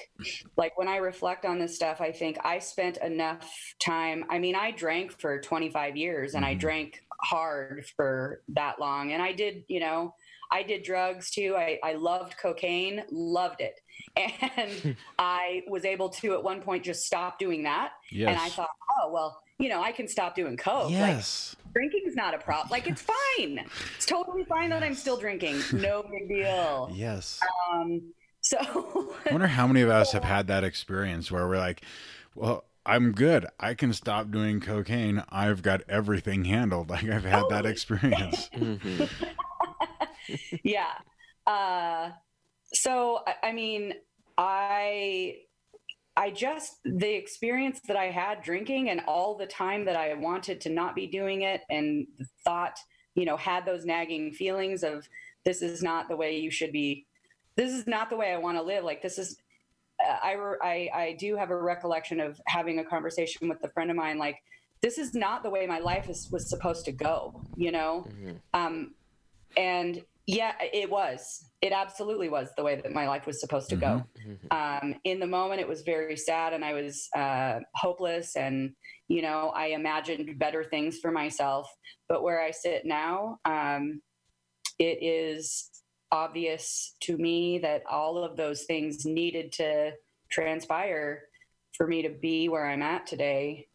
like 0.57 0.75
when 0.75 0.87
I 0.87 0.95
reflect 0.97 1.45
on 1.45 1.59
this 1.59 1.75
stuff, 1.75 2.01
I 2.01 2.11
think 2.11 2.37
I 2.43 2.57
spent 2.57 2.97
enough 2.97 3.47
time. 3.79 4.25
I 4.27 4.39
mean, 4.39 4.55
I 4.55 4.71
drank 4.71 5.19
for 5.21 5.39
25 5.39 5.95
years, 5.95 6.33
and 6.33 6.43
I 6.43 6.55
Mhm. 6.55 6.59
drank 6.59 7.03
hard 7.21 7.85
for 7.95 8.41
that 8.49 8.79
long, 8.79 9.11
and 9.11 9.21
I 9.21 9.31
did, 9.31 9.65
you 9.67 9.79
know, 9.79 10.15
I 10.51 10.63
did 10.63 10.81
drugs 10.81 11.29
too. 11.29 11.55
I, 11.55 11.79
I 11.83 11.93
loved 11.93 12.37
cocaine, 12.39 13.03
loved 13.11 13.61
it, 13.61 13.79
and 14.15 14.97
I 15.19 15.61
was 15.67 15.85
able 15.85 16.09
to 16.09 16.33
at 16.33 16.43
one 16.43 16.61
point 16.63 16.83
just 16.83 17.05
stop 17.05 17.37
doing 17.37 17.61
that. 17.63 17.91
Yes. 18.11 18.29
And 18.29 18.39
I 18.39 18.49
thought, 18.49 18.69
oh 18.99 19.11
well, 19.11 19.42
you 19.59 19.69
know, 19.69 19.81
I 19.81 19.91
can 19.91 20.07
stop 20.07 20.35
doing 20.35 20.57
coke. 20.57 20.91
yes. 20.91 21.55
Like 21.65 21.73
drinking's 21.73 22.15
not 22.15 22.33
a 22.33 22.37
problem. 22.37 22.67
Like 22.71 22.87
it's 22.87 23.01
fine. 23.01 23.65
It's 23.95 24.05
totally 24.05 24.43
fine 24.45 24.69
that 24.69 24.83
I'm 24.83 24.95
still 24.95 25.17
drinking. 25.17 25.61
No 25.73 26.03
big 26.03 26.27
deal. 26.29 26.89
yes. 26.93 27.39
Um, 27.71 28.13
so 28.41 28.57
I 28.59 29.31
wonder 29.31 29.47
how 29.47 29.65
many 29.67 29.81
of 29.81 29.89
us 29.89 30.11
have 30.11 30.23
had 30.23 30.47
that 30.47 30.63
experience 30.63 31.31
where 31.31 31.47
we're 31.47 31.57
like, 31.57 31.83
well. 32.35 32.65
I'm 32.85 33.13
good. 33.13 33.45
I 33.61 33.75
can 33.75 33.93
stop 33.93 34.29
doing 34.29 34.59
cocaine. 34.59 35.23
I've 35.29 35.61
got 35.61 35.83
everything 35.87 36.43
handled. 36.43 36.89
Like 36.93 37.05
I've 37.05 37.23
had 37.23 37.43
that 37.43 37.61
Totally. 37.61 37.71
experience. 37.71 38.49
Mhm. 38.53 39.09
yeah. 40.65 40.91
Uh, 41.47 42.09
so 42.73 43.19
I 43.41 43.53
mean, 43.53 43.93
I 44.37 45.35
I 46.15 46.29
just 46.29 46.77
the 46.85 47.11
experience 47.15 47.79
that 47.87 47.97
I 47.97 48.05
had 48.11 48.41
drinking 48.43 48.89
and 48.89 49.01
all 49.07 49.35
the 49.35 49.47
time 49.47 49.85
that 49.85 49.95
I 49.95 50.13
wanted 50.13 50.61
to 50.61 50.69
not 50.69 50.95
be 50.95 51.07
doing 51.07 51.41
it 51.41 51.61
and 51.69 52.05
thought, 52.43 52.77
you 53.15 53.25
know, 53.25 53.37
had 53.37 53.65
those 53.65 53.85
nagging 53.85 54.31
feelings 54.31 54.83
of 54.83 55.07
this 55.45 55.61
is 55.61 55.81
not 55.81 56.07
the 56.09 56.15
way 56.15 56.37
you 56.37 56.51
should 56.51 56.71
be. 56.71 57.05
This 57.55 57.71
is 57.71 57.87
not 57.87 58.09
the 58.09 58.15
way 58.15 58.31
I 58.31 58.37
want 58.37 58.57
to 58.57 58.63
live. 58.63 58.83
Like 58.83 59.01
this 59.01 59.17
is. 59.17 59.37
uh, 60.07 60.17
I, 60.21 60.35
I 60.61 60.89
I 60.93 61.15
do 61.19 61.35
have 61.35 61.49
a 61.51 61.57
recollection 61.61 62.19
of 62.19 62.39
having 62.47 62.79
a 62.79 62.83
conversation 62.83 63.49
with 63.49 63.63
a 63.63 63.69
friend 63.69 63.89
of 63.91 63.97
mine. 63.97 64.17
Like 64.17 64.37
this 64.81 64.97
is 64.97 65.13
not 65.13 65.43
the 65.43 65.49
way 65.49 65.65
my 65.65 65.79
life 65.79 66.09
is, 66.09 66.29
was 66.31 66.49
supposed 66.49 66.85
to 66.85 66.91
go. 66.91 67.41
You 67.55 67.71
know, 67.71 68.05
Mhm. 68.09 68.39
um, 68.53 68.93
and 69.57 70.03
yeah, 70.27 70.53
it 70.61 70.89
was. 70.89 71.45
It 71.63 71.71
absolutely 71.71 72.27
was 72.27 72.49
the 72.57 72.63
way 72.63 72.75
that 72.75 72.91
my 72.91 73.07
life 73.07 73.25
was 73.25 73.39
supposed 73.39 73.69
to 73.69 73.77
go. 73.77 74.03
Mhm. 74.17 74.37
Um, 74.51 74.95
in 75.05 75.17
the 75.21 75.27
moment, 75.27 75.61
it 75.61 75.67
was 75.67 75.81
very 75.81 76.17
sad, 76.17 76.51
and 76.51 76.63
I 76.63 76.73
was 76.73 77.07
uh, 77.15 77.61
hopeless, 77.73 78.35
and 78.35 78.75
you 79.07 79.21
know, 79.21 79.49
I 79.55 79.67
imagined 79.67 80.37
better 80.37 80.65
things 80.65 80.99
for 80.99 81.09
myself. 81.09 81.73
But 82.09 82.21
where 82.21 82.41
I 82.41 82.51
sit 82.51 82.85
now, 82.85 83.39
um, 83.45 84.01
it 84.77 85.01
is 85.01 85.69
obvious 86.11 86.97
to 87.03 87.17
me 87.17 87.59
that 87.59 87.83
all 87.89 88.17
of 88.17 88.35
those 88.35 88.65
things 88.65 89.05
needed 89.05 89.53
to 89.53 89.93
transpire 90.29 91.29
for 91.77 91.87
me 91.87 92.01
to 92.01 92.09
be 92.09 92.49
where 92.49 92.67
I'm 92.67 92.81
at 92.81 93.07
today. 93.07 93.69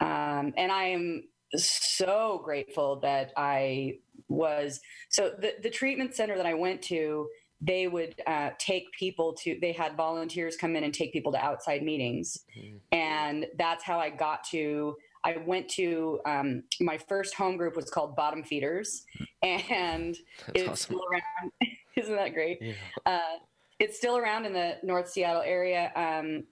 Um, 0.00 0.52
and 0.56 0.72
I 0.72 0.86
am 0.86 1.29
so 1.56 2.40
grateful 2.44 3.00
that 3.00 3.32
I 3.36 3.98
was 4.28 4.80
so 5.08 5.30
the, 5.38 5.54
the 5.62 5.70
treatment 5.70 6.14
center 6.14 6.36
that 6.36 6.46
I 6.46 6.54
went 6.54 6.82
to, 6.82 7.28
they 7.60 7.88
would 7.88 8.14
uh, 8.26 8.50
take 8.58 8.90
people 8.92 9.34
to, 9.42 9.58
they 9.60 9.72
had 9.72 9.96
volunteers 9.96 10.56
come 10.56 10.76
in 10.76 10.84
and 10.84 10.94
take 10.94 11.12
people 11.12 11.32
to 11.32 11.38
outside 11.38 11.82
meetings. 11.82 12.38
Mhm. 12.56 12.78
And 12.92 13.46
that's 13.58 13.84
how 13.84 13.98
I 13.98 14.10
got 14.10 14.44
to, 14.52 14.96
I 15.24 15.36
went 15.44 15.68
to, 15.70 16.20
um, 16.24 16.62
my 16.80 16.96
first 16.96 17.34
home 17.34 17.56
group 17.58 17.76
was 17.76 17.90
called 17.90 18.16
Bottom 18.16 18.42
Feeders. 18.44 19.04
And 19.42 20.16
That's 20.46 20.52
it's 20.54 20.68
awesome. 20.68 20.76
still 20.96 21.02
around. 21.10 21.52
Isn't 21.96 22.14
that 22.16 22.34
great? 22.34 22.58
Yeah. 22.60 22.72
uh, 23.06 23.38
it's 23.78 23.96
still 23.96 24.18
around 24.18 24.44
in 24.44 24.52
the 24.52 24.76
North 24.82 25.08
Seattle 25.10 25.40
area. 25.42 25.90
Um, 25.96 26.44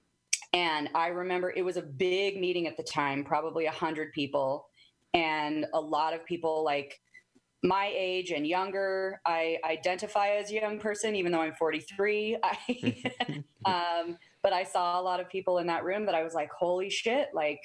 and 0.54 0.88
I 0.94 1.08
remember 1.08 1.52
it 1.54 1.62
was 1.62 1.76
a 1.76 1.82
big 1.82 2.40
meeting 2.40 2.66
at 2.66 2.78
the 2.78 2.82
time, 2.82 3.24
probably 3.24 3.66
a 3.66 3.70
hundred 3.70 4.12
people, 4.14 4.68
and 5.14 5.66
a 5.74 5.80
lot 5.80 6.14
of 6.14 6.24
people 6.24 6.64
like 6.64 7.00
my 7.62 7.90
age 7.94 8.30
and 8.30 8.46
younger. 8.46 9.20
I 9.26 9.58
identify 9.64 10.36
as 10.36 10.50
a 10.50 10.54
young 10.54 10.78
person, 10.78 11.16
even 11.16 11.32
though 11.32 11.40
I'm 11.40 11.54
43. 11.54 12.38
I, 12.42 13.42
um, 13.64 14.18
but 14.42 14.52
I 14.52 14.64
saw 14.64 15.00
a 15.00 15.02
lot 15.02 15.20
of 15.20 15.28
people 15.28 15.58
in 15.58 15.66
that 15.66 15.84
room 15.84 16.06
that 16.06 16.14
I 16.14 16.22
was 16.22 16.34
like, 16.34 16.50
holy 16.50 16.90
shit! 16.90 17.28
Like, 17.34 17.60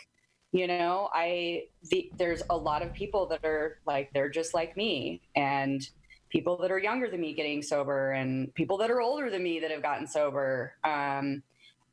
you 0.52 0.68
know, 0.68 1.10
I 1.14 1.64
the, 1.90 2.12
there's 2.18 2.42
a 2.50 2.58
lot 2.58 2.82
of 2.82 2.94
people 2.94 3.28
that 3.28 3.44
are 3.44 3.80
like 3.86 4.12
they're 4.14 4.30
just 4.30 4.54
like 4.54 4.76
me, 4.76 5.22
and 5.36 5.88
people 6.34 6.58
that 6.58 6.72
are 6.72 6.80
younger 6.80 7.08
than 7.10 7.22
me 7.22 7.32
getting 7.34 7.62
sober 7.62 8.12
and 8.12 8.52
people 8.56 8.76
that 8.80 8.90
are 8.90 9.00
older 9.00 9.30
than 9.30 9.44
me 9.44 9.60
that 9.60 9.70
have 9.70 9.84
gotten 9.84 10.08
sober 10.08 10.74
um, 10.84 11.44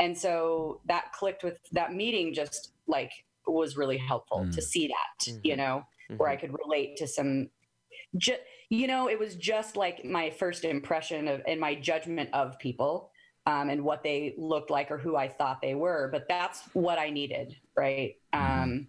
and 0.01 0.17
so 0.17 0.81
that 0.89 1.13
clicked 1.13 1.45
with 1.45 1.59
that 1.73 1.93
meeting 1.93 2.33
just 2.33 2.73
like 2.87 3.13
was 3.47 3.77
really 3.77 3.97
helpful 3.99 4.41
Mm. 4.41 4.55
to 4.55 4.63
see 4.63 4.87
that 4.89 5.33
Mhm. 5.33 5.41
you 5.45 5.57
know 5.57 5.85
where 6.17 6.29
i 6.29 6.37
Mhm. 6.37 6.41
could 6.41 6.59
relate 6.59 6.97
to 6.97 7.07
some 7.07 7.51
ju- 8.17 8.37
you 8.69 8.87
know 8.87 9.09
it 9.09 9.19
was 9.19 9.35
just 9.37 9.77
like 9.77 10.05
my 10.05 10.31
first 10.31 10.65
impression 10.65 11.29
of 11.29 11.43
and 11.47 11.61
my 11.61 11.75
judgment 11.75 12.31
of 12.33 12.59
people 12.59 13.11
um, 13.47 13.71
and 13.71 13.83
what 13.83 14.03
they 14.03 14.35
looked 14.37 14.71
like 14.71 14.91
or 14.91 14.99
who 14.99 15.17
i 15.17 15.27
thought 15.29 15.61
they 15.63 15.75
were 15.75 16.09
but 16.13 16.29
that's 16.29 16.63
what 16.75 16.99
i 16.99 17.11
needed 17.11 17.57
right 17.77 18.17
Mhm. 18.35 18.63
um, 18.63 18.89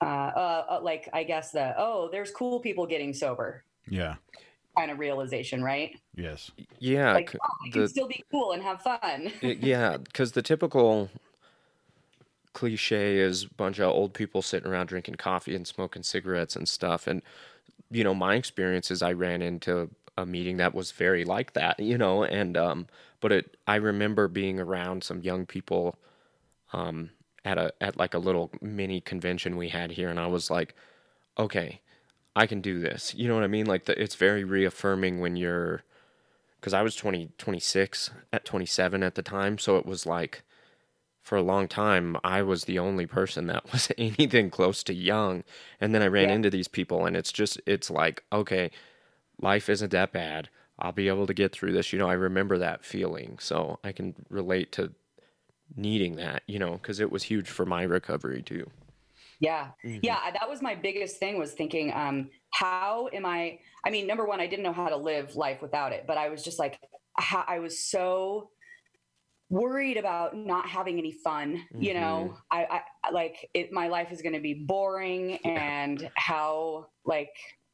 uh, 0.00 0.04
uh, 0.04 0.66
uh, 0.70 0.80
like 0.82 1.08
i 1.12 1.22
guess 1.24 1.50
the 1.52 1.74
oh 1.78 2.08
there's 2.10 2.30
cool 2.30 2.60
people 2.60 2.86
getting 2.86 3.12
sober 3.14 3.64
Yeah. 3.88 4.16
kind 4.76 4.90
of 4.92 4.98
realization, 5.00 5.60
right? 5.64 5.98
Yes. 6.14 6.52
Yeah. 6.78 7.12
Like, 7.14 7.30
c- 7.30 7.38
oh, 7.42 7.66
I 7.66 7.70
can 7.70 7.82
the- 7.82 7.88
still 7.88 8.06
be 8.06 8.22
cool 8.30 8.52
and 8.52 8.62
have 8.62 8.80
fun. 8.80 9.32
Yeah, 9.42 9.96
because 9.96 10.32
the 10.32 10.42
typical 10.42 11.10
cliche 12.58 13.18
is 13.18 13.44
bunch 13.44 13.78
of 13.78 13.88
old 13.88 14.12
people 14.12 14.42
sitting 14.42 14.68
around 14.68 14.86
drinking 14.88 15.14
coffee 15.14 15.54
and 15.54 15.64
smoking 15.64 16.02
cigarettes 16.02 16.56
and 16.56 16.68
stuff. 16.68 17.06
And, 17.06 17.22
you 17.88 18.02
know, 18.02 18.14
my 18.14 18.34
experience 18.34 18.90
is 18.90 19.00
I 19.00 19.12
ran 19.12 19.42
into 19.42 19.90
a 20.16 20.26
meeting 20.26 20.56
that 20.56 20.74
was 20.74 20.90
very 20.90 21.24
like 21.24 21.52
that, 21.52 21.78
you 21.78 21.96
know, 21.96 22.24
and, 22.24 22.56
um, 22.56 22.88
but 23.20 23.30
it, 23.30 23.56
I 23.68 23.76
remember 23.76 24.26
being 24.26 24.58
around 24.58 25.04
some 25.04 25.20
young 25.22 25.46
people, 25.46 25.94
um, 26.72 27.10
at 27.44 27.58
a, 27.58 27.72
at 27.80 27.96
like 27.96 28.12
a 28.12 28.18
little 28.18 28.50
mini 28.60 29.00
convention 29.00 29.56
we 29.56 29.68
had 29.68 29.92
here. 29.92 30.08
And 30.08 30.18
I 30.18 30.26
was 30.26 30.50
like, 30.50 30.74
okay, 31.38 31.80
I 32.34 32.48
can 32.48 32.60
do 32.60 32.80
this. 32.80 33.14
You 33.14 33.28
know 33.28 33.36
what 33.36 33.44
I 33.44 33.48
mean? 33.48 33.66
Like 33.66 33.84
the, 33.84 34.02
it's 34.02 34.16
very 34.16 34.42
reaffirming 34.42 35.20
when 35.20 35.36
you're 35.36 35.84
because 36.58 36.74
I 36.74 36.82
was 36.82 36.96
20, 36.96 37.30
26 37.38 38.10
at 38.32 38.44
27 38.44 39.04
at 39.04 39.14
the 39.14 39.22
time. 39.22 39.58
So 39.58 39.76
it 39.76 39.86
was 39.86 40.06
like, 40.06 40.42
for 41.28 41.36
a 41.36 41.42
long 41.42 41.68
time, 41.68 42.16
I 42.24 42.42
was 42.42 42.64
the 42.64 42.78
only 42.78 43.06
person 43.06 43.46
that 43.48 43.70
was 43.72 43.92
anything 43.98 44.50
close 44.50 44.82
to 44.84 44.94
young. 44.94 45.44
And 45.80 45.94
then 45.94 46.02
I 46.02 46.06
ran 46.08 46.30
Yeah. 46.30 46.30
into 46.30 46.50
these 46.50 46.68
people, 46.68 47.06
and 47.06 47.16
it's 47.16 47.32
just, 47.32 47.60
it's 47.66 47.90
like, 47.90 48.24
okay, 48.32 48.70
life 49.40 49.68
isn't 49.68 49.92
that 49.92 50.12
bad. 50.12 50.50
I'll 50.78 50.92
be 50.92 51.08
able 51.08 51.26
to 51.26 51.34
get 51.34 51.52
through 51.52 51.72
this. 51.72 51.92
You 51.92 51.98
know, 51.98 52.08
I 52.10 52.14
remember 52.14 52.58
that 52.58 52.84
feeling. 52.84 53.38
So 53.40 53.78
I 53.84 53.92
can 53.92 54.14
relate 54.30 54.72
to 54.72 54.94
needing 55.76 56.16
that, 56.16 56.42
you 56.46 56.58
know, 56.58 56.74
because 56.74 57.00
it 57.00 57.12
was 57.12 57.24
huge 57.24 57.48
for 57.50 57.66
my 57.66 57.82
recovery 57.84 58.42
too. 58.42 58.70
Yeah. 59.40 59.72
Mhm. 59.84 60.00
Yeah. 60.02 60.30
That 60.32 60.48
was 60.48 60.62
my 60.62 60.74
biggest 60.74 61.18
thing 61.18 61.38
was 61.38 61.54
thinking, 61.54 61.92
um, 61.92 62.30
how 62.50 63.08
am 63.12 63.24
I? 63.26 63.60
I 63.84 63.90
mean, 63.90 64.06
number 64.06 64.26
one, 64.26 64.40
I 64.40 64.46
didn't 64.46 64.64
know 64.64 64.72
how 64.72 64.88
to 64.88 64.96
live 64.96 65.36
life 65.36 65.62
without 65.62 65.92
it, 65.92 66.06
but 66.06 66.18
I 66.18 66.28
was 66.28 66.42
just 66.42 66.58
like, 66.58 66.80
how, 67.16 67.44
I 67.46 67.58
was 67.58 67.84
so 67.84 68.50
worried 69.50 69.96
about 69.96 70.36
not 70.36 70.66
having 70.68 70.98
any 70.98 71.12
fun. 71.12 71.64
You 71.78 71.94
know, 71.94 72.36
I, 72.50 72.82
I 73.04 73.10
like 73.10 73.48
it, 73.54 73.72
my 73.72 73.88
life 73.88 74.12
is 74.12 74.22
going 74.22 74.34
to 74.34 74.40
be 74.40 74.54
boring 74.54 75.36
and 75.44 76.10
how, 76.14 76.86
like, 77.04 77.32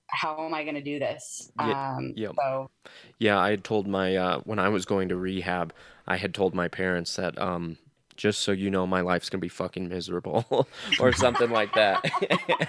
how 0.09 0.45
am 0.45 0.55
I 0.55 0.63
going 0.63 0.77
to 0.77 0.83
do 0.83 0.99
this? 0.99 1.51
Yeah, 1.59 1.97
Um, 1.97 2.13
yep. 2.17 2.33
so 2.37 2.71
Yeah, 3.19 3.39
I 3.39 3.51
had 3.51 3.65
told 3.65 3.87
my 3.89 4.17
uh, 4.17 4.39
when 4.41 4.59
I 4.59 4.69
was 4.69 4.85
going 4.85 5.09
to 5.09 5.17
rehab, 5.17 5.73
I 6.07 6.17
had 6.17 6.35
told 6.35 6.55
my 6.55 6.69
parents 6.69 7.17
that 7.17 7.39
um, 7.41 7.79
just 8.17 8.41
so 8.41 8.53
you 8.53 8.71
know, 8.71 8.87
my 8.87 9.01
life's 9.01 9.29
gonna 9.29 9.41
be 9.41 9.49
fucking 9.49 9.89
miserable 9.89 10.69
or 11.01 11.13
something 11.13 11.51
like 11.51 11.75
that. 11.75 12.05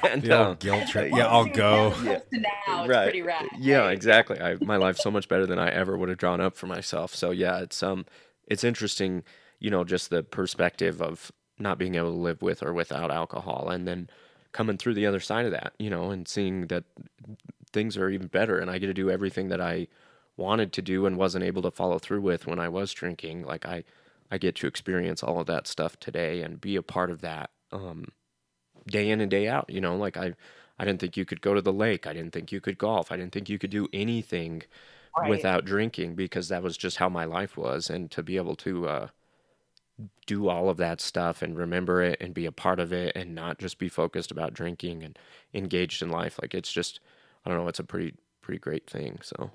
and 0.04 0.22
The 0.24 0.32
old 0.38 0.48
um, 0.48 0.56
guilt 0.60 0.88
trip. 0.88 1.12
Yeah, 1.14 1.28
I'll 1.28 1.46
go. 1.46 1.90
now, 1.90 1.96
close 1.96 2.22
now, 2.32 2.88
right, 2.88 3.04
pretty 3.04 3.22
rad. 3.22 3.46
yeah, 3.60 3.80
right? 3.80 3.94
exactly. 3.94 4.40
I, 4.40 4.56
my 4.62 4.78
life's 4.78 5.02
so 5.02 5.12
much 5.12 5.28
better 5.28 5.46
than 5.46 5.60
I 5.60 5.70
ever 5.70 5.98
would 5.98 6.10
have 6.10 6.18
drawn 6.18 6.42
up 6.42 6.56
for 6.56 6.68
myself. 6.68 7.14
So 7.14 7.32
yeah, 7.32 7.60
it's 7.60 7.84
um, 7.84 8.06
it's 8.48 8.64
interesting, 8.64 9.24
you 9.60 9.70
know, 9.70 9.84
just 9.84 10.10
the 10.10 10.24
perspective 10.24 11.02
of 11.02 11.32
not 11.58 11.78
being 11.78 11.96
able 11.96 12.12
to 12.12 12.18
live 12.18 12.42
with 12.42 12.62
or 12.64 12.74
without 12.74 13.12
alcohol, 13.12 13.70
and 13.70 13.88
then 13.88 14.10
coming 14.52 14.78
through 14.78 14.94
the 14.94 15.06
other 15.06 15.20
side 15.20 15.46
of 15.46 15.52
that, 15.52 15.74
you 15.80 15.90
know, 15.90 16.12
and 16.12 16.28
seeing 16.28 16.68
that 16.68 16.84
things 17.74 17.98
are 17.98 18.10
even 18.10 18.28
better, 18.28 18.60
and 18.60 18.72
I 18.72 18.78
get 18.78 18.88
to 18.88 18.94
do 18.94 19.10
everything 19.10 19.50
that 19.50 19.62
I 19.62 19.88
wanted 20.38 20.74
to 20.74 20.82
do 20.82 21.06
and 21.06 21.18
wasn't 21.18 21.46
able 21.46 21.62
to 21.62 21.72
follow 21.72 22.00
through 22.00 22.22
with 22.22 22.48
when 22.48 22.60
I 22.60 22.70
was 22.70 22.94
drinking. 22.94 23.44
Like 23.44 23.66
I, 23.66 23.84
I 24.32 24.38
get 24.38 24.56
to 24.56 24.68
experience 24.68 25.24
all 25.24 25.40
of 25.40 25.48
that 25.48 25.68
stuff 25.68 26.00
today 26.00 26.42
and 26.42 26.60
be 26.60 26.76
a 26.76 26.82
part 26.82 27.10
of 27.10 27.22
that 27.22 27.52
um, 27.72 28.10
day 28.88 29.10
in 29.10 29.22
and 29.22 29.32
day 29.32 29.48
out. 29.48 29.70
You 29.70 29.82
know, 29.82 29.96
like 29.96 30.18
I, 30.18 30.34
I 30.78 30.86
didn't 30.86 31.00
think 31.00 31.16
you 31.16 31.26
could 31.26 31.42
go 31.42 31.54
to 31.54 31.62
the 31.62 31.74
lake. 31.74 32.06
I 32.06 32.14
didn't 32.14 32.34
think 32.34 32.52
you 32.52 32.60
could 32.60 32.78
golf. 32.78 33.12
I 33.12 33.18
didn't 33.18 33.32
think 33.32 33.50
you 33.50 33.60
could 33.60 33.70
do 33.70 33.88
anything 33.94 34.64
Right. 35.18 35.30
without 35.30 35.66
drinking 35.66 36.16
because 36.16 36.50
that 36.50 36.64
was 36.64 36.78
just 36.78 36.98
how 36.98 37.10
my 37.10 37.26
life 37.26 37.58
was. 37.58 37.90
And 37.90 38.12
to 38.12 38.24
be 38.24 38.38
able 38.38 38.56
to 38.58 38.88
uh, 38.88 39.08
do 40.26 40.50
all 40.50 40.70
of 40.70 40.78
that 40.78 41.02
stuff 41.02 41.42
and 41.42 41.58
remember 41.58 42.02
it 42.02 42.20
and 42.22 42.34
be 42.34 42.46
a 42.46 42.52
part 42.52 42.80
of 42.80 42.92
it 42.92 43.16
and 43.16 43.34
not 43.36 43.60
just 43.60 43.78
be 43.78 43.90
focused 43.90 44.32
about 44.32 44.54
drinking 44.54 45.04
and 45.04 45.18
engaged 45.54 46.02
in 46.02 46.10
life, 46.10 46.40
like 46.42 46.54
it's 46.54 46.72
just, 46.72 47.00
I 47.46 47.50
don't 47.50 47.60
know, 47.60 47.68
it's 47.68 47.80
a 47.80 47.84
pretty 47.84 48.16
pretty 48.42 48.60
great 48.60 48.88
thing. 48.90 49.20
So 49.24 49.52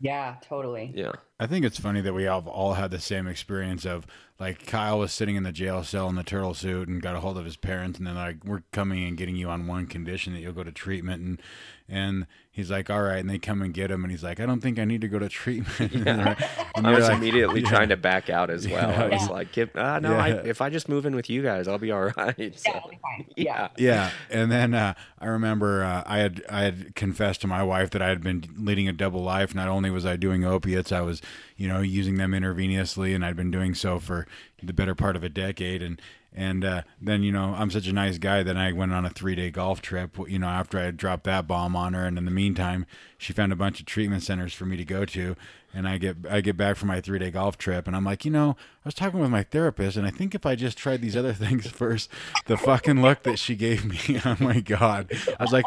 Yeah, 0.00 0.36
totally. 0.42 0.94
yeah, 0.94 1.12
I 1.40 1.46
think 1.46 1.64
it's 1.64 1.78
funny 1.80 2.00
that 2.00 2.14
we 2.14 2.24
have 2.24 2.46
all 2.46 2.74
had 2.74 2.90
the 2.92 3.00
same 3.00 3.26
experience 3.26 3.84
of 3.84 4.06
like 4.38 4.66
Kyle 4.66 4.98
was 5.00 5.12
sitting 5.12 5.36
in 5.36 5.42
the 5.42 5.52
jail 5.52 5.82
cell 5.84 6.08
in 6.08 6.14
the 6.16 6.22
turtle 6.24 6.54
suit 6.54 6.88
and 6.88 7.00
got 7.02 7.14
a 7.16 7.20
hold 7.20 7.38
of 7.38 7.44
his 7.44 7.56
parents 7.56 7.98
and 7.98 8.06
then 8.06 8.14
like 8.16 8.44
we're 8.44 8.62
coming 8.72 9.04
and 9.04 9.16
getting 9.16 9.36
you 9.36 9.48
on 9.48 9.66
one 9.66 9.86
condition 9.86 10.32
that 10.32 10.40
you'll 10.40 10.52
go 10.52 10.64
to 10.64 10.72
treatment 10.72 11.22
and 11.22 11.42
and 11.88 12.26
he's 12.50 12.70
like 12.70 12.88
all 12.88 13.02
right 13.02 13.18
and 13.18 13.28
they 13.30 13.38
come 13.38 13.62
and 13.62 13.74
get 13.74 13.90
him 13.90 14.02
and 14.04 14.10
he's 14.10 14.22
like 14.24 14.40
I 14.40 14.46
don't 14.46 14.60
think 14.60 14.78
I 14.78 14.84
need 14.84 15.00
to 15.02 15.08
go 15.08 15.18
to 15.18 15.28
treatment. 15.28 15.92
And 16.76 16.88
I 16.88 16.94
was 16.94 17.04
like, 17.08 17.18
immediately 17.18 17.60
yeah. 17.60 17.68
trying 17.68 17.90
to 17.90 17.96
back 17.96 18.28
out 18.28 18.50
as 18.50 18.66
well. 18.66 18.90
I 18.90 19.06
was 19.08 19.22
Yeah. 19.22 19.28
like, 19.28 19.52
"Get- 19.52 19.70
ah, 19.76 20.00
no, 20.00 20.14
I, 20.14 20.30
if 20.30 20.60
I 20.60 20.70
just 20.70 20.88
move 20.88 21.06
in 21.06 21.14
with 21.14 21.30
you 21.30 21.40
guys, 21.40 21.68
I'll 21.68 21.78
be 21.78 21.92
all 21.92 22.10
right. 22.16 22.34
Yeah, 22.38 22.50
So, 22.56 22.72
I'll 22.72 22.88
be 22.90 22.98
fine. 23.00 23.26
yeah. 23.36 23.68
Yeah. 23.76 23.94
Yeah, 23.94 24.10
and 24.28 24.50
then 24.50 24.74
uh, 24.74 24.94
I 25.20 25.26
remember 25.26 25.84
uh, 25.84 26.02
I 26.04 26.18
had 26.18 26.42
I 26.50 26.62
had 26.62 26.96
confessed 26.96 27.42
to 27.42 27.46
my 27.46 27.62
wife 27.62 27.90
that 27.90 28.02
I 28.02 28.08
had 28.08 28.22
been 28.24 28.44
leading 28.56 28.88
a 28.88 28.92
double 28.92 29.22
life. 29.22 29.54
Not 29.54 29.68
only 29.68 29.88
was 29.90 30.04
I 30.04 30.16
doing 30.16 30.44
opiates, 30.44 30.90
I 30.90 31.02
was 31.02 31.22
you 31.56 31.68
know 31.68 31.80
using 31.80 32.16
them 32.16 32.32
intravenously, 32.32 33.14
and 33.14 33.24
I'd 33.24 33.36
been 33.36 33.50
doing 33.50 33.74
so 33.74 33.98
for 33.98 34.26
the 34.62 34.72
better 34.72 34.94
part 34.94 35.16
of 35.16 35.24
a 35.24 35.28
decade. 35.28 35.82
And 35.82 36.00
and 36.34 36.64
uh, 36.64 36.82
then 37.00 37.22
you 37.22 37.30
know 37.30 37.54
I'm 37.56 37.70
such 37.70 37.86
a 37.86 37.92
nice 37.92 38.18
guy 38.18 38.42
that 38.42 38.56
I 38.56 38.72
went 38.72 38.92
on 38.92 39.04
a 39.04 39.10
three 39.10 39.34
day 39.34 39.50
golf 39.50 39.80
trip. 39.80 40.16
You 40.28 40.38
know 40.38 40.48
after 40.48 40.78
I 40.78 40.82
had 40.82 40.96
dropped 40.96 41.24
that 41.24 41.46
bomb 41.46 41.76
on 41.76 41.94
her, 41.94 42.04
and 42.04 42.18
in 42.18 42.24
the 42.24 42.30
meantime 42.30 42.86
she 43.18 43.32
found 43.32 43.52
a 43.52 43.56
bunch 43.56 43.80
of 43.80 43.86
treatment 43.86 44.22
centers 44.22 44.52
for 44.52 44.66
me 44.66 44.76
to 44.76 44.84
go 44.84 45.04
to. 45.04 45.36
And 45.72 45.88
I 45.88 45.98
get 45.98 46.16
I 46.28 46.40
get 46.40 46.56
back 46.56 46.76
from 46.76 46.88
my 46.88 47.00
three 47.00 47.18
day 47.18 47.30
golf 47.30 47.56
trip, 47.58 47.86
and 47.86 47.96
I'm 47.96 48.04
like, 48.04 48.24
you 48.24 48.30
know, 48.30 48.56
I 48.84 48.88
was 48.88 48.94
talking 48.94 49.20
with 49.20 49.30
my 49.30 49.42
therapist, 49.44 49.96
and 49.96 50.06
I 50.06 50.10
think 50.10 50.34
if 50.34 50.44
I 50.46 50.54
just 50.54 50.78
tried 50.78 51.02
these 51.02 51.16
other 51.16 51.32
things 51.34 51.68
first, 51.68 52.10
the 52.46 52.56
fucking 52.56 53.00
look 53.00 53.22
that 53.22 53.38
she 53.38 53.54
gave 53.54 53.84
me, 53.84 54.20
oh 54.24 54.36
my 54.40 54.60
god, 54.60 55.12
I 55.38 55.42
was 55.42 55.52
like, 55.52 55.64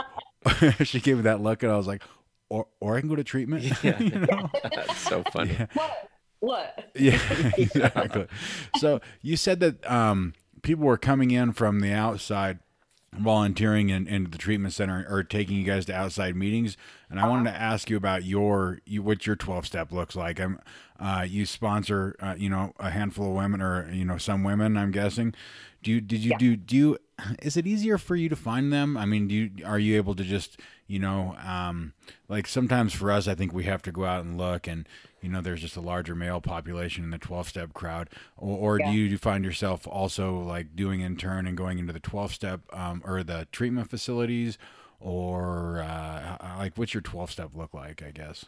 she 0.83 0.99
gave 0.99 1.17
me 1.17 1.23
that 1.23 1.41
look, 1.41 1.63
and 1.63 1.71
I 1.71 1.77
was 1.77 1.87
like, 1.87 2.03
or 2.49 2.67
or 2.79 2.95
I 2.97 2.99
can 3.01 3.09
go 3.09 3.15
to 3.15 3.23
treatment, 3.23 3.63
Yeah. 3.83 3.99
you 4.01 4.09
know? 4.19 4.49
That's 4.75 4.97
so 4.97 5.23
funny. 5.31 5.55
What? 5.73 6.09
What? 6.39 6.91
yeah, 6.95 7.19
exactly. 7.57 8.27
So 8.77 9.01
you 9.21 9.35
said 9.37 9.59
that 9.61 9.89
um, 9.89 10.33
people 10.61 10.85
were 10.85 10.97
coming 10.97 11.31
in 11.31 11.51
from 11.53 11.79
the 11.79 11.91
outside, 11.91 12.59
volunteering 13.13 13.89
in, 13.89 14.07
into 14.07 14.29
the 14.29 14.37
treatment 14.37 14.73
center 14.73 15.05
or 15.09 15.23
taking 15.23 15.57
you 15.57 15.63
guys 15.63 15.85
to 15.87 15.95
outside 15.95 16.35
meetings. 16.35 16.77
And 17.09 17.19
I 17.19 17.27
wanted 17.27 17.49
to 17.51 17.57
ask 17.57 17.89
you 17.89 17.97
about 17.97 18.23
your 18.23 18.79
you, 18.85 19.01
what 19.01 19.25
your 19.25 19.35
twelve 19.35 19.65
step 19.65 19.91
looks 19.91 20.15
like. 20.15 20.39
I'm 20.39 20.59
uh, 20.99 21.25
you 21.27 21.45
sponsor 21.45 22.15
uh, 22.19 22.35
you 22.37 22.49
know 22.49 22.73
a 22.79 22.91
handful 22.91 23.29
of 23.29 23.35
women 23.35 23.61
or 23.61 23.89
you 23.91 24.05
know 24.05 24.17
some 24.17 24.43
women. 24.43 24.77
I'm 24.77 24.91
guessing. 24.91 25.33
Do 25.81 25.91
you 25.91 26.01
did 26.01 26.19
you 26.19 26.31
Yeah. 26.31 26.37
do 26.37 26.55
do 26.55 26.75
you? 26.77 26.97
Is 27.41 27.57
it 27.57 27.65
easier 27.65 27.97
for 27.97 28.15
you 28.15 28.29
to 28.29 28.35
find 28.35 28.71
them? 28.71 28.95
I 28.95 29.05
mean, 29.05 29.27
do 29.27 29.33
you 29.35 29.51
are 29.65 29.79
you 29.79 29.95
able 29.97 30.13
to 30.15 30.23
just 30.23 30.59
you 30.87 30.99
know 30.99 31.35
um, 31.45 31.93
like 32.29 32.47
sometimes 32.47 32.93
for 32.93 33.11
us, 33.11 33.27
I 33.27 33.35
think 33.35 33.53
we 33.53 33.65
have 33.65 33.81
to 33.83 33.91
go 33.91 34.05
out 34.05 34.23
and 34.25 34.37
look 34.37 34.67
and 34.67 34.87
you 35.21 35.29
know 35.29 35.41
there's 35.41 35.61
just 35.61 35.75
a 35.75 35.81
larger 35.81 36.15
male 36.15 36.41
population 36.41 37.03
in 37.03 37.09
the 37.11 37.17
12 37.17 37.49
step 37.49 37.73
crowd. 37.73 38.09
Or, 38.37 38.75
or 38.75 38.79
Yeah. 38.79 38.91
do 38.91 38.97
you 38.97 39.17
find 39.17 39.43
yourself 39.45 39.87
also 39.87 40.39
like 40.39 40.75
doing 40.75 41.01
intern 41.01 41.47
and 41.47 41.57
going 41.57 41.79
into 41.79 41.93
the 41.93 41.99
12 41.99 42.33
step 42.33 42.61
um, 42.73 43.01
or 43.05 43.23
the 43.23 43.47
treatment 43.51 43.89
facilities? 43.89 44.57
Or 44.99 45.79
uh, 45.81 46.37
like 46.57 46.77
what's 46.77 46.93
your 46.93 47.01
12 47.01 47.29
step 47.29 47.51
look 47.53 47.73
like 47.73 48.01
i 48.01 48.09
guess? 48.09 48.45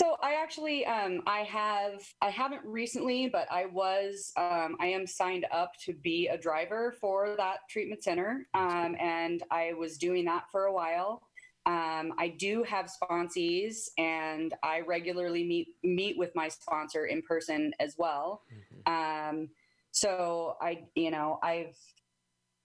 So 0.00 0.16
I 0.22 0.34
actually, 0.34 0.84
um, 0.84 1.22
I 1.26 1.38
have, 1.40 2.02
I 2.20 2.28
haven't 2.28 2.60
recently, 2.66 3.28
but 3.28 3.50
I 3.50 3.64
was, 3.64 4.30
um, 4.36 4.76
I 4.78 4.88
am 4.88 5.06
signed 5.06 5.46
up 5.50 5.72
to 5.86 5.94
be 5.94 6.28
a 6.28 6.36
driver 6.36 6.94
for 7.00 7.34
that 7.38 7.60
treatment 7.70 8.04
center, 8.04 8.46
um, 8.52 8.94
and 9.00 9.42
I 9.50 9.72
was 9.72 9.96
doing 9.96 10.26
that 10.26 10.44
for 10.52 10.66
a 10.66 10.72
while. 10.72 11.25
Um, 11.66 12.14
I 12.16 12.28
do 12.38 12.62
have 12.62 12.88
sponsees, 12.88 13.88
and 13.98 14.54
I 14.62 14.80
regularly 14.80 15.42
meet 15.42 15.68
meet 15.82 16.16
with 16.16 16.32
my 16.36 16.48
sponsor 16.48 17.06
in 17.06 17.22
person 17.22 17.72
as 17.80 17.96
well. 17.98 18.42
Um, 18.86 19.48
so 19.90 20.56
I, 20.60 20.84
you 20.94 21.10
know, 21.10 21.40
I've, 21.42 21.76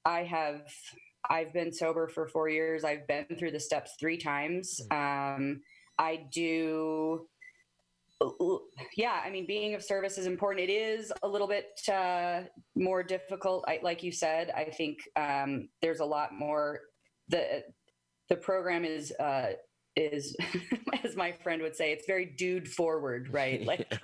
I 0.06 0.24
have, 0.24 0.62
I've 1.28 1.52
been 1.52 1.74
sober 1.74 2.08
for 2.08 2.28
four 2.28 2.48
years. 2.50 2.84
I've 2.84 3.08
been 3.08 3.26
through 3.40 3.52
the 3.52 3.60
steps 3.60 3.96
three 4.00 4.18
times. 4.18 4.80
Um, 4.92 5.62
I 5.98 6.28
do. 6.32 7.28
Yeah, 8.96 9.20
I 9.26 9.32
mean, 9.32 9.48
being 9.48 9.74
of 9.74 9.82
service 9.82 10.20
is 10.20 10.28
important. 10.28 10.70
It 10.70 10.74
is 10.74 11.12
a 11.24 11.28
little 11.28 11.48
bit 11.48 11.82
uh, 11.92 12.42
more 12.76 13.02
difficult, 13.02 13.66
I, 13.68 13.80
like 13.82 14.04
you 14.04 14.12
said. 14.12 14.52
I 14.56 14.66
think 14.66 15.00
um, 15.16 15.70
there's 15.82 16.02
a 16.02 16.06
lot 16.06 16.34
more. 16.38 16.82
the 17.30 17.64
The 18.32 18.38
program 18.38 18.86
is 18.86 19.12
uh, 19.20 19.52
is, 19.98 20.38
as 21.04 21.18
my 21.18 21.34
friend 21.34 21.62
would 21.62 21.76
say, 21.76 21.92
it's 21.92 22.06
very 22.08 22.26
dude 22.26 22.70
forward, 22.70 23.28
right? 23.30 23.62
Like, 23.72 23.90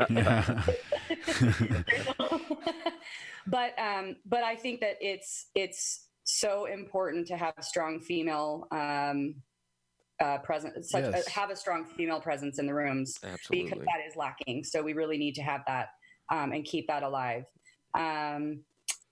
but 3.48 3.80
um, 3.80 4.18
but 4.26 4.44
I 4.44 4.58
think 4.58 4.82
that 4.82 4.98
it's 5.00 5.46
it's 5.56 6.10
so 6.26 6.66
important 6.66 7.26
to 7.28 7.38
have 7.38 7.54
a 7.58 7.64
strong 7.64 8.02
female 8.02 8.68
um, 8.72 9.36
uh, 10.22 10.40
presence, 10.40 10.92
such 10.92 11.06
Yes. 11.06 11.26
have 11.30 11.50
a 11.50 11.56
strong 11.56 11.86
female 11.86 12.20
presence 12.20 12.60
in 12.60 12.66
the 12.66 12.74
rooms 12.74 13.18
because 13.50 13.80
that 13.80 14.02
is 14.06 14.18
lacking. 14.18 14.66
So 14.66 14.84
we 14.84 14.92
really 14.92 15.18
need 15.18 15.36
to 15.36 15.42
have 15.42 15.62
that 15.68 15.88
um, 16.30 16.52
and 16.52 16.66
keep 16.66 16.88
that 16.88 17.04
alive. 17.04 17.46
Um, 17.98 18.66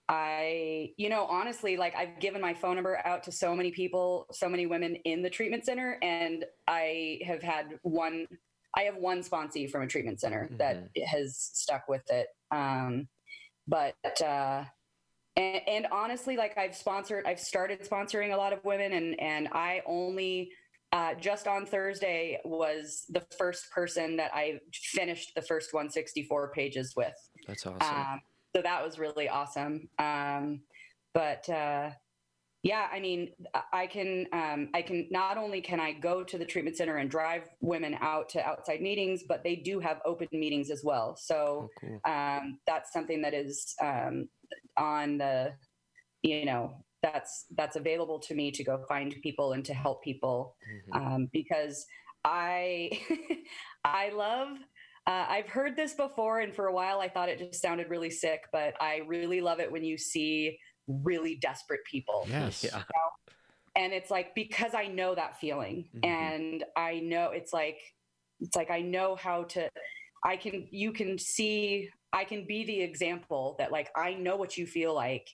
I, 0.08 0.92
you 0.98 1.10
know, 1.10 1.26
honestly, 1.26 1.78
like 1.78 1.96
I've 1.96 2.20
given 2.20 2.40
my 2.40 2.54
phone 2.54 2.76
number 2.76 3.02
out 3.06 3.24
to 3.24 3.32
so 3.32 3.56
many 3.56 3.72
people, 3.72 4.28
so 4.32 4.48
many 4.48 4.66
women 4.68 4.96
in 5.06 5.22
the 5.24 5.30
treatment 5.30 5.66
center, 5.66 5.98
and 6.02 6.46
I 6.68 7.20
have 7.26 7.42
had 7.42 7.80
one. 7.82 8.28
I 8.78 8.82
have 8.82 8.98
one 8.98 9.24
sponsee 9.24 9.70
from 9.70 9.84
a 9.84 9.88
treatment 9.88 10.20
center 10.20 10.50
that 10.58 10.90
has 11.08 11.38
stuck 11.54 11.88
with 11.88 12.04
it. 12.10 12.28
Um, 12.52 13.08
but 13.68 13.96
uh, 14.22 14.66
and, 15.38 15.62
and 15.68 15.88
honestly, 15.92 16.38
like 16.38 16.58
I've 16.58 16.76
sponsored, 16.76 17.26
I've 17.26 17.40
started 17.40 17.88
sponsoring 17.90 18.34
a 18.34 18.38
lot 18.38 18.54
of 18.54 18.64
women, 18.64 18.94
and 18.94 19.20
and 19.20 19.48
I 19.54 19.82
only 19.88 20.52
uh, 20.92 21.14
just 21.16 21.48
on 21.48 21.66
Thursday 21.66 22.40
was 22.46 23.06
the 23.10 23.24
first 23.38 23.72
person 23.72 24.18
that 24.18 24.32
I 24.34 24.60
finished 24.74 25.32
the 25.36 25.42
first 25.42 25.74
164 25.74 26.52
pages 26.52 26.94
with. 26.96 27.14
That's 27.48 27.66
awesome. 27.66 27.82
Um, 27.82 28.22
so 28.56 28.62
that 28.62 28.84
was 28.84 28.98
really 28.98 29.28
awesome. 29.28 29.90
Um, 30.00 30.62
but 31.14 31.48
uh, 31.50 31.90
yeah, 32.64 32.88
I 32.92 33.00
mean, 33.00 33.32
I 33.74 33.86
can 33.86 34.28
um, 34.32 34.70
I 34.74 34.82
can 34.82 35.08
not 35.12 35.38
only 35.38 35.62
can 35.62 35.80
I 35.80 35.92
go 35.92 36.24
to 36.24 36.38
the 36.38 36.46
treatment 36.46 36.78
center 36.78 36.98
and 36.98 37.10
drive 37.10 37.44
women 37.60 37.96
out 38.00 38.30
to 38.30 38.46
outside 38.46 38.82
meetings, 38.82 39.24
but 39.28 39.44
they 39.44 39.58
do 39.58 39.80
have 39.80 40.00
open 40.06 40.28
meetings 40.32 40.70
as 40.72 40.84
well. 40.84 41.16
So 41.18 41.70
Oh, 41.84 42.12
um, 42.12 42.60
that's 42.66 42.94
something 42.94 43.22
that 43.24 43.34
is 43.34 43.76
um, 43.82 44.30
on 44.78 45.18
the 45.18 45.54
you 46.24 46.46
know 46.46 46.84
that's 47.04 47.46
that's 47.56 47.76
available 47.76 48.20
to 48.20 48.34
me 48.34 48.52
to 48.52 48.64
go 48.64 48.84
find 48.88 49.14
people 49.22 49.54
and 49.54 49.64
to 49.66 49.74
help 49.74 50.02
people 50.04 50.56
Mhm. 50.90 50.96
um, 51.16 51.30
because 51.34 51.86
I 52.24 52.90
I 53.84 54.10
love. 54.10 54.58
Uh, 55.08 55.26
I've 55.30 55.48
heard 55.48 55.76
this 55.76 55.94
before, 55.94 56.40
and 56.40 56.54
for 56.54 56.68
a 56.68 56.74
while 56.74 57.00
I 57.00 57.08
thought 57.10 57.30
it 57.30 57.38
just 57.38 57.62
sounded 57.62 57.90
really 57.90 58.10
sick, 58.10 58.46
but 58.52 58.74
I 58.82 59.02
really 59.08 59.40
love 59.40 59.60
it 59.60 59.72
when 59.72 59.84
you 59.84 59.98
see 59.98 60.58
really 60.88 61.36
desperate 61.36 61.82
people. 61.90 62.26
Yes. 62.30 62.64
Yeah. 62.64 62.82
And 63.76 63.94
it's 63.94 64.10
like 64.10 64.34
because 64.34 64.74
I 64.74 64.88
know 64.88 65.14
that 65.16 65.40
feeling, 65.40 65.90
Mhm. 65.96 66.06
and 66.06 66.66
I 66.76 67.00
know 67.02 67.32
it's 67.32 67.54
like 67.54 67.78
it's 68.40 68.56
like 68.56 68.72
I 68.72 68.82
know 68.82 69.16
how 69.16 69.44
to. 69.44 69.70
I 70.24 70.38
can 70.38 70.68
you 70.72 70.92
can 70.92 71.20
see 71.20 71.90
I 72.12 72.24
can 72.24 72.46
be 72.48 72.64
the 72.64 72.82
example 72.82 73.56
that 73.60 73.72
like 73.72 73.90
I 73.96 74.14
know 74.16 74.38
what 74.38 74.58
you 74.58 74.66
feel 74.66 74.94
like, 74.96 75.30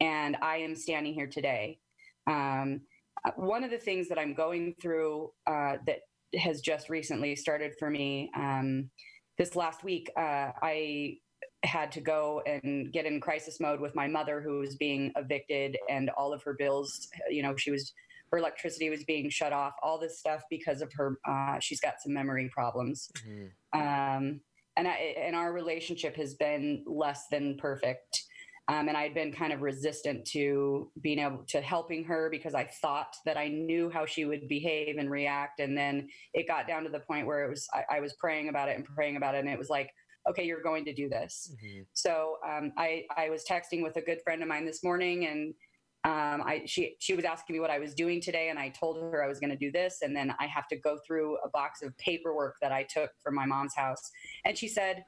and 0.00 0.36
I 0.36 0.58
am 0.58 0.76
standing 0.76 1.14
here 1.14 1.26
today. 1.26 1.80
Um, 2.28 2.82
uh, 3.24 3.32
one 3.36 3.64
of 3.64 3.70
the 3.70 3.78
things 3.78 4.08
that 4.08 4.18
I'm 4.18 4.34
going 4.34 4.74
through 4.80 5.32
uh, 5.46 5.78
that 5.86 6.00
has 6.38 6.60
just 6.60 6.90
recently 6.90 7.34
started 7.34 7.74
for 7.78 7.88
me 7.90 8.30
um, 8.36 8.90
this 9.38 9.56
last 9.56 9.84
week, 9.84 10.10
uh, 10.16 10.52
I 10.62 11.18
had 11.64 11.92
to 11.92 12.00
go 12.00 12.42
and 12.46 12.92
get 12.92 13.06
in 13.06 13.20
crisis 13.20 13.60
mode 13.60 13.80
with 13.80 13.94
my 13.94 14.06
mother 14.06 14.40
who 14.40 14.60
was 14.60 14.76
being 14.76 15.12
evicted 15.16 15.76
and 15.88 16.10
all 16.10 16.32
of 16.32 16.42
her 16.42 16.54
bills, 16.54 17.08
you 17.28 17.42
know, 17.42 17.56
she 17.56 17.70
was 17.70 17.92
her 18.32 18.38
electricity 18.38 18.90
was 18.90 19.04
being 19.04 19.30
shut 19.30 19.52
off, 19.52 19.74
all 19.82 19.98
this 19.98 20.18
stuff 20.18 20.42
because 20.50 20.82
of 20.82 20.92
her 20.94 21.18
uh, 21.28 21.58
she's 21.60 21.80
got 21.80 21.94
some 22.00 22.12
memory 22.12 22.50
problems. 22.52 23.08
Mhm. 23.24 23.50
Um, 23.72 24.40
and 24.76 24.86
I, 24.86 25.14
and 25.18 25.34
our 25.34 25.52
relationship 25.52 26.16
has 26.16 26.34
been 26.34 26.84
less 26.86 27.28
than 27.30 27.56
perfect. 27.56 28.25
Um, 28.68 28.88
and 28.88 28.96
I'd 28.96 29.14
been 29.14 29.32
kind 29.32 29.52
of 29.52 29.62
resistant 29.62 30.24
to 30.32 30.90
being 31.00 31.20
able 31.20 31.44
to 31.48 31.60
helping 31.60 32.02
her 32.04 32.28
because 32.30 32.52
I 32.54 32.64
thought 32.64 33.14
that 33.24 33.36
I 33.36 33.46
knew 33.48 33.88
how 33.90 34.06
she 34.06 34.24
would 34.24 34.48
behave 34.48 34.96
and 34.98 35.08
react. 35.08 35.60
And 35.60 35.78
then 35.78 36.08
it 36.34 36.48
got 36.48 36.66
down 36.66 36.82
to 36.82 36.90
the 36.90 36.98
point 36.98 37.28
where 37.28 37.44
it 37.44 37.48
was 37.48 37.68
I, 37.72 37.98
I 37.98 38.00
was 38.00 38.14
praying 38.14 38.48
about 38.48 38.68
it 38.68 38.76
and 38.76 38.84
praying 38.84 39.16
about 39.16 39.36
it, 39.36 39.38
and 39.38 39.48
it 39.48 39.58
was 39.58 39.70
like, 39.70 39.90
okay, 40.28 40.44
you're 40.44 40.62
going 40.62 40.84
to 40.84 40.92
do 40.92 41.08
this. 41.08 41.54
Mhm. 41.64 41.86
So 41.92 42.38
um, 42.44 42.72
I 42.76 43.04
I 43.16 43.30
was 43.30 43.44
texting 43.44 43.82
with 43.82 43.96
a 43.96 44.02
good 44.02 44.20
friend 44.22 44.42
of 44.42 44.48
mine 44.48 44.66
this 44.66 44.82
morning, 44.82 45.26
and 45.26 45.54
um, 46.02 46.42
I 46.44 46.62
she 46.66 46.96
she 46.98 47.14
was 47.14 47.24
asking 47.24 47.54
me 47.54 47.60
what 47.60 47.70
I 47.70 47.78
was 47.78 47.94
doing 47.94 48.20
today, 48.20 48.48
and 48.48 48.58
I 48.58 48.70
told 48.70 48.96
her 49.00 49.22
I 49.24 49.28
was 49.28 49.38
going 49.38 49.50
to 49.50 49.56
do 49.56 49.70
this, 49.70 49.98
and 50.02 50.14
then 50.14 50.34
I 50.40 50.46
have 50.46 50.66
to 50.68 50.76
go 50.76 50.98
through 51.06 51.36
a 51.44 51.48
box 51.50 51.82
of 51.82 51.96
paperwork 51.98 52.56
that 52.62 52.72
I 52.72 52.82
took 52.82 53.10
from 53.22 53.36
my 53.36 53.46
mom's 53.46 53.76
house, 53.76 54.10
and 54.44 54.58
she 54.58 54.66
said, 54.66 55.04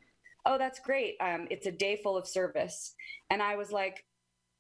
"Oh, 0.49 0.59
that's 0.59 0.81
great. 0.81 1.17
Um, 1.21 1.47
it's 1.51 1.67
a 1.67 1.73
day 1.73 1.97
full 2.03 2.17
of 2.17 2.27
service," 2.27 2.95
and 3.31 3.41
I 3.43 3.57
was 3.57 3.71
like, 3.71 4.05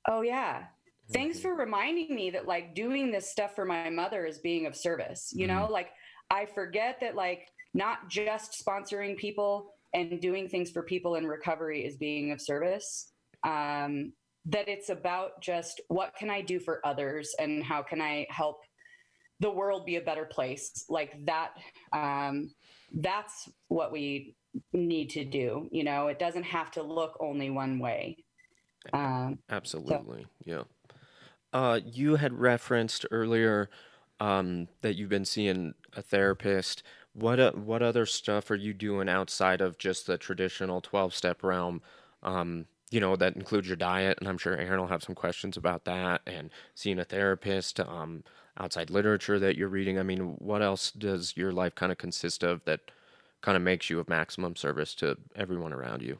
"Oh 0.06 0.20
yeah." 0.20 0.66
Thanks 1.10 1.38
Mhm. 1.38 1.42
for 1.42 1.54
reminding 1.54 2.14
me 2.14 2.30
that 2.30 2.46
like 2.46 2.74
doing 2.74 3.10
this 3.10 3.30
stuff 3.30 3.54
for 3.54 3.64
my 3.64 3.88
mother 3.88 4.26
is 4.26 4.38
being 4.38 4.66
of 4.66 4.76
service. 4.76 5.32
You 5.34 5.46
know, 5.46 5.66
like 5.70 5.90
I 6.30 6.44
forget 6.46 7.00
that 7.00 7.14
like 7.14 7.48
not 7.72 8.08
just 8.08 8.62
sponsoring 8.64 9.16
people 9.16 9.72
and 9.94 10.20
doing 10.20 10.48
things 10.48 10.70
for 10.70 10.82
people 10.82 11.14
in 11.14 11.26
recovery 11.26 11.84
is 11.84 11.96
being 11.96 12.30
of 12.30 12.40
service. 12.42 13.14
Um, 13.42 14.12
that 14.44 14.68
it's 14.68 14.90
about 14.90 15.40
just 15.40 15.80
what 15.88 16.14
can 16.14 16.28
I 16.30 16.42
do 16.42 16.58
for 16.60 16.84
others 16.86 17.34
and 17.38 17.62
how 17.64 17.82
can 17.82 18.00
I 18.02 18.26
help 18.28 18.62
the 19.40 19.50
world 19.50 19.86
be 19.86 19.96
a 19.96 20.00
better 20.00 20.24
place. 20.26 20.84
Like 20.88 21.24
that. 21.26 21.54
Um, 21.92 22.54
that's 22.92 23.48
what 23.68 23.92
we 23.92 24.36
need 24.72 25.10
to 25.10 25.24
do. 25.24 25.68
You 25.70 25.84
know, 25.84 26.08
it 26.08 26.18
doesn't 26.18 26.44
have 26.44 26.70
to 26.72 26.82
look 26.82 27.16
only 27.20 27.50
one 27.50 27.78
way. 27.78 28.16
Um, 28.92 29.38
Absolutely. 29.50 30.26
Yeah. 30.44 30.62
Uh, 31.52 31.80
you 31.84 32.16
had 32.16 32.32
referenced 32.38 33.06
earlier 33.10 33.70
um, 34.20 34.68
that 34.82 34.96
you've 34.96 35.08
been 35.08 35.24
seeing 35.24 35.74
a 35.94 36.02
therapist. 36.02 36.82
What 37.14 37.40
uh, 37.40 37.52
what 37.52 37.82
other 37.82 38.06
stuff 38.06 38.50
are 38.50 38.56
you 38.56 38.74
doing 38.74 39.08
outside 39.08 39.60
of 39.60 39.78
just 39.78 40.06
the 40.06 40.18
traditional 40.18 40.80
twelve 40.80 41.14
step 41.14 41.42
realm? 41.42 41.82
Um, 42.22 42.66
you 42.90 43.00
know 43.00 43.16
that 43.16 43.36
includes 43.36 43.66
your 43.66 43.76
diet, 43.76 44.18
and 44.18 44.28
I'm 44.28 44.38
sure 44.38 44.56
Aaron 44.56 44.80
will 44.80 44.88
have 44.88 45.02
some 45.02 45.14
questions 45.14 45.56
about 45.56 45.84
that. 45.84 46.20
And 46.26 46.50
seeing 46.74 46.98
a 46.98 47.04
therapist, 47.04 47.80
um, 47.80 48.24
outside 48.58 48.90
literature 48.90 49.38
that 49.38 49.56
you're 49.56 49.68
reading. 49.68 49.98
I 49.98 50.02
mean, 50.02 50.36
what 50.38 50.62
else 50.62 50.90
does 50.90 51.36
your 51.36 51.52
life 51.52 51.74
kind 51.74 51.92
of 51.92 51.98
consist 51.98 52.42
of 52.42 52.64
that 52.64 52.80
kind 53.40 53.56
of 53.56 53.62
makes 53.62 53.90
you 53.90 53.98
of 54.00 54.08
maximum 54.08 54.56
service 54.56 54.94
to 54.96 55.16
everyone 55.36 55.72
around 55.72 56.02
you? 56.02 56.18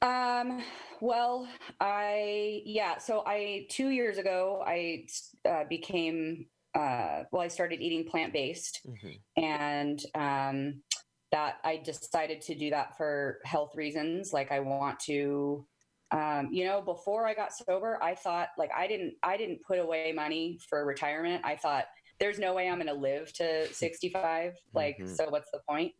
Um, 0.00 0.64
well, 1.00 1.48
I, 1.80 2.62
yeah, 2.64 2.98
so 2.98 3.22
I, 3.26 3.66
two 3.70 3.90
years 3.90 4.18
ago, 4.18 4.62
I 4.66 5.06
uh, 5.48 5.64
became, 5.68 6.46
uh, 6.74 7.24
well, 7.30 7.42
I 7.42 7.48
started 7.48 7.80
eating 7.80 8.08
plant 8.08 8.32
based 8.32 8.84
Mhm. 8.86 9.22
and 9.36 10.04
um, 10.14 10.82
that 11.30 11.58
I 11.62 11.76
decided 11.78 12.40
to 12.42 12.54
do 12.54 12.70
that 12.70 12.96
for 12.96 13.40
health 13.44 13.76
reasons. 13.76 14.32
Like, 14.32 14.50
I 14.50 14.60
want 14.60 14.98
to, 15.00 15.66
um, 16.10 16.52
you 16.52 16.64
know, 16.64 16.82
before 16.82 17.26
I 17.26 17.34
got 17.34 17.52
sober, 17.52 18.02
I 18.02 18.14
thought 18.14 18.48
like 18.58 18.70
I 18.74 18.86
didn't, 18.86 19.14
I 19.22 19.36
didn't 19.36 19.62
put 19.62 19.78
away 19.78 20.12
money 20.12 20.58
for 20.68 20.84
retirement. 20.84 21.44
I 21.44 21.56
thought 21.56 21.86
there's 22.22 22.38
no 22.38 22.54
way 22.54 22.68
I'm 22.68 22.76
going 22.76 22.86
to 22.86 22.94
live 22.94 23.32
to 23.34 23.66
65. 23.74 24.54
Like, 24.72 24.98
Mhm. 24.98 25.16
so 25.16 25.28
what's 25.28 25.50
the 25.50 25.60
point? 25.68 25.92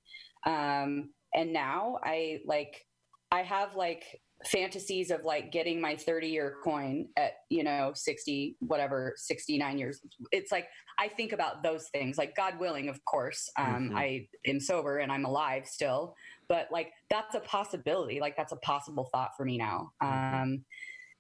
Um, 0.47 1.13
and 1.35 1.53
now 1.53 1.99
I 2.05 2.41
like, 2.47 2.87
I 3.33 3.43
have 3.43 3.75
like 3.75 4.05
fantasies 4.47 5.11
of 5.11 5.25
like 5.25 5.51
getting 5.51 5.81
my 5.81 5.97
30 5.97 6.29
year 6.29 6.59
coin 6.63 7.09
at, 7.17 7.33
you 7.49 7.65
know, 7.65 7.93
60, 7.95 8.57
whatever, 8.61 9.15
69 9.17 9.79
years. 9.79 10.01
It's 10.31 10.53
like, 10.53 10.69
I 10.99 11.09
think 11.09 11.33
about 11.33 11.63
those 11.65 11.89
things, 11.89 12.19
like 12.19 12.37
God 12.37 12.59
willing, 12.61 12.89
of 12.89 13.05
course. 13.05 13.51
Um, 13.59 13.91
Mhm. 13.91 13.97
I 13.97 14.29
am 14.47 14.61
sober 14.61 14.99
and 14.99 15.11
I'm 15.11 15.25
alive 15.25 15.67
still, 15.67 16.15
but 16.49 16.71
like 16.71 16.93
that's 17.11 17.35
a 17.35 17.41
possibility. 17.41 18.21
Like 18.21 18.37
that's 18.37 18.53
a 18.53 18.57
possible 18.59 19.09
thought 19.13 19.31
for 19.37 19.45
me 19.45 19.59
now. 19.59 19.91
Mhm. 20.03 20.43
Um, 20.43 20.65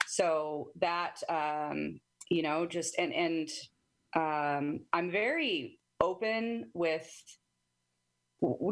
so 0.07 0.71
that, 0.77 1.23
um, 1.29 2.01
you 2.29 2.43
know, 2.43 2.67
just, 2.67 2.97
and, 2.99 3.13
and, 3.13 3.49
um, 4.15 4.81
I'm 4.93 5.11
very 5.11 5.79
open 6.01 6.71
with 6.75 7.09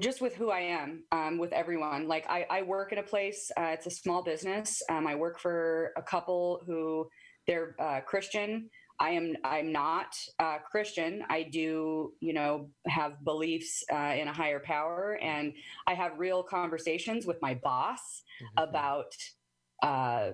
just 0.00 0.20
with 0.20 0.34
who 0.34 0.50
I 0.50 0.60
am, 0.60 1.04
um, 1.12 1.38
with 1.38 1.52
everyone. 1.52 2.08
Like 2.08 2.26
I, 2.28 2.44
I 2.50 2.62
work 2.62 2.90
in 2.92 2.98
a 2.98 3.02
place, 3.02 3.50
uh, 3.56 3.70
it's 3.72 3.86
a 3.86 3.90
small 3.90 4.22
business. 4.22 4.82
Um, 4.90 5.06
I 5.06 5.14
work 5.14 5.38
for 5.38 5.92
a 5.96 6.02
couple 6.02 6.60
who 6.66 7.08
they're 7.46 7.76
uh, 7.78 8.00
Christian. 8.00 8.68
I 8.98 9.10
am 9.10 9.34
I'm 9.44 9.72
not 9.72 10.14
uh, 10.40 10.58
Christian. 10.58 11.22
I 11.30 11.44
do 11.44 12.12
you 12.20 12.34
know 12.34 12.70
have 12.86 13.24
beliefs 13.24 13.82
uh, 13.92 14.14
in 14.20 14.28
a 14.28 14.32
higher 14.32 14.60
power, 14.60 15.18
and 15.22 15.54
I 15.86 15.94
have 15.94 16.18
real 16.18 16.42
conversations 16.42 17.24
with 17.24 17.38
my 17.40 17.54
boss 17.54 18.22
Mhm. 18.42 18.68
about 18.68 19.12
uh, 19.82 20.32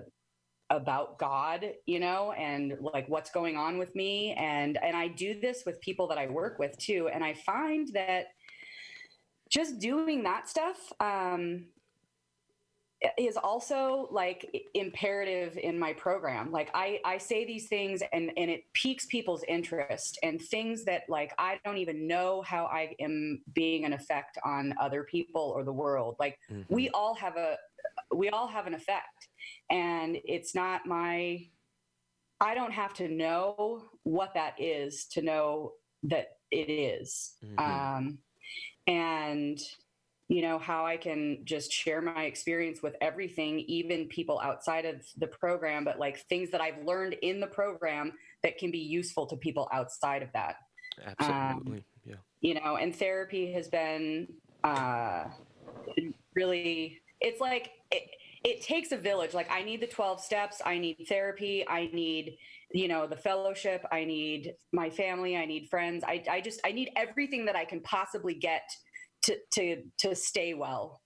about 0.69 1.17
God, 1.17 1.65
you 1.85 1.99
know, 1.99 2.33
and 2.33 2.77
like 2.81 3.07
what's 3.07 3.29
going 3.29 3.57
on 3.57 3.77
with 3.77 3.95
me, 3.95 4.33
and 4.33 4.77
and 4.83 4.95
I 4.95 5.07
do 5.07 5.39
this 5.39 5.63
with 5.65 5.79
people 5.81 6.07
that 6.07 6.17
I 6.17 6.27
work 6.27 6.59
with 6.59 6.77
too, 6.77 7.09
and 7.13 7.23
I 7.23 7.33
find 7.33 7.87
that 7.93 8.27
just 9.49 9.79
doing 9.79 10.23
that 10.23 10.49
stuff 10.49 10.77
um, 10.99 11.67
is 13.17 13.37
also 13.37 14.07
like 14.11 14.67
imperative 14.73 15.57
in 15.57 15.77
my 15.77 15.93
program. 15.93 16.51
Like 16.51 16.69
i 16.73 16.99
i 17.05 17.17
say 17.17 17.45
these 17.45 17.67
things 17.67 18.01
and 18.11 18.31
and 18.37 18.49
it 18.49 18.63
piques 18.73 19.05
people's 19.05 19.43
interest 19.47 20.17
and 20.23 20.41
things 20.41 20.83
that 20.85 21.03
like 21.07 21.31
i 21.37 21.59
don't 21.63 21.77
even 21.77 22.07
know 22.07 22.41
how 22.41 22.65
i 22.65 22.95
am 22.99 23.41
being 23.53 23.85
an 23.85 23.93
effect 23.93 24.39
on 24.43 24.73
other 24.81 25.03
people 25.03 25.53
or 25.55 25.63
the 25.63 25.73
world. 25.73 26.15
Like 26.19 26.39
Mhm. 26.51 26.65
we 26.69 26.89
all 26.89 27.13
have 27.13 27.37
a 27.37 27.57
we 28.13 28.29
all 28.29 28.47
have 28.47 28.65
an 28.67 28.73
effect 28.73 29.27
and 29.69 30.17
it's 30.25 30.55
not 30.55 30.85
my 30.85 31.45
i 32.39 32.53
don't 32.55 32.71
have 32.73 32.93
to 32.93 33.07
know 33.07 33.83
what 34.03 34.33
that 34.33 34.53
is 34.59 35.05
to 35.05 35.21
know 35.21 35.73
that 36.03 36.37
it 36.51 36.69
is. 36.69 37.35
Mhm. 37.43 37.59
um 37.59 38.17
and 38.87 39.59
you 40.29 40.41
know 40.41 40.57
how 40.59 40.85
i 40.85 40.95
can 40.97 41.39
just 41.43 41.71
share 41.71 42.01
my 42.01 42.23
experience 42.23 42.81
with 42.81 42.95
everything 43.01 43.59
even 43.61 44.07
people 44.07 44.39
outside 44.41 44.85
of 44.85 45.05
the 45.17 45.27
program 45.27 45.83
but 45.83 45.99
like 45.99 46.17
things 46.27 46.51
that 46.51 46.61
i've 46.61 46.83
learned 46.85 47.13
in 47.21 47.39
the 47.39 47.47
program 47.47 48.13
that 48.43 48.57
can 48.57 48.71
be 48.71 48.79
useful 48.79 49.25
to 49.25 49.35
people 49.37 49.67
outside 49.73 50.21
of 50.21 50.31
that. 50.33 50.55
Absolutely. 51.19 51.79
Um, 51.79 51.83
yeah. 52.05 52.15
you 52.41 52.53
know 52.55 52.77
and 52.77 52.95
therapy 52.95 53.51
has 53.53 53.67
been 53.67 54.27
uh 54.63 55.25
really 56.35 57.01
it's 57.19 57.41
like 57.41 57.71
it, 57.91 58.03
it 58.47 58.61
takes 58.61 58.93
a 58.93 58.97
village. 58.97 59.33
Like 59.33 59.51
i 59.51 59.61
need 59.61 59.81
the 59.81 59.87
12 59.87 60.21
steps. 60.21 60.61
I 60.65 60.77
need 60.77 61.05
therapy. 61.07 61.65
I 61.67 61.89
need 61.93 62.37
you 62.71 62.87
know 62.87 63.05
the 63.05 63.17
fellowship. 63.17 63.83
I 63.91 64.05
need 64.05 64.53
my 64.71 64.89
family. 64.89 65.35
I 65.35 65.45
need 65.45 65.69
friends. 65.69 66.03
I, 66.07 66.23
I 66.29 66.41
just 66.41 66.61
i 66.65 66.71
need 66.71 66.89
everything 66.95 67.45
that 67.45 67.55
i 67.55 67.65
can 67.65 67.81
possibly 67.81 68.33
get 68.33 68.63
to 69.23 69.37
to 69.53 69.83
to 69.99 70.15
stay 70.15 70.53
well. 70.53 71.01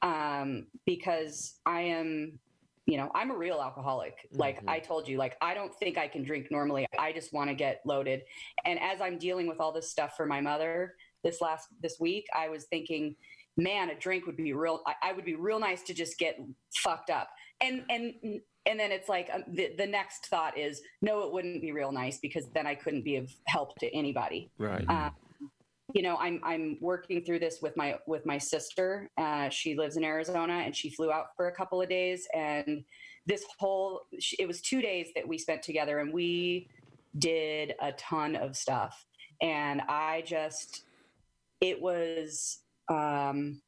Um 0.00 0.66
because 0.86 1.60
i 1.66 1.82
am 1.82 2.38
you 2.86 2.96
know 2.96 3.10
i'm 3.14 3.30
a 3.30 3.36
real 3.36 3.60
alcoholic. 3.60 4.14
Mm-hmm. 4.14 4.38
like 4.38 4.60
i 4.66 4.78
told 4.78 5.06
you 5.08 5.18
like 5.18 5.36
i 5.42 5.52
don't 5.52 5.74
think 5.74 5.98
i 5.98 6.08
can 6.08 6.24
drink 6.24 6.46
normally. 6.50 6.86
I 6.98 7.12
just 7.12 7.34
want 7.34 7.50
to 7.50 7.54
get 7.54 7.82
loaded. 7.84 8.22
And 8.64 8.80
as 8.80 9.02
i'm 9.02 9.18
dealing 9.18 9.46
with 9.46 9.60
all 9.60 9.72
this 9.72 9.90
stuff 9.90 10.14
for 10.16 10.24
my 10.24 10.40
mother 10.40 10.94
this 11.24 11.40
last 11.40 11.68
this 11.82 11.96
week 11.98 12.24
i 12.32 12.48
was 12.48 12.66
thinking 12.66 13.16
man 13.58 13.90
a 13.90 13.94
drink 13.94 14.24
would 14.24 14.36
be 14.36 14.52
real 14.54 14.80
I, 14.86 14.94
I 15.02 15.12
would 15.12 15.24
be 15.24 15.34
real 15.34 15.58
nice 15.58 15.82
to 15.82 15.94
just 15.94 16.18
get 16.18 16.38
fucked 16.76 17.10
up. 17.10 17.28
And 17.60 17.82
and 17.90 18.14
and 18.64 18.78
then 18.78 18.92
it's 18.92 19.08
like 19.08 19.28
um, 19.32 19.44
the, 19.48 19.72
the 19.76 19.86
next 19.86 20.26
thought 20.28 20.56
is 20.56 20.80
no 21.02 21.22
it 21.22 21.32
wouldn't 21.32 21.60
be 21.60 21.72
real 21.72 21.92
nice 21.92 22.18
because 22.18 22.46
then 22.54 22.66
i 22.66 22.74
couldn't 22.74 23.02
be 23.02 23.16
of 23.16 23.30
help 23.46 23.76
to 23.80 23.94
anybody. 23.94 24.50
Right. 24.58 24.88
Um, 24.88 25.10
you 25.94 26.02
know 26.02 26.16
i'm 26.18 26.38
i'm 26.44 26.76
working 26.80 27.24
through 27.24 27.38
this 27.40 27.58
with 27.60 27.76
my 27.76 27.96
with 28.06 28.24
my 28.24 28.38
sister. 28.38 29.10
Uh, 29.18 29.48
she 29.48 29.76
lives 29.76 29.96
in 29.96 30.04
arizona 30.04 30.62
and 30.64 30.74
she 30.74 30.90
flew 30.90 31.10
out 31.10 31.26
for 31.36 31.48
a 31.48 31.52
couple 31.52 31.82
of 31.82 31.88
days. 31.88 32.28
And 32.34 32.84
this 33.26 33.44
whole 33.58 34.02
it 34.38 34.46
was 34.46 34.60
two 34.60 34.80
days 34.80 35.08
that 35.16 35.26
we 35.26 35.36
spent 35.36 35.62
together 35.62 35.98
and 35.98 36.12
we 36.12 36.68
did 37.18 37.74
a 37.82 37.92
ton 37.92 38.36
of 38.36 38.56
stuff. 38.56 39.04
And 39.40 39.82
i 39.88 40.22
just 40.24 40.84
it 41.60 41.80
was 41.80 42.60
um 42.88 43.60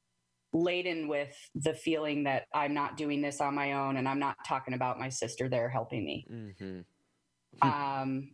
laden 0.52 1.06
with 1.06 1.34
the 1.54 1.74
feeling 1.74 2.24
that 2.24 2.46
i'm 2.54 2.74
not 2.74 2.96
doing 2.96 3.22
this 3.22 3.40
on 3.40 3.54
my 3.54 3.72
own 3.72 3.96
and 3.96 4.08
i'm 4.08 4.18
not 4.18 4.36
talking 4.46 4.74
about 4.74 4.98
my 4.98 5.08
sister 5.08 5.48
there 5.48 5.68
helping 5.68 6.04
me 6.04 6.26
mm-hmm. 6.30 7.68
um 7.68 8.30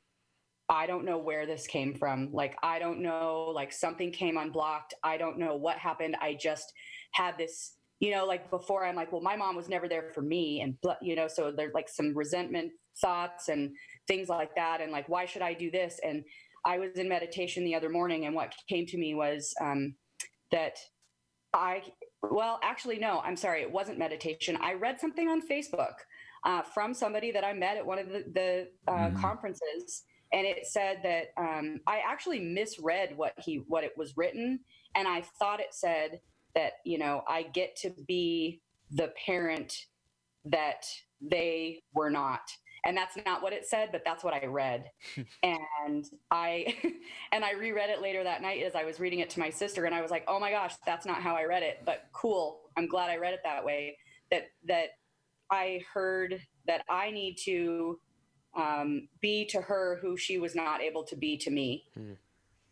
I 0.68 0.86
don't 0.86 1.04
know 1.04 1.18
where 1.18 1.46
this 1.46 1.66
came 1.66 1.94
from. 1.94 2.30
Like, 2.32 2.56
I 2.62 2.78
don't 2.78 3.00
know, 3.00 3.52
like 3.54 3.72
something 3.72 4.10
came 4.10 4.36
unblocked. 4.36 4.94
I 5.02 5.16
don't 5.16 5.38
know 5.38 5.54
what 5.54 5.78
happened. 5.78 6.16
I 6.20 6.34
just 6.34 6.72
had 7.12 7.38
this, 7.38 7.74
you 8.00 8.10
know, 8.10 8.26
like 8.26 8.50
before 8.50 8.84
I'm 8.84 8.96
like, 8.96 9.12
well, 9.12 9.20
my 9.22 9.36
mom 9.36 9.54
was 9.54 9.68
never 9.68 9.88
there 9.88 10.10
for 10.12 10.22
me. 10.22 10.62
And, 10.62 10.76
you 11.00 11.14
know, 11.14 11.28
so 11.28 11.52
there's 11.52 11.74
like 11.74 11.88
some 11.88 12.16
resentment 12.16 12.72
thoughts 13.00 13.48
and 13.48 13.70
things 14.08 14.28
like 14.28 14.54
that. 14.56 14.80
And 14.80 14.90
like, 14.90 15.08
why 15.08 15.24
should 15.24 15.42
I 15.42 15.54
do 15.54 15.70
this? 15.70 16.00
And 16.02 16.24
I 16.64 16.78
was 16.78 16.94
in 16.96 17.08
meditation 17.08 17.64
the 17.64 17.76
other 17.76 17.88
morning 17.88 18.26
and 18.26 18.34
what 18.34 18.52
came 18.68 18.86
to 18.86 18.98
me 18.98 19.14
was 19.14 19.54
um, 19.60 19.94
that 20.52 20.78
I, 21.52 21.82
well, 22.22 22.60
actually, 22.62 22.98
no, 22.98 23.20
I'm 23.24 23.36
sorry. 23.36 23.62
It 23.62 23.70
wasn't 23.70 23.98
meditation. 23.98 24.58
I 24.60 24.74
read 24.74 25.00
something 25.00 25.28
on 25.28 25.46
Facebook 25.46 25.94
uh, 26.44 26.62
from 26.62 26.92
somebody 26.92 27.32
that 27.32 27.44
I 27.44 27.52
met 27.52 27.76
at 27.76 27.86
one 27.86 27.98
of 27.98 28.08
the, 28.08 28.24
the 28.34 28.68
uh, 28.86 28.92
mm-hmm. 28.92 29.20
conferences 29.20 30.04
and 30.32 30.46
it 30.46 30.66
said 30.66 30.98
that 31.02 31.26
um, 31.36 31.80
I 31.86 32.00
actually 32.06 32.40
misread 32.40 33.16
what 33.16 33.34
he 33.38 33.64
what 33.68 33.84
it 33.84 33.92
was 33.96 34.16
written, 34.16 34.60
and 34.94 35.06
I 35.06 35.22
thought 35.38 35.60
it 35.60 35.72
said 35.72 36.20
that 36.54 36.72
you 36.84 36.98
know 36.98 37.22
I 37.28 37.44
get 37.44 37.76
to 37.82 37.92
be 38.06 38.60
the 38.90 39.12
parent 39.24 39.86
that 40.44 40.86
they 41.20 41.82
were 41.94 42.10
not 42.10 42.40
and 42.86 42.96
that's 42.96 43.16
not 43.26 43.42
what 43.42 43.52
it 43.52 43.66
said 43.66 43.90
but 43.92 44.02
that's 44.04 44.24
what 44.24 44.32
i 44.32 44.46
read 44.46 44.90
and 45.42 46.06
i 46.30 46.74
and 47.32 47.44
i 47.44 47.52
reread 47.52 47.90
it 47.90 48.00
later 48.00 48.24
that 48.24 48.40
night 48.40 48.62
as 48.62 48.74
i 48.74 48.84
was 48.84 48.98
reading 48.98 49.18
it 49.18 49.28
to 49.28 49.40
my 49.40 49.50
sister 49.50 49.84
and 49.84 49.94
i 49.94 50.00
was 50.00 50.10
like 50.10 50.24
oh 50.28 50.40
my 50.40 50.50
gosh 50.50 50.74
that's 50.86 51.04
not 51.04 51.20
how 51.20 51.34
i 51.34 51.44
read 51.44 51.62
it 51.62 51.82
but 51.84 52.04
cool 52.12 52.60
i'm 52.76 52.86
glad 52.86 53.10
i 53.10 53.16
read 53.16 53.34
it 53.34 53.40
that 53.44 53.64
way 53.64 53.98
that 54.30 54.46
that 54.66 54.88
i 55.50 55.80
heard 55.92 56.40
that 56.66 56.82
i 56.88 57.10
need 57.10 57.36
to 57.36 57.98
um, 58.56 59.08
be 59.20 59.44
to 59.46 59.60
her 59.60 59.98
who 60.00 60.16
she 60.16 60.38
was 60.38 60.54
not 60.54 60.80
able 60.80 61.04
to 61.04 61.16
be 61.16 61.36
to 61.38 61.50
me. 61.50 61.84
Mm. 61.98 62.16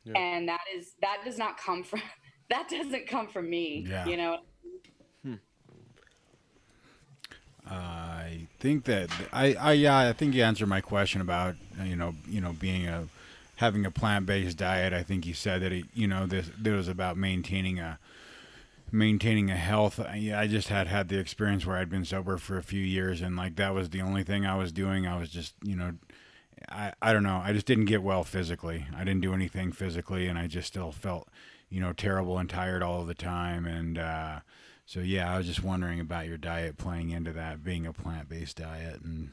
Yeah. 0.04 0.18
And 0.18 0.48
that 0.48 0.60
is 0.76 0.92
that 1.00 1.18
does 1.24 1.38
not 1.38 1.56
come 1.56 1.82
from 1.82 2.02
that 2.50 2.68
doesn't 2.68 3.06
come 3.06 3.28
from 3.28 3.48
me. 3.48 3.86
Yeah. 3.88 4.06
You 4.06 4.16
know. 4.16 4.38
Hmm. 5.22 5.34
I 7.66 8.46
think 8.64 8.84
that 8.84 9.10
I, 9.30 9.52
I 9.60 9.72
yeah 9.72 9.98
I 9.98 10.14
think 10.14 10.34
you 10.34 10.42
answered 10.42 10.68
my 10.68 10.80
question 10.80 11.20
about 11.20 11.54
you 11.82 11.96
know 11.96 12.14
you 12.26 12.40
know 12.40 12.54
being 12.54 12.86
a 12.86 13.08
having 13.56 13.84
a 13.84 13.90
plant 13.90 14.24
based 14.24 14.56
diet. 14.56 14.94
I 14.94 15.02
think 15.02 15.26
you 15.26 15.34
said 15.34 15.60
that 15.60 15.70
it, 15.70 15.84
you 15.92 16.06
know 16.06 16.24
this 16.24 16.50
this 16.58 16.72
was 16.72 16.88
about 16.88 17.18
maintaining 17.18 17.78
a 17.78 17.98
maintaining 18.90 19.50
a 19.50 19.56
health. 19.56 20.00
I 20.00 20.46
just 20.46 20.68
had 20.68 20.86
had 20.86 21.10
the 21.10 21.18
experience 21.18 21.66
where 21.66 21.76
I'd 21.76 21.90
been 21.90 22.06
sober 22.06 22.38
for 22.38 22.56
a 22.56 22.62
few 22.62 22.80
years, 22.80 23.20
and 23.20 23.36
like 23.36 23.56
that 23.56 23.74
was 23.74 23.90
the 23.90 24.00
only 24.00 24.22
thing 24.22 24.46
I 24.46 24.56
was 24.56 24.72
doing. 24.72 25.06
I 25.06 25.18
was 25.18 25.28
just, 25.28 25.52
you 25.62 25.76
know, 25.76 25.92
I 26.70 26.94
I 27.02 27.12
don't 27.12 27.22
know. 27.22 27.42
I 27.44 27.52
just 27.52 27.66
didn't 27.66 27.84
get 27.84 28.02
well 28.02 28.24
physically. 28.24 28.86
I 28.96 29.04
didn't 29.04 29.20
do 29.20 29.34
anything 29.34 29.72
physically, 29.72 30.26
and 30.26 30.38
I 30.38 30.46
just 30.46 30.68
still 30.68 30.90
felt, 30.90 31.28
you 31.68 31.80
know, 31.80 31.92
terrible 31.92 32.38
and 32.38 32.48
tired 32.48 32.82
all 32.82 33.04
the 33.04 33.14
time. 33.14 33.66
And 33.66 33.98
uh, 33.98 34.40
so 34.86 35.00
yeah, 35.00 35.32
I 35.32 35.38
was 35.38 35.46
just 35.46 35.62
wondering 35.62 36.00
about 36.00 36.26
your 36.26 36.36
diet 36.36 36.76
playing 36.76 37.10
into 37.10 37.32
that, 37.32 37.64
being 37.64 37.86
a 37.86 37.92
plant 37.92 38.28
based 38.28 38.58
diet, 38.58 39.00
and 39.02 39.30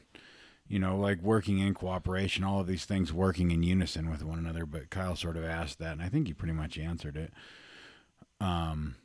you 0.68 0.78
know, 0.78 0.96
like 0.96 1.20
working 1.20 1.58
in 1.58 1.74
cooperation, 1.74 2.44
all 2.44 2.60
of 2.60 2.66
these 2.66 2.86
things 2.86 3.12
working 3.12 3.50
in 3.50 3.62
unison 3.62 4.10
with 4.10 4.24
one 4.24 4.38
another. 4.38 4.64
But 4.64 4.90
Kyle 4.90 5.16
sort 5.16 5.36
of 5.36 5.44
asked 5.44 5.78
that, 5.80 5.92
and 5.92 6.02
I 6.02 6.08
think 6.08 6.28
you 6.28 6.34
pretty 6.34 6.54
much 6.54 6.78
answered 6.78 7.16
it. 7.16 7.32
Um, 8.40 8.96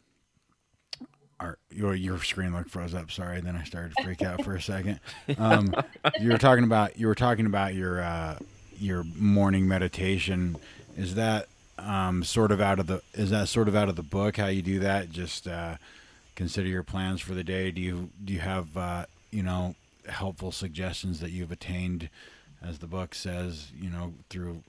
our, 1.40 1.58
your 1.70 1.94
your 1.94 2.18
screen 2.24 2.54
looked 2.54 2.70
froze 2.70 2.96
up. 2.96 3.12
Sorry, 3.12 3.42
then 3.42 3.56
I 3.56 3.64
started 3.64 3.94
to 3.98 4.04
freak 4.04 4.22
out 4.22 4.44
for 4.44 4.56
a 4.56 4.62
second. 4.62 5.00
Um, 5.38 5.74
you 6.20 6.32
were 6.32 6.38
talking 6.38 6.64
about 6.64 6.98
you 6.98 7.08
were 7.08 7.16
talking 7.16 7.46
about 7.46 7.76
your 7.76 8.02
uh, 8.02 8.40
your 8.80 9.04
morning 9.04 9.68
meditation. 9.68 10.56
Is 10.96 11.16
that 11.16 11.48
um, 11.78 12.24
sort 12.24 12.52
of 12.52 12.62
out 12.62 12.80
of 12.80 12.88
the 12.88 13.02
is 13.14 13.30
that 13.32 13.50
sort 13.50 13.68
of 13.68 13.76
out 13.76 13.90
of 13.90 13.96
the 13.96 14.04
book? 14.04 14.38
How 14.38 14.48
you 14.48 14.62
do 14.62 14.80
that? 14.80 15.12
Just 15.12 15.48
uh, 15.48 15.76
consider 16.38 16.68
your 16.68 16.84
plans 16.84 17.20
for 17.20 17.34
the 17.34 17.44
day. 17.44 17.72
Do 17.72 17.82
you 17.82 18.12
do 18.24 18.32
you 18.32 18.40
have 18.40 18.78
uh, 18.78 19.06
you 19.32 19.44
know 19.44 19.76
helpful 20.08 20.54
suggestions 20.54 21.20
that 21.20 21.32
you've 21.32 21.52
attained, 21.52 22.10
as 22.62 22.80
the 22.80 22.88
book 22.88 23.14
says, 23.14 23.72
you 23.78 23.90
know, 23.90 24.14
through 24.30 24.64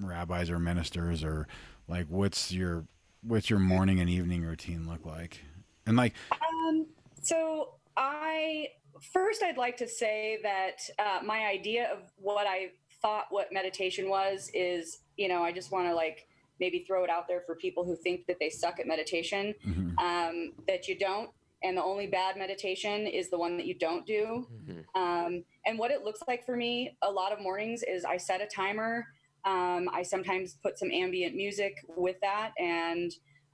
rabbis 0.00 0.50
or 0.50 0.58
ministers 0.58 1.22
or 1.22 1.46
like 1.86 2.06
what's 2.08 2.50
your 2.50 2.84
what's 3.22 3.48
your 3.48 3.60
morning 3.60 4.00
and 4.00 4.10
evening 4.10 4.42
routine 4.42 4.88
look 4.88 5.06
like? 5.06 5.40
And 5.86 5.96
like, 5.96 6.14
um, 6.32 6.86
so 7.22 7.74
I 7.96 8.68
first 9.12 9.42
I'd 9.42 9.58
like 9.58 9.76
to 9.76 9.86
say 9.86 10.38
that 10.42 10.78
uh, 10.98 11.22
my 11.24 11.46
idea 11.46 11.92
of 11.92 11.98
what 12.16 12.46
I 12.48 12.70
thought 13.02 13.26
what 13.28 13.52
meditation 13.52 14.08
was 14.08 14.50
is, 14.54 15.00
you 15.16 15.28
know, 15.28 15.42
I 15.42 15.52
just 15.52 15.70
want 15.70 15.86
to 15.86 15.94
like 15.94 16.26
maybe 16.60 16.84
throw 16.86 17.04
it 17.04 17.10
out 17.10 17.26
there 17.28 17.42
for 17.46 17.54
people 17.56 17.84
who 17.84 17.96
think 17.96 18.26
that 18.26 18.36
they 18.40 18.50
suck 18.50 18.78
at 18.80 18.86
meditation, 18.86 19.54
mm-hmm. 19.66 19.98
um, 19.98 20.52
that 20.66 20.88
you 20.88 20.98
don't. 20.98 21.30
And 21.62 21.76
the 21.76 21.82
only 21.82 22.06
bad 22.06 22.36
meditation 22.36 23.06
is 23.06 23.30
the 23.30 23.38
one 23.38 23.56
that 23.56 23.66
you 23.66 23.74
don't 23.74 24.06
do. 24.06 24.46
Mm-hmm. 24.52 25.00
Um, 25.00 25.44
and 25.64 25.78
what 25.78 25.90
it 25.90 26.04
looks 26.04 26.20
like 26.28 26.44
for 26.44 26.56
me, 26.56 26.96
a 27.02 27.10
lot 27.10 27.32
of 27.32 27.40
mornings 27.40 27.82
is 27.82 28.04
I 28.04 28.18
set 28.18 28.42
a 28.42 28.46
timer. 28.46 29.06
Um, 29.46 29.88
I 29.92 30.02
sometimes 30.02 30.58
put 30.62 30.78
some 30.78 30.90
ambient 30.90 31.34
music 31.34 31.74
with 31.96 32.16
that, 32.22 32.52
and 32.58 33.12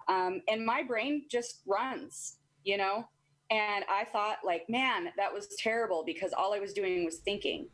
um, 0.09 0.43
and 0.49 0.65
my 0.65 0.83
brain 0.83 1.25
just 1.31 1.61
runs, 1.67 2.37
you 2.65 2.77
know? 2.77 3.05
And 3.51 3.85
I 3.89 4.05
thought, 4.05 4.39
like, 4.45 4.69
man, 4.69 5.09
that 5.17 5.33
was 5.33 5.49
terrible 5.59 6.05
because 6.05 6.33
all 6.33 6.55
I 6.55 6.61
was 6.61 6.73
doing 6.73 7.05
was 7.05 7.19
thinking. 7.19 7.69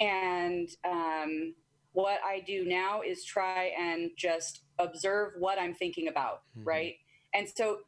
And 0.00 0.68
um, 0.88 1.54
what 1.92 2.20
I 2.24 2.40
do 2.46 2.64
now 2.64 3.02
is 3.02 3.24
try 3.24 3.72
and 3.78 4.10
just 4.16 4.62
observe 4.78 5.32
what 5.38 5.58
I'm 5.58 5.74
thinking 5.74 6.08
about, 6.08 6.42
mm-hmm. 6.56 6.68
right? 6.68 6.94
And 7.34 7.48
so 7.48 7.78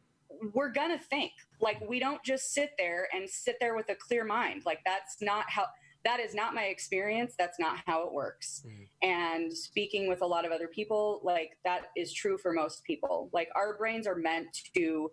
we're 0.55 0.71
gonna 0.71 0.99
think 0.99 1.33
like 1.61 1.81
we 1.89 1.99
don't 1.99 2.23
just 2.23 2.53
sit 2.53 2.73
there 2.79 3.09
and 3.15 3.29
sit 3.29 3.57
there 3.61 3.77
with 3.77 3.89
a 3.91 3.95
clear 3.95 4.25
mind 4.25 4.63
like 4.65 4.81
that's 4.85 5.21
not 5.21 5.45
how 5.49 5.67
that 6.05 6.21
is 6.21 6.35
not 6.35 6.55
my 6.55 6.65
experience 6.65 7.35
that's 7.39 7.59
not 7.59 7.79
how 7.87 8.07
it 8.07 8.13
works 8.13 8.65
mm. 8.67 8.87
and 9.03 9.53
speaking 9.53 10.09
with 10.09 10.23
a 10.23 10.27
lot 10.27 10.45
of 10.45 10.53
other 10.53 10.69
people 10.69 11.21
like 11.23 11.59
that 11.65 11.87
is 11.97 12.13
true 12.13 12.39
for 12.39 12.53
most 12.53 12.83
people 12.85 13.29
like 13.33 13.49
our 13.55 13.77
brains 13.77 14.07
are 14.07 14.17
meant 14.17 14.49
to 14.75 15.11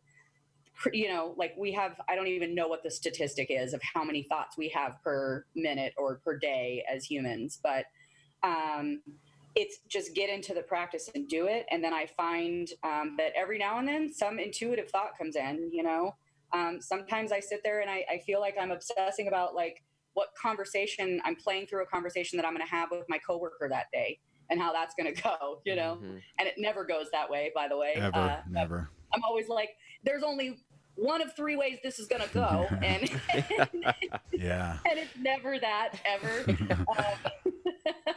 you 0.93 1.09
know 1.09 1.33
like 1.37 1.53
we 1.57 1.71
have 1.71 1.99
i 2.07 2.15
don't 2.15 2.27
even 2.27 2.55
know 2.55 2.67
what 2.67 2.81
the 2.83 2.91
statistic 2.91 3.47
is 3.49 3.73
of 3.73 3.81
how 3.93 4.03
many 4.03 4.23
thoughts 4.23 4.57
we 4.57 4.69
have 4.69 4.93
per 5.03 5.45
minute 5.55 5.93
or 5.97 6.21
per 6.23 6.37
day 6.37 6.83
as 6.91 7.03
humans 7.03 7.59
but 7.61 7.85
um 8.43 9.01
it's 9.55 9.79
just 9.89 10.13
get 10.13 10.29
into 10.29 10.53
the 10.53 10.61
practice 10.61 11.09
and 11.15 11.27
do 11.27 11.47
it. 11.47 11.65
And 11.71 11.83
then 11.83 11.91
I 11.93 12.05
find 12.05 12.69
um, 12.83 13.15
that 13.17 13.33
every 13.35 13.57
now 13.57 13.79
and 13.79 13.87
then 13.87 14.13
some 14.13 14.37
intuitive 14.37 14.89
thought 14.91 15.17
comes 15.17 15.35
in, 15.35 15.69
you 15.73 15.81
know. 15.83 16.15
Um, 16.53 16.79
sometimes 16.79 17.31
I 17.31 17.39
sit 17.39 17.61
there 17.63 17.81
and 17.81 17.89
I, 17.89 18.05
I 18.09 18.19
feel 18.19 18.39
like 18.39 18.55
I'm 18.61 18.69
obsessing 18.69 19.27
about 19.27 19.55
like 19.55 19.83
what 20.13 20.29
conversation 20.39 21.19
I'm 21.25 21.35
playing 21.35 21.65
through 21.65 21.81
a 21.81 21.87
conversation 21.87 22.37
that 22.37 22.45
I'm 22.45 22.53
going 22.53 22.65
to 22.65 22.71
have 22.71 22.89
with 22.91 23.05
my 23.09 23.17
coworker 23.17 23.67
that 23.69 23.87
day 23.91 24.19
and 24.51 24.61
how 24.61 24.71
that's 24.71 24.93
going 24.95 25.13
to 25.15 25.21
go, 25.21 25.61
you 25.65 25.75
know. 25.75 25.97
Mhm. 26.01 26.21
And 26.37 26.47
it 26.47 26.53
never 26.59 26.85
goes 26.85 27.07
that 27.11 27.27
way, 27.29 27.51
by 27.55 27.67
the 27.67 27.75
way. 27.75 27.93
Ever, 27.95 28.15
Uh, 28.17 28.41
never. 28.49 28.89
I'm 29.13 29.23
always 29.23 29.47
like, 29.49 29.71
there's 30.03 30.23
only 30.23 30.59
one 30.95 31.21
of 31.23 31.35
three 31.35 31.55
ways 31.57 31.79
this 31.83 31.97
is 31.97 32.07
going 32.07 32.21
to 32.21 32.33
go, 32.33 32.67
and 32.83 33.09
Yeah. 34.31 34.77
and 34.89 34.99
it's 34.99 35.17
never 35.17 35.57
that 35.59 35.95
ever. 36.05 36.45
Um, 36.97 38.13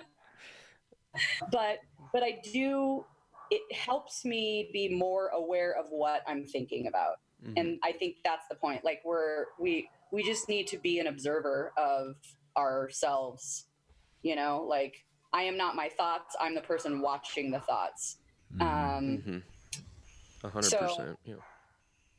but 1.50 1.78
but 2.12 2.22
I 2.22 2.40
do. 2.52 3.04
It 3.50 3.74
helps 3.74 4.24
me 4.24 4.70
be 4.72 4.88
more 4.88 5.28
aware 5.28 5.72
of 5.76 5.86
what 5.90 6.22
I'm 6.26 6.44
thinking 6.46 6.86
about, 6.86 7.16
Mhm. 7.44 7.52
and 7.58 7.78
I 7.82 7.92
think 7.92 8.16
that's 8.24 8.46
the 8.48 8.54
point. 8.54 8.84
Like 8.84 9.02
we're 9.04 9.46
we 9.58 9.88
we 10.10 10.22
just 10.22 10.48
need 10.48 10.66
to 10.68 10.78
be 10.78 10.98
an 10.98 11.06
observer 11.06 11.72
of 11.76 12.16
ourselves. 12.56 13.66
You 14.22 14.36
know, 14.36 14.64
like 14.68 15.04
I 15.32 15.42
am 15.42 15.56
not 15.56 15.74
my 15.74 15.88
thoughts. 15.88 16.36
I'm 16.40 16.54
the 16.54 16.60
person 16.62 17.00
watching 17.00 17.50
the 17.50 17.60
thoughts. 17.60 18.18
Mhm. 18.56 18.62
Um, 18.62 19.18
Mhm. 19.26 19.42
A 20.44 20.48
hundred 20.48 20.68
so- 20.68 20.78
percent. 20.78 21.18
Yeah. 21.24 21.34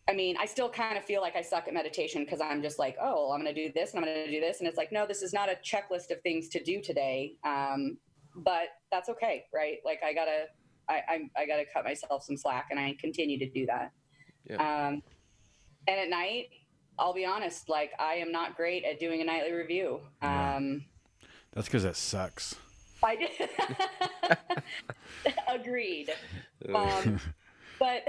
I 0.07 0.13
mean, 0.13 0.35
I 0.37 0.45
still 0.45 0.69
kind 0.69 0.97
of 0.97 1.05
feel 1.05 1.21
like 1.21 1.35
I 1.37 1.41
suck 1.41 1.67
at 1.69 1.73
meditation 1.73 2.25
because 2.25 2.41
I'm 2.41 2.61
just 2.61 2.77
like, 2.77 2.97
oh, 2.99 3.27
well, 3.27 3.31
I'm 3.31 3.41
going 3.41 3.55
to 3.55 3.67
do 3.67 3.71
this 3.71 3.93
and 3.93 3.99
I'm 4.03 4.05
going 4.13 4.25
to 4.25 4.31
do 4.31 4.41
this. 4.41 4.59
And 4.59 4.67
it's 4.67 4.77
like, 4.77 4.91
no, 4.91 5.05
this 5.07 5.21
is 5.21 5.31
not 5.31 5.47
a 5.49 5.55
checklist 5.63 6.11
of 6.11 6.21
things 6.23 6.49
to 6.49 6.61
do 6.61 6.81
today. 6.81 7.35
Um, 7.45 7.97
but 8.35 8.69
that's 8.91 9.09
okay, 9.09 9.45
right? 9.53 9.77
Like 9.85 10.01
I 10.03 10.13
gotta, 10.13 10.45
I, 10.89 11.01
I, 11.07 11.41
I 11.41 11.45
gotta 11.45 11.65
cut 11.71 11.83
myself 11.83 12.23
some 12.23 12.37
slack 12.37 12.67
and 12.71 12.79
I 12.79 12.95
continue 12.99 13.39
to 13.39 13.49
do 13.49 13.65
that. 13.67 13.91
Yeah. 14.49 14.55
Um, 14.87 15.03
and 15.87 15.99
at 15.99 16.09
night, 16.09 16.49
I'll 16.99 17.13
be 17.13 17.25
honest, 17.25 17.69
like 17.69 17.91
I 17.99 18.15
am 18.15 18.31
not 18.31 18.55
great 18.55 18.83
at 18.83 18.99
doing 18.99 19.21
a 19.21 19.23
nightly 19.23 19.51
review. 19.51 20.01
Yeah. 20.21 20.55
Um, 20.57 20.85
That's 21.53 21.67
because 21.67 21.83
that 21.83 21.95
sucks. 21.95 22.55
I 23.03 23.15
did. 23.15 23.29
Agreed. 25.47 26.09
Um, 26.73 27.19
but 27.77 28.07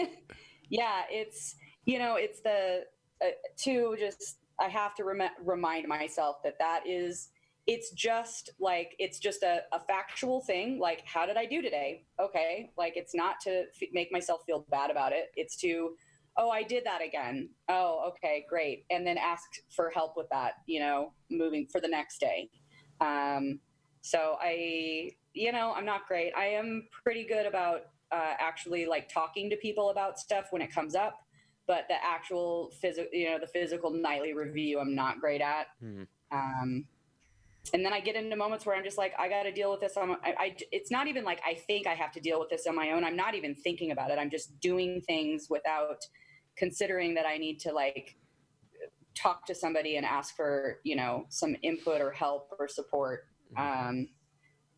yeah, 0.70 1.02
it's 1.10 1.56
you 1.84 1.98
know, 1.98 2.14
it's 2.16 2.40
the 2.40 2.84
uh, 3.22 3.28
to 3.64 3.94
just 3.98 4.38
I 4.58 4.68
have 4.68 4.94
to 4.94 5.04
rem- 5.04 5.34
remind 5.44 5.86
myself 5.86 6.42
that 6.44 6.58
that 6.58 6.86
is 6.86 7.28
it's 7.70 7.92
just 7.92 8.50
like 8.58 8.96
it's 8.98 9.20
just 9.20 9.44
a, 9.44 9.60
a 9.70 9.78
factual 9.78 10.40
thing. 10.40 10.80
Like, 10.80 11.04
how 11.06 11.24
did 11.24 11.36
I 11.36 11.46
do 11.46 11.62
today? 11.62 12.04
Okay, 12.18 12.72
like 12.76 12.94
it's 12.96 13.14
not 13.14 13.36
to 13.42 13.60
f- 13.60 13.88
make 13.92 14.10
myself 14.10 14.40
feel 14.44 14.66
bad 14.70 14.90
about 14.90 15.12
it. 15.12 15.30
It's 15.36 15.54
to 15.58 15.94
oh, 16.36 16.50
I 16.50 16.64
did 16.64 16.84
that 16.84 17.00
again. 17.00 17.48
Oh, 17.68 18.10
okay, 18.10 18.44
great, 18.48 18.86
and 18.90 19.06
then 19.06 19.16
ask 19.16 19.44
for 19.68 19.88
help 19.90 20.16
with 20.16 20.28
that. 20.30 20.54
You 20.66 20.80
know, 20.80 21.12
moving 21.30 21.68
for 21.70 21.80
the 21.80 21.86
next 21.86 22.18
day. 22.18 22.50
Um, 23.00 23.60
so 24.02 24.36
I, 24.40 25.12
you 25.34 25.52
know, 25.52 25.72
I'm 25.72 25.84
not 25.84 26.08
great. 26.08 26.32
I 26.36 26.46
am 26.46 26.88
pretty 27.04 27.24
good 27.24 27.46
about 27.46 27.82
uh, 28.10 28.34
actually 28.40 28.84
like 28.84 29.08
talking 29.08 29.48
to 29.48 29.56
people 29.56 29.90
about 29.90 30.18
stuff 30.18 30.46
when 30.50 30.60
it 30.60 30.74
comes 30.74 30.96
up, 30.96 31.20
but 31.68 31.84
the 31.88 32.04
actual 32.04 32.72
physical, 32.80 33.10
you 33.12 33.30
know, 33.30 33.38
the 33.38 33.46
physical 33.46 33.92
nightly 33.92 34.32
review, 34.32 34.80
I'm 34.80 34.96
not 34.96 35.20
great 35.20 35.40
at. 35.40 35.68
Mhm. 35.80 36.08
Um, 36.32 36.84
and 37.72 37.84
then 37.84 37.92
I 37.92 38.00
get 38.00 38.16
into 38.16 38.36
moments 38.36 38.66
where 38.66 38.74
I'm 38.74 38.84
just 38.84 38.98
like, 38.98 39.12
I 39.18 39.28
got 39.28 39.44
to 39.44 39.52
deal 39.52 39.70
with 39.70 39.80
this. 39.80 39.96
On, 39.96 40.16
I, 40.24 40.34
I, 40.38 40.56
it's 40.72 40.90
not 40.90 41.06
even 41.06 41.24
like 41.24 41.40
I 41.46 41.54
think 41.54 41.86
I 41.86 41.94
have 41.94 42.12
to 42.12 42.20
deal 42.20 42.40
with 42.40 42.48
this 42.48 42.66
on 42.66 42.74
my 42.74 42.92
own. 42.92 43.04
I'm 43.04 43.16
not 43.16 43.34
even 43.34 43.54
thinking 43.54 43.90
about 43.90 44.10
it. 44.10 44.18
I'm 44.18 44.30
just 44.30 44.58
doing 44.60 45.00
things 45.02 45.48
without 45.50 46.04
considering 46.56 47.14
that 47.14 47.26
I 47.26 47.36
need 47.36 47.60
to 47.60 47.72
like 47.72 48.16
talk 49.14 49.46
to 49.46 49.54
somebody 49.54 49.96
and 49.96 50.06
ask 50.06 50.36
for 50.36 50.78
you 50.84 50.96
know 50.96 51.26
some 51.28 51.56
input 51.62 52.00
or 52.00 52.10
help 52.10 52.48
or 52.58 52.68
support 52.68 53.26
um, 53.56 54.08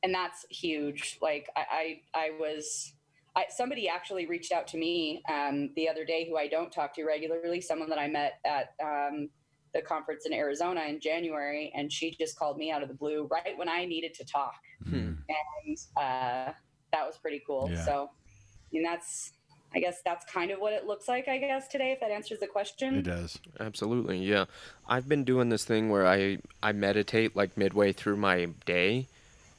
and 0.03 0.12
that's 0.12 0.45
huge 0.51 1.18
like 1.20 1.49
i 1.57 1.64
i, 1.70 2.01
I 2.14 2.30
was 2.39 2.95
I, 3.35 3.47
somebody 3.49 3.89
actually 3.89 4.26
reached 4.26 4.53
out 4.53 4.66
to 4.68 4.78
me 4.78 5.22
um, 5.30 5.70
the 5.76 5.89
other 5.89 6.05
day 6.05 6.26
who 6.28 6.37
i 6.37 6.49
don't 6.49 6.72
talk 6.72 6.95
to 6.95 7.05
regularly 7.05 7.61
someone 7.61 7.89
that 7.91 7.99
i 7.99 8.09
met 8.09 8.41
at 8.45 8.74
um, 8.83 9.28
the 9.74 9.80
conference 9.82 10.26
in 10.26 10.32
arizona 10.32 10.82
in 10.88 11.00
january 11.00 11.72
and 11.74 11.90
she 11.92 12.14
just 12.18 12.38
called 12.38 12.56
me 12.58 12.70
out 12.70 12.82
of 12.82 12.88
the 12.88 12.94
blue 12.94 13.26
right 13.30 13.56
when 13.56 13.68
i 13.68 13.84
needed 13.84 14.12
to 14.14 14.24
talk 14.24 14.60
Mhm. 14.86 15.16
and 15.28 15.78
uh, 15.96 16.52
that 16.92 17.06
was 17.06 17.16
pretty 17.18 17.42
cool 17.46 17.68
Yeah. 17.72 17.84
so 17.84 18.10
I 18.10 18.68
mean, 18.74 18.82
that's 18.82 19.32
i 19.74 19.78
guess 19.80 20.02
that's 20.04 20.24
kind 20.26 20.50
of 20.50 20.58
what 20.60 20.72
it 20.74 20.84
looks 20.86 21.08
like 21.08 21.28
i 21.28 21.38
guess 21.38 21.68
today 21.68 21.92
if 21.92 22.00
that 22.00 22.10
answers 22.10 22.40
the 22.40 22.46
question 22.46 22.96
It 22.98 23.02
does. 23.04 23.38
Absolutely, 23.60 24.18
yeah. 24.18 24.44
I've 24.86 25.08
been 25.08 25.24
doing 25.24 25.48
this 25.48 25.64
thing 25.64 25.88
where 25.88 26.06
I 26.06 26.38
I 26.62 26.72
meditate 26.72 27.34
like 27.36 27.56
midway 27.56 27.92
through 27.92 28.16
my 28.16 28.46
day, 28.66 29.06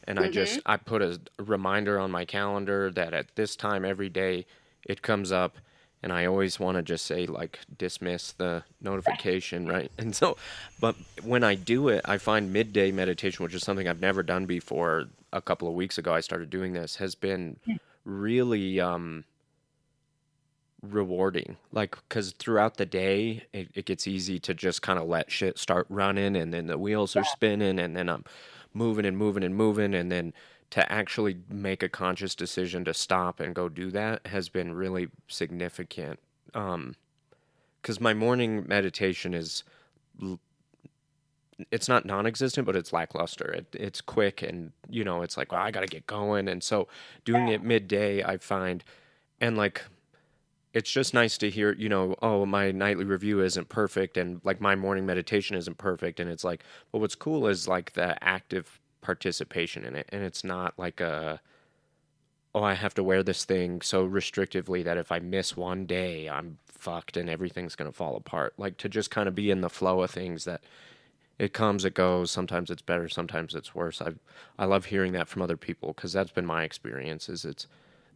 and 0.07 0.19
I 0.19 0.29
just 0.29 0.59
I 0.65 0.77
put 0.77 1.01
a 1.01 1.19
reminder 1.39 1.99
on 1.99 2.11
my 2.11 2.25
calendar 2.25 2.91
that 2.91 3.13
at 3.13 3.35
this 3.35 3.55
time 3.55 3.83
every 3.85 4.09
day 4.09 4.45
it 4.85 5.01
comes 5.01 5.31
up, 5.31 5.57
and 6.03 6.11
I 6.11 6.25
always 6.25 6.59
want 6.59 6.75
to 6.75 6.83
just 6.83 7.05
say 7.05 7.25
like 7.25 7.59
dismiss 7.77 8.33
the 8.33 8.63
notification, 8.81 9.67
right? 9.67 9.91
And 9.97 10.13
so, 10.15 10.37
but 10.81 10.95
when 11.23 11.43
I 11.43 11.55
do 11.55 11.87
it, 11.87 12.01
I 12.05 12.17
find 12.17 12.51
midday 12.51 12.91
meditation, 12.91 13.43
which 13.43 13.53
is 13.53 13.63
something 13.63 13.87
I've 13.87 14.01
never 14.01 14.21
done 14.21 14.45
before. 14.45 15.05
A 15.31 15.41
couple 15.41 15.67
of 15.67 15.73
weeks 15.73 15.97
ago, 15.97 16.13
I 16.13 16.19
started 16.19 16.49
doing 16.49 16.73
this. 16.73 16.97
Has 16.97 17.15
been 17.15 17.57
really 18.05 18.79
um 18.79 19.23
rewarding 20.81 21.55
like 21.71 21.95
because 22.09 22.33
throughout 22.33 22.75
the 22.75 22.85
day 22.85 23.45
it, 23.53 23.69
it 23.73 23.85
gets 23.85 24.05
easy 24.05 24.37
to 24.37 24.53
just 24.53 24.81
kind 24.81 24.99
of 24.99 25.07
let 25.07 25.31
shit 25.31 25.57
start 25.57 25.87
running 25.89 26.35
and 26.35 26.53
then 26.53 26.67
the 26.67 26.77
wheels 26.77 27.15
are 27.15 27.23
spinning 27.23 27.79
and 27.79 27.95
then 27.95 28.09
i'm 28.09 28.25
moving 28.73 29.05
and 29.05 29.17
moving 29.17 29.43
and 29.45 29.55
moving 29.55 29.93
and 29.93 30.11
then 30.11 30.33
to 30.71 30.91
actually 30.91 31.37
make 31.49 31.83
a 31.83 31.89
conscious 31.89 32.35
decision 32.35 32.83
to 32.85 32.93
stop 32.93 33.39
and 33.39 33.55
go 33.55 33.69
do 33.69 33.91
that 33.91 34.25
has 34.27 34.49
been 34.49 34.73
really 34.73 35.07
significant 35.27 36.19
um 36.53 36.95
because 37.81 37.99
my 37.99 38.13
morning 38.13 38.65
meditation 38.67 39.33
is 39.33 39.63
it's 41.71 41.87
not 41.87 42.05
non-existent 42.05 42.65
but 42.65 42.75
it's 42.75 42.93
lackluster 42.93 43.51
it, 43.51 43.65
it's 43.73 44.01
quick 44.01 44.41
and 44.41 44.71
you 44.89 45.03
know 45.03 45.21
it's 45.21 45.37
like 45.37 45.51
well 45.51 45.61
i 45.61 45.71
gotta 45.71 45.87
get 45.87 46.05
going 46.07 46.47
and 46.47 46.63
so 46.63 46.87
doing 47.25 47.47
it 47.47 47.63
midday 47.63 48.23
i 48.23 48.37
find 48.37 48.83
and 49.39 49.57
like 49.57 49.83
it's 50.73 50.91
just 50.91 51.13
nice 51.13 51.37
to 51.37 51.49
hear, 51.49 51.73
you 51.73 51.87
know, 51.87 52.15
oh, 52.21 52.45
my 52.45 52.71
nightly 52.71 53.05
review 53.05 53.41
isn't 53.41 53.69
perfect 53.69 54.17
and 54.17 54.41
like 54.43 54.59
my 54.59 54.75
morning 54.75 55.05
meditation 55.05 55.55
isn't 55.55 55.77
perfect. 55.77 56.19
And 56.19 56.29
it's 56.29 56.43
like, 56.43 56.63
but 56.91 56.97
what's 56.97 57.15
cool 57.15 57.47
is 57.47 57.67
like 57.67 57.93
the 57.93 58.21
active 58.23 58.79
participation 59.03 59.85
in 59.85 59.95
it. 59.95 60.07
And 60.09 60.23
it's 60.23 60.43
not 60.43 60.73
like 60.79 60.99
a, 61.01 61.39
oh, 62.55 62.63
I 62.63 62.73
have 62.73 62.95
to 62.95 63.03
wear 63.03 63.21
this 63.23 63.45
thing 63.45 63.81
so 63.81 64.07
restrictively 64.07 64.83
that 64.83 64.97
if 64.97 65.11
I 65.11 65.19
miss 65.19 65.55
one 65.55 65.85
day, 65.85 66.29
I'm 66.29 66.57
fucked 66.67 67.17
and 67.17 67.29
everything's 67.29 67.75
going 67.75 67.91
to 67.91 67.95
fall 67.95 68.15
apart. 68.15 68.53
Like 68.57 68.77
to 68.77 68.89
just 68.89 69.11
kind 69.11 69.27
of 69.27 69.35
be 69.35 69.51
in 69.51 69.61
the 69.61 69.69
flow 69.69 70.01
of 70.01 70.11
things 70.11 70.45
that 70.45 70.61
it 71.39 71.53
comes, 71.53 71.85
it 71.85 71.93
goes. 71.95 72.31
Sometimes 72.31 72.69
it's 72.69 72.81
better, 72.81 73.09
sometimes 73.09 73.55
it's 73.55 73.73
worse. 73.75 74.01
I 74.01 74.13
I 74.57 74.65
love 74.65 74.85
hearing 74.85 75.13
that 75.13 75.27
from 75.27 75.41
other 75.41 75.57
people 75.57 75.93
because 75.93 76.13
that's 76.13 76.31
been 76.31 76.45
my 76.45 76.63
experience. 76.63 77.27
Is 77.29 77.45
it's 77.45 77.67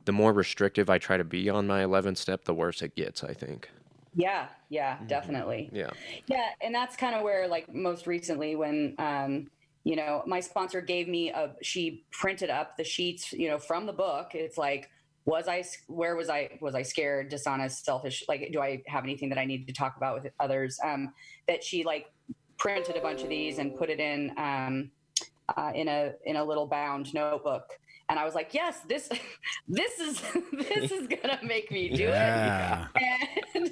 the 0.05 0.11
more 0.13 0.33
restrictive 0.33 0.89
I 0.89 0.97
try 0.99 1.17
to 1.17 1.23
be 1.23 1.49
on 1.49 1.67
my 1.67 1.83
11th 1.83 2.17
step, 2.17 2.45
the 2.45 2.53
worse 2.53 2.81
it 2.81 2.95
gets, 2.95 3.23
I 3.23 3.33
think. 3.33 3.69
yeah 4.15 4.47
yeah 4.69 4.97
definitely 5.07 5.69
Yeah. 5.71 5.91
Yeah, 6.27 6.49
and 6.61 6.73
that's 6.73 6.95
kind 6.95 7.15
of 7.15 7.23
where, 7.23 7.47
like, 7.47 7.73
most 7.73 8.07
recently, 8.07 8.55
when 8.55 8.95
um, 8.99 9.47
you 9.87 9.95
know, 9.95 10.21
my 10.27 10.41
sponsor 10.41 10.81
gave 10.81 11.07
me 11.07 11.29
a, 11.29 11.55
she 11.61 12.03
printed 12.11 12.49
up 12.49 12.75
the 12.75 12.83
sheets, 12.83 13.31
you 13.31 13.47
know, 13.47 13.57
from 13.57 13.85
the 13.85 13.93
book. 13.93 14.31
It's 14.33 14.57
like, 14.57 14.89
was 15.23 15.47
I, 15.47 15.63
where 15.87 16.17
was 16.17 16.29
I, 16.29 16.57
was 16.59 16.75
I 16.75 16.81
scared, 16.81 17.29
dishonest, 17.29 17.85
selfish? 17.85 18.25
Like, 18.27 18.49
do 18.51 18.59
I 18.59 18.83
have 18.87 19.05
anything 19.05 19.29
that 19.29 19.37
I 19.37 19.45
need 19.45 19.65
to 19.65 19.71
talk 19.71 19.95
about 19.95 20.21
with 20.21 20.33
others? 20.41 20.77
Um, 20.83 21.13
that 21.47 21.63
she 21.63 21.85
like 21.85 22.11
printed 22.57 22.97
a 22.97 22.99
bunch 22.99 23.23
of 23.23 23.29
these 23.29 23.59
and 23.59 23.77
put 23.77 23.89
it 23.89 24.01
in, 24.01 24.33
um, 24.37 24.91
uh, 25.55 25.71
in 25.73 25.87
a 25.87 26.11
in 26.25 26.35
a 26.35 26.43
little 26.43 26.67
bound 26.67 27.13
notebook. 27.13 27.63
And 28.09 28.19
I 28.19 28.25
was 28.25 28.35
like, 28.35 28.53
yes, 28.53 28.81
this, 28.89 29.07
this 29.69 29.99
is 30.01 30.21
this 30.51 30.91
is 30.91 31.07
gonna 31.07 31.39
make 31.43 31.71
me 31.71 31.87
do 31.87 32.07
it 32.07 32.09
Yeah. 32.09 32.87
and 33.55 33.71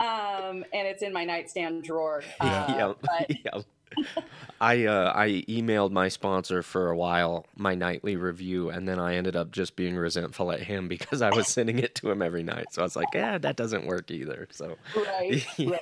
um, 0.00 0.64
and 0.72 0.88
it's 0.88 1.04
in 1.04 1.12
my 1.12 1.24
nightstand 1.24 1.84
drawer. 1.84 2.24
Uh, 2.40 2.64
yeah. 2.68 2.92
but 3.00 3.44
yeah. 3.44 3.62
I 4.60 4.84
uh, 4.84 5.12
I 5.14 5.44
emailed 5.48 5.90
my 5.90 6.08
sponsor 6.08 6.62
for 6.62 6.90
a 6.90 6.96
while 6.96 7.46
my 7.56 7.74
nightly 7.74 8.16
review, 8.16 8.68
and 8.68 8.86
then 8.86 8.98
I 8.98 9.16
ended 9.16 9.36
up 9.36 9.50
just 9.50 9.74
being 9.74 9.96
resentful 9.96 10.52
at 10.52 10.60
him 10.60 10.86
because 10.88 11.22
I 11.22 11.30
was 11.30 11.48
sending 11.52 11.78
it 11.78 11.94
to 11.96 12.10
him 12.10 12.20
every 12.20 12.42
night. 12.42 12.66
So 12.72 12.82
I 12.82 12.84
was 12.84 12.96
like, 12.96 13.08
yeah, 13.14 13.38
that 13.38 13.56
doesn't 13.56 13.86
work 13.86 14.10
either. 14.10 14.48
So 14.50 14.76
right, 14.94 15.46
yeah, 15.56 15.78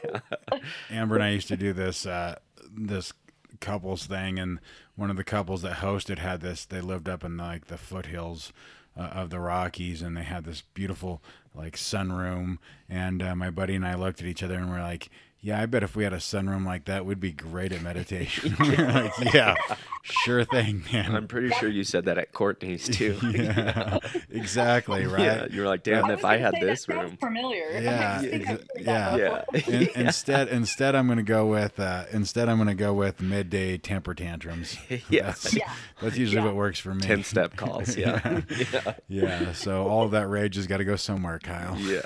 right. 0.52 0.62
Amber 0.90 1.16
and 1.16 1.24
I 1.24 1.30
used 1.30 1.48
to 1.48 1.56
do 1.56 1.72
this 1.72 2.06
uh, 2.06 2.38
this 2.70 3.12
couples 3.60 4.06
thing, 4.06 4.38
and 4.38 4.60
one 4.94 5.10
of 5.10 5.16
the 5.16 5.24
couples 5.24 5.62
that 5.62 5.78
hosted 5.78 6.18
had 6.18 6.40
this. 6.40 6.64
They 6.64 6.80
lived 6.80 7.08
up 7.08 7.24
in 7.24 7.36
like 7.36 7.66
the 7.66 7.78
foothills 7.78 8.52
uh, 8.96 9.02
of 9.02 9.30
the 9.30 9.40
Rockies, 9.40 10.02
and 10.02 10.16
they 10.16 10.24
had 10.24 10.44
this 10.44 10.62
beautiful 10.74 11.22
like 11.54 11.76
sunroom. 11.76 12.58
And 12.88 13.22
uh, 13.22 13.34
my 13.34 13.50
buddy 13.50 13.74
and 13.74 13.86
I 13.86 13.94
looked 13.94 14.20
at 14.20 14.26
each 14.26 14.42
other 14.42 14.54
and 14.54 14.70
we're 14.70 14.80
like, 14.80 15.10
"Yeah, 15.40 15.60
I 15.60 15.66
bet 15.66 15.82
if 15.82 15.94
we 15.96 16.04
had 16.04 16.12
a 16.12 16.16
sunroom 16.18 16.64
like 16.66 16.84
that, 16.86 17.04
we'd 17.06 17.20
be 17.20 17.32
great 17.32 17.72
at 17.72 17.82
meditation." 17.82 18.56
like, 18.58 19.34
"Yeah, 19.34 19.54
sure 20.02 20.44
thing, 20.44 20.84
man." 20.92 21.14
I'm 21.14 21.26
pretty 21.28 21.50
sure 21.50 21.68
you 21.68 21.84
said 21.84 22.06
that 22.06 22.18
at 22.18 22.32
Courtney's 22.32 22.88
too. 22.96 23.18
yeah, 23.22 23.98
exactly 24.30 25.06
right. 25.06 25.20
Yeah, 25.20 25.46
you 25.50 25.60
were 25.62 25.66
like, 25.68 25.82
damn, 25.82 26.04
I 26.06 26.12
if 26.14 26.16
was 26.18 26.24
I 26.24 26.36
had 26.38 26.54
say, 26.54 26.60
that 26.60 26.66
this 26.66 26.88
room. 26.88 27.16
familiar. 27.18 27.70
Yeah, 27.80 28.18
I 28.20 28.26
think 28.26 28.34
ex- 28.34 28.48
heard 28.50 28.68
yeah. 28.80 29.16
that 29.16 29.52
before. 29.52 29.74
Yeah. 29.74 29.88
Instead, 29.94 30.48
instead, 30.48 30.94
I'm 30.94 31.06
gonna 31.08 31.22
go 31.22 31.46
with 31.46 31.78
uh, 31.78 32.04
instead 32.12 32.48
I'm 32.48 32.58
gonna 32.58 32.74
go 32.74 32.92
with 32.94 33.20
midday 33.20 33.78
temper 33.78 34.14
tantrums. 34.14 34.76
Yeah. 35.08 35.26
that's, 35.26 35.54
Yeah. 35.54 35.72
that's 36.00 36.16
usually 36.18 36.40
Yeah. 36.40 36.46
what 36.46 36.54
works 36.56 36.78
for 36.78 36.94
me. 36.94 37.00
10 37.02 37.24
step 37.24 37.56
calls. 37.56 37.96
Yeah. 37.96 38.42
yeah. 38.72 38.94
Yeah, 39.08 39.52
so 39.52 39.86
all 39.88 40.04
of 40.04 40.10
that 40.12 40.28
rage 40.28 40.56
has 40.56 40.66
got 40.66 40.78
to 40.78 40.84
go 40.84 40.96
somewhere, 40.96 41.38
Kyle. 41.38 41.76
Yeah. 41.78 42.02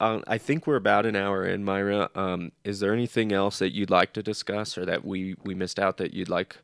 Um, 0.00 0.24
I 0.26 0.38
think 0.38 0.66
we're 0.66 0.76
about 0.76 1.04
an 1.04 1.14
hour 1.14 1.44
in, 1.44 1.62
Myra. 1.62 2.10
Um, 2.14 2.52
is 2.64 2.80
there 2.80 2.94
anything 2.94 3.32
else 3.32 3.58
that 3.58 3.74
you'd 3.74 3.90
like 3.90 4.14
to 4.14 4.22
discuss 4.22 4.78
or 4.78 4.86
that 4.86 5.04
we, 5.04 5.36
we 5.44 5.54
missed 5.54 5.78
out 5.78 5.98
that 5.98 6.14
you'd 6.14 6.30
like 6.30 6.56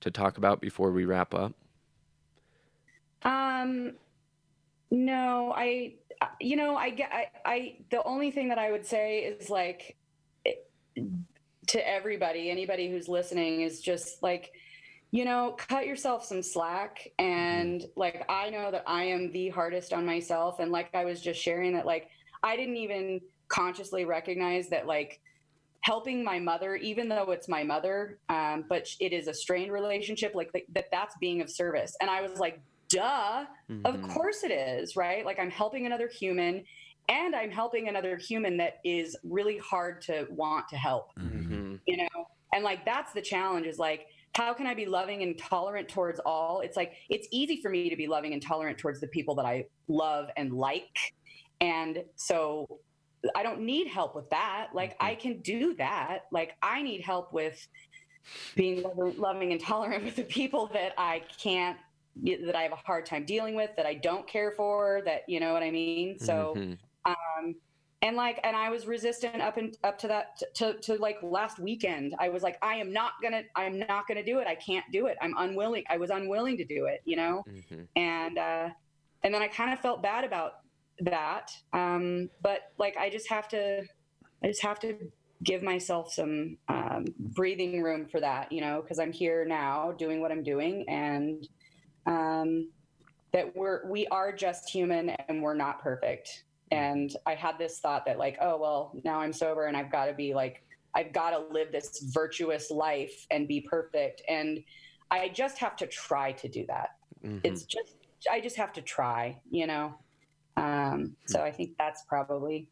to 0.00 0.12
talk 0.12 0.38
about 0.38 0.60
before 0.60 0.92
we 0.92 1.04
wrap 1.04 1.34
up? 1.34 1.54
Um, 3.22 3.94
no, 4.92 5.52
I, 5.56 5.94
you 6.40 6.54
know, 6.54 6.76
I 6.76 6.90
get, 6.90 7.10
I, 7.12 7.26
I, 7.44 7.76
the 7.90 8.02
only 8.04 8.30
thing 8.30 8.48
that 8.50 8.58
I 8.58 8.70
would 8.70 8.86
say 8.86 9.20
is 9.24 9.50
like, 9.50 9.96
it- 10.44 10.70
to 11.66 11.88
everybody, 11.88 12.50
anybody 12.50 12.90
who's 12.90 13.08
listening 13.08 13.62
is 13.62 13.80
just 13.80 14.22
like, 14.22 14.52
you 15.10 15.24
know, 15.24 15.56
cut 15.56 15.86
yourself 15.86 16.24
some 16.24 16.42
slack. 16.42 17.10
And 17.18 17.84
like, 17.96 18.24
I 18.28 18.50
know 18.50 18.70
that 18.70 18.84
I 18.86 19.04
am 19.04 19.32
the 19.32 19.48
hardest 19.48 19.92
on 19.92 20.04
myself. 20.04 20.60
And 20.60 20.70
like 20.70 20.94
I 20.94 21.04
was 21.04 21.20
just 21.20 21.40
sharing 21.40 21.72
that, 21.72 21.86
like, 21.86 22.10
I 22.44 22.56
didn't 22.56 22.76
even 22.76 23.20
consciously 23.48 24.04
recognize 24.04 24.68
that, 24.68 24.86
like, 24.86 25.20
helping 25.80 26.22
my 26.22 26.38
mother, 26.38 26.76
even 26.76 27.08
though 27.08 27.30
it's 27.30 27.48
my 27.48 27.62
mother, 27.62 28.18
um, 28.28 28.64
but 28.68 28.88
it 29.00 29.12
is 29.12 29.28
a 29.28 29.34
strained 29.34 29.72
relationship, 29.72 30.34
like 30.34 30.50
that, 30.74 30.86
that's 30.92 31.14
being 31.20 31.40
of 31.42 31.50
service. 31.50 31.94
And 32.00 32.08
I 32.08 32.22
was 32.22 32.38
like, 32.38 32.60
duh, 32.88 33.44
of 33.84 33.96
Mhm. 33.96 34.08
course 34.08 34.44
it 34.44 34.50
is, 34.50 34.96
right? 34.96 35.26
Like 35.26 35.38
I'm 35.38 35.50
helping 35.50 35.84
another 35.84 36.08
human 36.08 36.64
and 37.08 37.36
I'm 37.36 37.50
helping 37.50 37.88
another 37.88 38.16
human 38.16 38.56
that 38.58 38.78
is 38.82 39.14
really 39.24 39.58
hard 39.58 40.00
to 40.02 40.26
want 40.30 40.68
to 40.68 40.76
help, 40.76 41.10
Mhm. 41.18 41.80
you 41.86 41.96
know? 41.98 42.26
And 42.54 42.64
like 42.64 42.86
that's 42.86 43.12
the 43.12 43.20
challenge 43.22 43.66
is 43.66 43.78
like, 43.78 44.06
how 44.34 44.54
can 44.54 44.66
I 44.66 44.74
be 44.74 44.86
loving 44.86 45.22
and 45.22 45.36
tolerant 45.38 45.88
towards 45.90 46.18
all? 46.24 46.60
It's 46.60 46.78
like, 46.78 46.94
it's 47.10 47.28
easy 47.30 47.60
for 47.60 47.68
me 47.68 47.90
to 47.90 47.96
be 47.96 48.06
loving 48.06 48.32
and 48.32 48.40
tolerant 48.40 48.78
towards 48.78 49.00
the 49.00 49.08
people 49.08 49.34
that 49.34 49.44
I 49.46 49.66
love 49.88 50.30
and 50.36 50.52
like. 50.52 51.12
And 51.60 52.04
so 52.16 52.80
I 53.34 53.42
don't 53.42 53.60
need 53.60 53.86
help 53.88 54.14
with 54.14 54.28
that. 54.30 54.68
Like 54.74 54.96
I 55.00 55.14
can 55.14 55.40
do 55.40 55.74
that. 55.76 56.24
Like 56.32 56.56
I 56.62 56.82
need 56.82 57.00
help 57.00 57.32
with 57.32 57.66
being 58.54 58.82
loving, 58.82 59.18
loving 59.18 59.52
and 59.52 59.60
tolerant 59.60 60.04
with 60.04 60.16
the 60.16 60.24
people 60.24 60.66
that 60.72 60.92
I 60.98 61.22
can't 61.42 61.78
that 62.22 62.54
I 62.54 62.62
have 62.62 62.72
a 62.72 62.76
hard 62.76 63.06
time 63.06 63.24
dealing 63.24 63.56
with, 63.56 63.70
that 63.76 63.86
I 63.86 63.94
don't 63.94 64.26
care 64.28 64.52
for, 64.52 65.02
that 65.04 65.22
you 65.26 65.40
know 65.40 65.52
what 65.52 65.64
I 65.64 65.70
mean. 65.72 66.16
So, 66.18 66.54
Mhm. 66.56 66.78
um, 67.06 67.56
and 68.02 68.16
like, 68.16 68.38
and 68.44 68.54
I 68.54 68.70
was 68.70 68.86
resistant 68.86 69.42
up 69.42 69.56
and 69.56 69.76
up 69.82 69.98
to 69.98 70.08
that 70.08 70.40
to, 70.56 70.74
to 70.74 70.96
like 70.98 71.16
last 71.22 71.58
weekend. 71.58 72.14
I 72.20 72.28
was 72.28 72.44
like, 72.44 72.56
I 72.62 72.76
am 72.76 72.92
not 72.92 73.14
gonna, 73.20 73.42
I'm 73.56 73.78
not 73.80 74.06
gonna 74.06 74.22
do 74.22 74.38
it. 74.38 74.46
I 74.46 74.54
can't 74.54 74.84
do 74.92 75.06
it. 75.06 75.16
I'm 75.20 75.34
unwilling. 75.38 75.84
I 75.90 75.96
was 75.96 76.10
unwilling 76.10 76.56
to 76.58 76.64
do 76.64 76.86
it. 76.86 77.00
You 77.04 77.16
know 77.16 77.44
Mhm. 77.48 77.88
and 77.96 78.38
uh, 78.38 78.68
and 79.24 79.34
then 79.34 79.42
I 79.42 79.48
kind 79.48 79.72
of 79.72 79.80
felt 79.80 80.02
bad 80.02 80.22
about 80.22 80.52
that. 81.00 81.50
Um, 81.72 82.30
but 82.42 82.72
like 82.78 82.96
I 82.96 83.10
just 83.10 83.28
have 83.28 83.48
to, 83.48 83.82
I 84.42 84.46
just 84.46 84.62
have 84.62 84.78
to 84.80 84.96
give 85.42 85.62
myself 85.62 86.12
some 86.12 86.56
um, 86.68 87.06
breathing 87.18 87.82
room 87.82 88.06
for 88.06 88.20
that, 88.20 88.50
you 88.52 88.60
know, 88.60 88.80
because 88.82 88.98
I'm 88.98 89.12
here 89.12 89.44
now 89.44 89.92
doing 89.92 90.20
what 90.20 90.32
I'm 90.32 90.42
doing, 90.42 90.84
and 90.88 91.46
um, 92.06 92.70
that 93.32 93.54
we're 93.56 93.86
we 93.90 94.06
are 94.08 94.32
just 94.32 94.68
human 94.70 95.10
and 95.10 95.42
we're 95.42 95.54
not 95.54 95.80
perfect. 95.80 96.44
And 96.70 97.14
I 97.26 97.34
had 97.34 97.58
this 97.58 97.78
thought 97.80 98.06
that 98.06 98.18
like, 98.18 98.38
oh 98.40 98.56
well, 98.58 98.92
now 99.04 99.20
I'm 99.20 99.32
sober 99.32 99.66
and 99.66 99.76
I've 99.76 99.92
got 99.92 100.06
to 100.06 100.14
be 100.14 100.34
like, 100.34 100.64
I've 100.94 101.12
got 101.12 101.30
to 101.30 101.52
live 101.52 101.72
this 101.72 102.10
virtuous 102.12 102.70
life 102.70 103.26
and 103.30 103.46
be 103.48 103.60
perfect, 103.60 104.22
and 104.28 104.60
I 105.10 105.28
just 105.28 105.58
have 105.58 105.76
to 105.76 105.86
try 105.86 106.32
to 106.32 106.48
do 106.48 106.64
that 106.66 106.90
Mhm. 107.24 107.40
it's 107.42 107.64
just 107.64 107.94
i 108.30 108.40
just 108.40 108.56
have 108.56 108.72
to 108.72 108.82
try 108.82 109.38
you 109.50 109.66
know 109.66 109.94
um, 110.56 111.16
so 111.26 111.42
i 111.42 111.50
think 111.50 111.72
that's 111.78 112.04
probably 112.04 112.68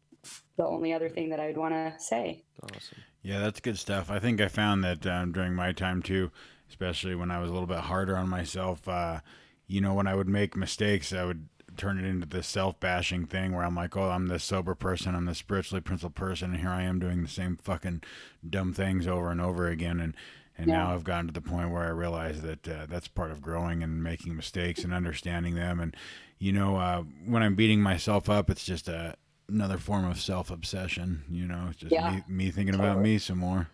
the 0.57 0.65
only 0.65 0.93
other 0.93 1.09
thing 1.09 1.29
that 1.29 1.39
i 1.39 1.47
would 1.47 1.57
want 1.57 1.73
to 1.73 1.93
say 1.97 2.43
awesome. 2.63 2.97
Yeah, 3.23 3.39
that's 3.39 3.61
good 3.61 3.79
stuff. 3.79 4.11
I 4.11 4.19
think 4.19 4.41
I 4.41 4.49
found 4.49 4.83
that 4.83 5.07
um, 5.07 5.31
during 5.31 5.55
my 5.55 5.71
time 5.71 6.01
too, 6.01 6.29
especially 6.69 7.15
when 7.15 7.31
I 7.31 7.39
was 7.39 7.49
a 7.49 7.53
little 7.53 7.67
bit 7.67 7.79
harder 7.79 8.17
on 8.17 8.27
myself. 8.27 8.85
Uh, 8.85 9.21
you 9.65 9.79
know, 9.79 9.93
when 9.93 10.07
I 10.07 10.13
would 10.13 10.27
make 10.27 10.57
mistakes, 10.57 11.13
I 11.13 11.23
would 11.23 11.47
turn 11.77 11.97
it 11.97 12.05
into 12.05 12.27
this 12.27 12.47
self-bashing 12.47 13.25
thing 13.27 13.53
where 13.53 13.63
I'm 13.63 13.75
like, 13.75 13.95
"Oh, 13.95 14.09
I'm 14.09 14.27
this 14.27 14.43
sober 14.43 14.75
person, 14.75 15.15
I'm 15.15 15.25
this 15.25 15.37
spiritually 15.37 15.81
principled 15.81 16.15
person, 16.15 16.51
and 16.51 16.59
here 16.59 16.69
I 16.69 16.83
am 16.83 16.99
doing 16.99 17.23
the 17.23 17.29
same 17.29 17.55
fucking 17.55 18.03
dumb 18.47 18.73
things 18.73 19.07
over 19.07 19.31
and 19.31 19.39
over 19.39 19.69
again." 19.69 20.01
And 20.01 20.15
and 20.57 20.67
Yeah. 20.67 20.77
now 20.77 20.93
I've 20.93 21.03
gotten 21.03 21.27
to 21.27 21.33
the 21.33 21.41
point 21.41 21.71
where 21.71 21.83
I 21.83 21.89
realize 21.89 22.41
that 22.41 22.67
uh, 22.67 22.85
that's 22.87 23.07
part 23.07 23.31
of 23.31 23.41
growing 23.41 23.81
and 23.83 24.03
making 24.03 24.35
mistakes 24.35 24.83
and 24.83 24.93
understanding 24.93 25.55
them. 25.55 25.79
And 25.79 25.95
you 26.39 26.51
know, 26.51 26.75
uh, 26.77 27.03
when 27.25 27.41
I'm 27.43 27.55
beating 27.55 27.81
myself 27.81 28.29
up, 28.29 28.49
it's 28.49 28.65
just 28.65 28.87
a 28.87 29.15
another 29.49 29.77
form 29.77 30.05
of 30.05 30.19
self 30.19 30.49
obsession. 30.51 31.23
You 31.29 31.47
know, 31.47 31.67
it's 31.69 31.79
just 31.79 31.91
Yeah. 31.91 32.21
me, 32.27 32.45
me 32.45 32.51
thinking 32.51 32.75
about 32.75 32.95
Totally. 32.95 33.03
me 33.03 33.17
some 33.17 33.37
more. 33.39 33.69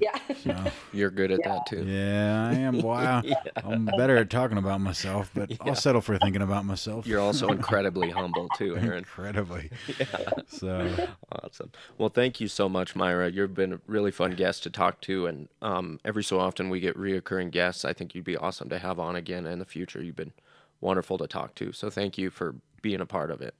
Yeah 0.00 0.18
So, 0.42 0.54
You're 0.92 1.10
good 1.10 1.30
at 1.30 1.40
Yeah. 1.40 1.54
that 1.54 1.66
too. 1.66 1.84
yeah, 1.86 2.48
I 2.50 2.54
am. 2.54 2.80
Wow, 2.82 3.22
I'm 3.64 3.86
better 3.86 4.16
at 4.16 4.28
talking 4.30 4.58
about 4.58 4.80
myself, 4.80 5.30
but 5.34 5.50
I'll 5.60 5.74
settle 5.74 6.00
for 6.00 6.18
thinking 6.18 6.42
about 6.42 6.64
myself. 6.64 7.06
You're 7.06 7.20
also 7.20 7.48
incredibly 7.48 8.10
humble 8.10 8.48
too, 8.50 8.76
Aaron. 8.76 8.98
incredibly. 8.98 9.70
Yeah. 9.98 10.06
So 10.48 10.96
Awesome. 11.32 11.72
Well, 11.98 12.08
thank 12.10 12.40
you 12.40 12.48
so 12.48 12.68
much, 12.68 12.94
Myra. 12.94 13.30
You've 13.30 13.54
been 13.54 13.74
a 13.74 13.80
really 13.86 14.10
fun 14.10 14.32
guest 14.32 14.62
to 14.64 14.70
talk 14.70 15.00
to, 15.02 15.26
and 15.26 15.48
um, 15.62 15.98
every 16.04 16.22
so 16.24 16.38
often 16.40 16.68
we 16.68 16.80
get 16.80 16.96
reoccurring 16.96 17.50
guests. 17.50 17.84
I 17.84 17.92
think 17.92 18.14
you'd 18.14 18.24
be 18.24 18.36
awesome 18.36 18.68
to 18.70 18.78
have 18.78 18.98
on 18.98 19.16
again 19.16 19.46
in 19.46 19.58
the 19.58 19.64
future. 19.64 20.02
You've 20.02 20.16
been 20.16 20.32
wonderful 20.80 21.16
to 21.18 21.26
talk 21.26 21.54
to, 21.56 21.72
so 21.72 21.88
thank 21.90 22.18
you 22.18 22.30
for 22.30 22.54
being 22.82 23.00
a 23.00 23.06
part 23.06 23.30
of 23.30 23.40
it. 23.40 23.54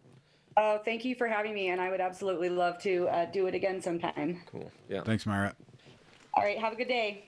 oh 0.58 0.78
thank 0.84 1.04
you 1.04 1.14
for 1.14 1.26
having 1.26 1.54
me 1.54 1.68
and 1.70 1.80
i 1.80 1.90
would 1.90 2.00
absolutely 2.00 2.48
love 2.50 2.78
to 2.78 3.08
uh, 3.08 3.24
do 3.32 3.46
it 3.46 3.54
again 3.54 3.80
sometime 3.80 4.40
Cool. 4.52 4.70
Yeah. 4.88 5.00
thanks, 5.02 5.24
Myra. 5.26 5.54
All 6.36 6.42
right 6.42 6.58
have 6.58 6.72
a 6.72 6.76
good 6.76 6.88
day 6.88 7.24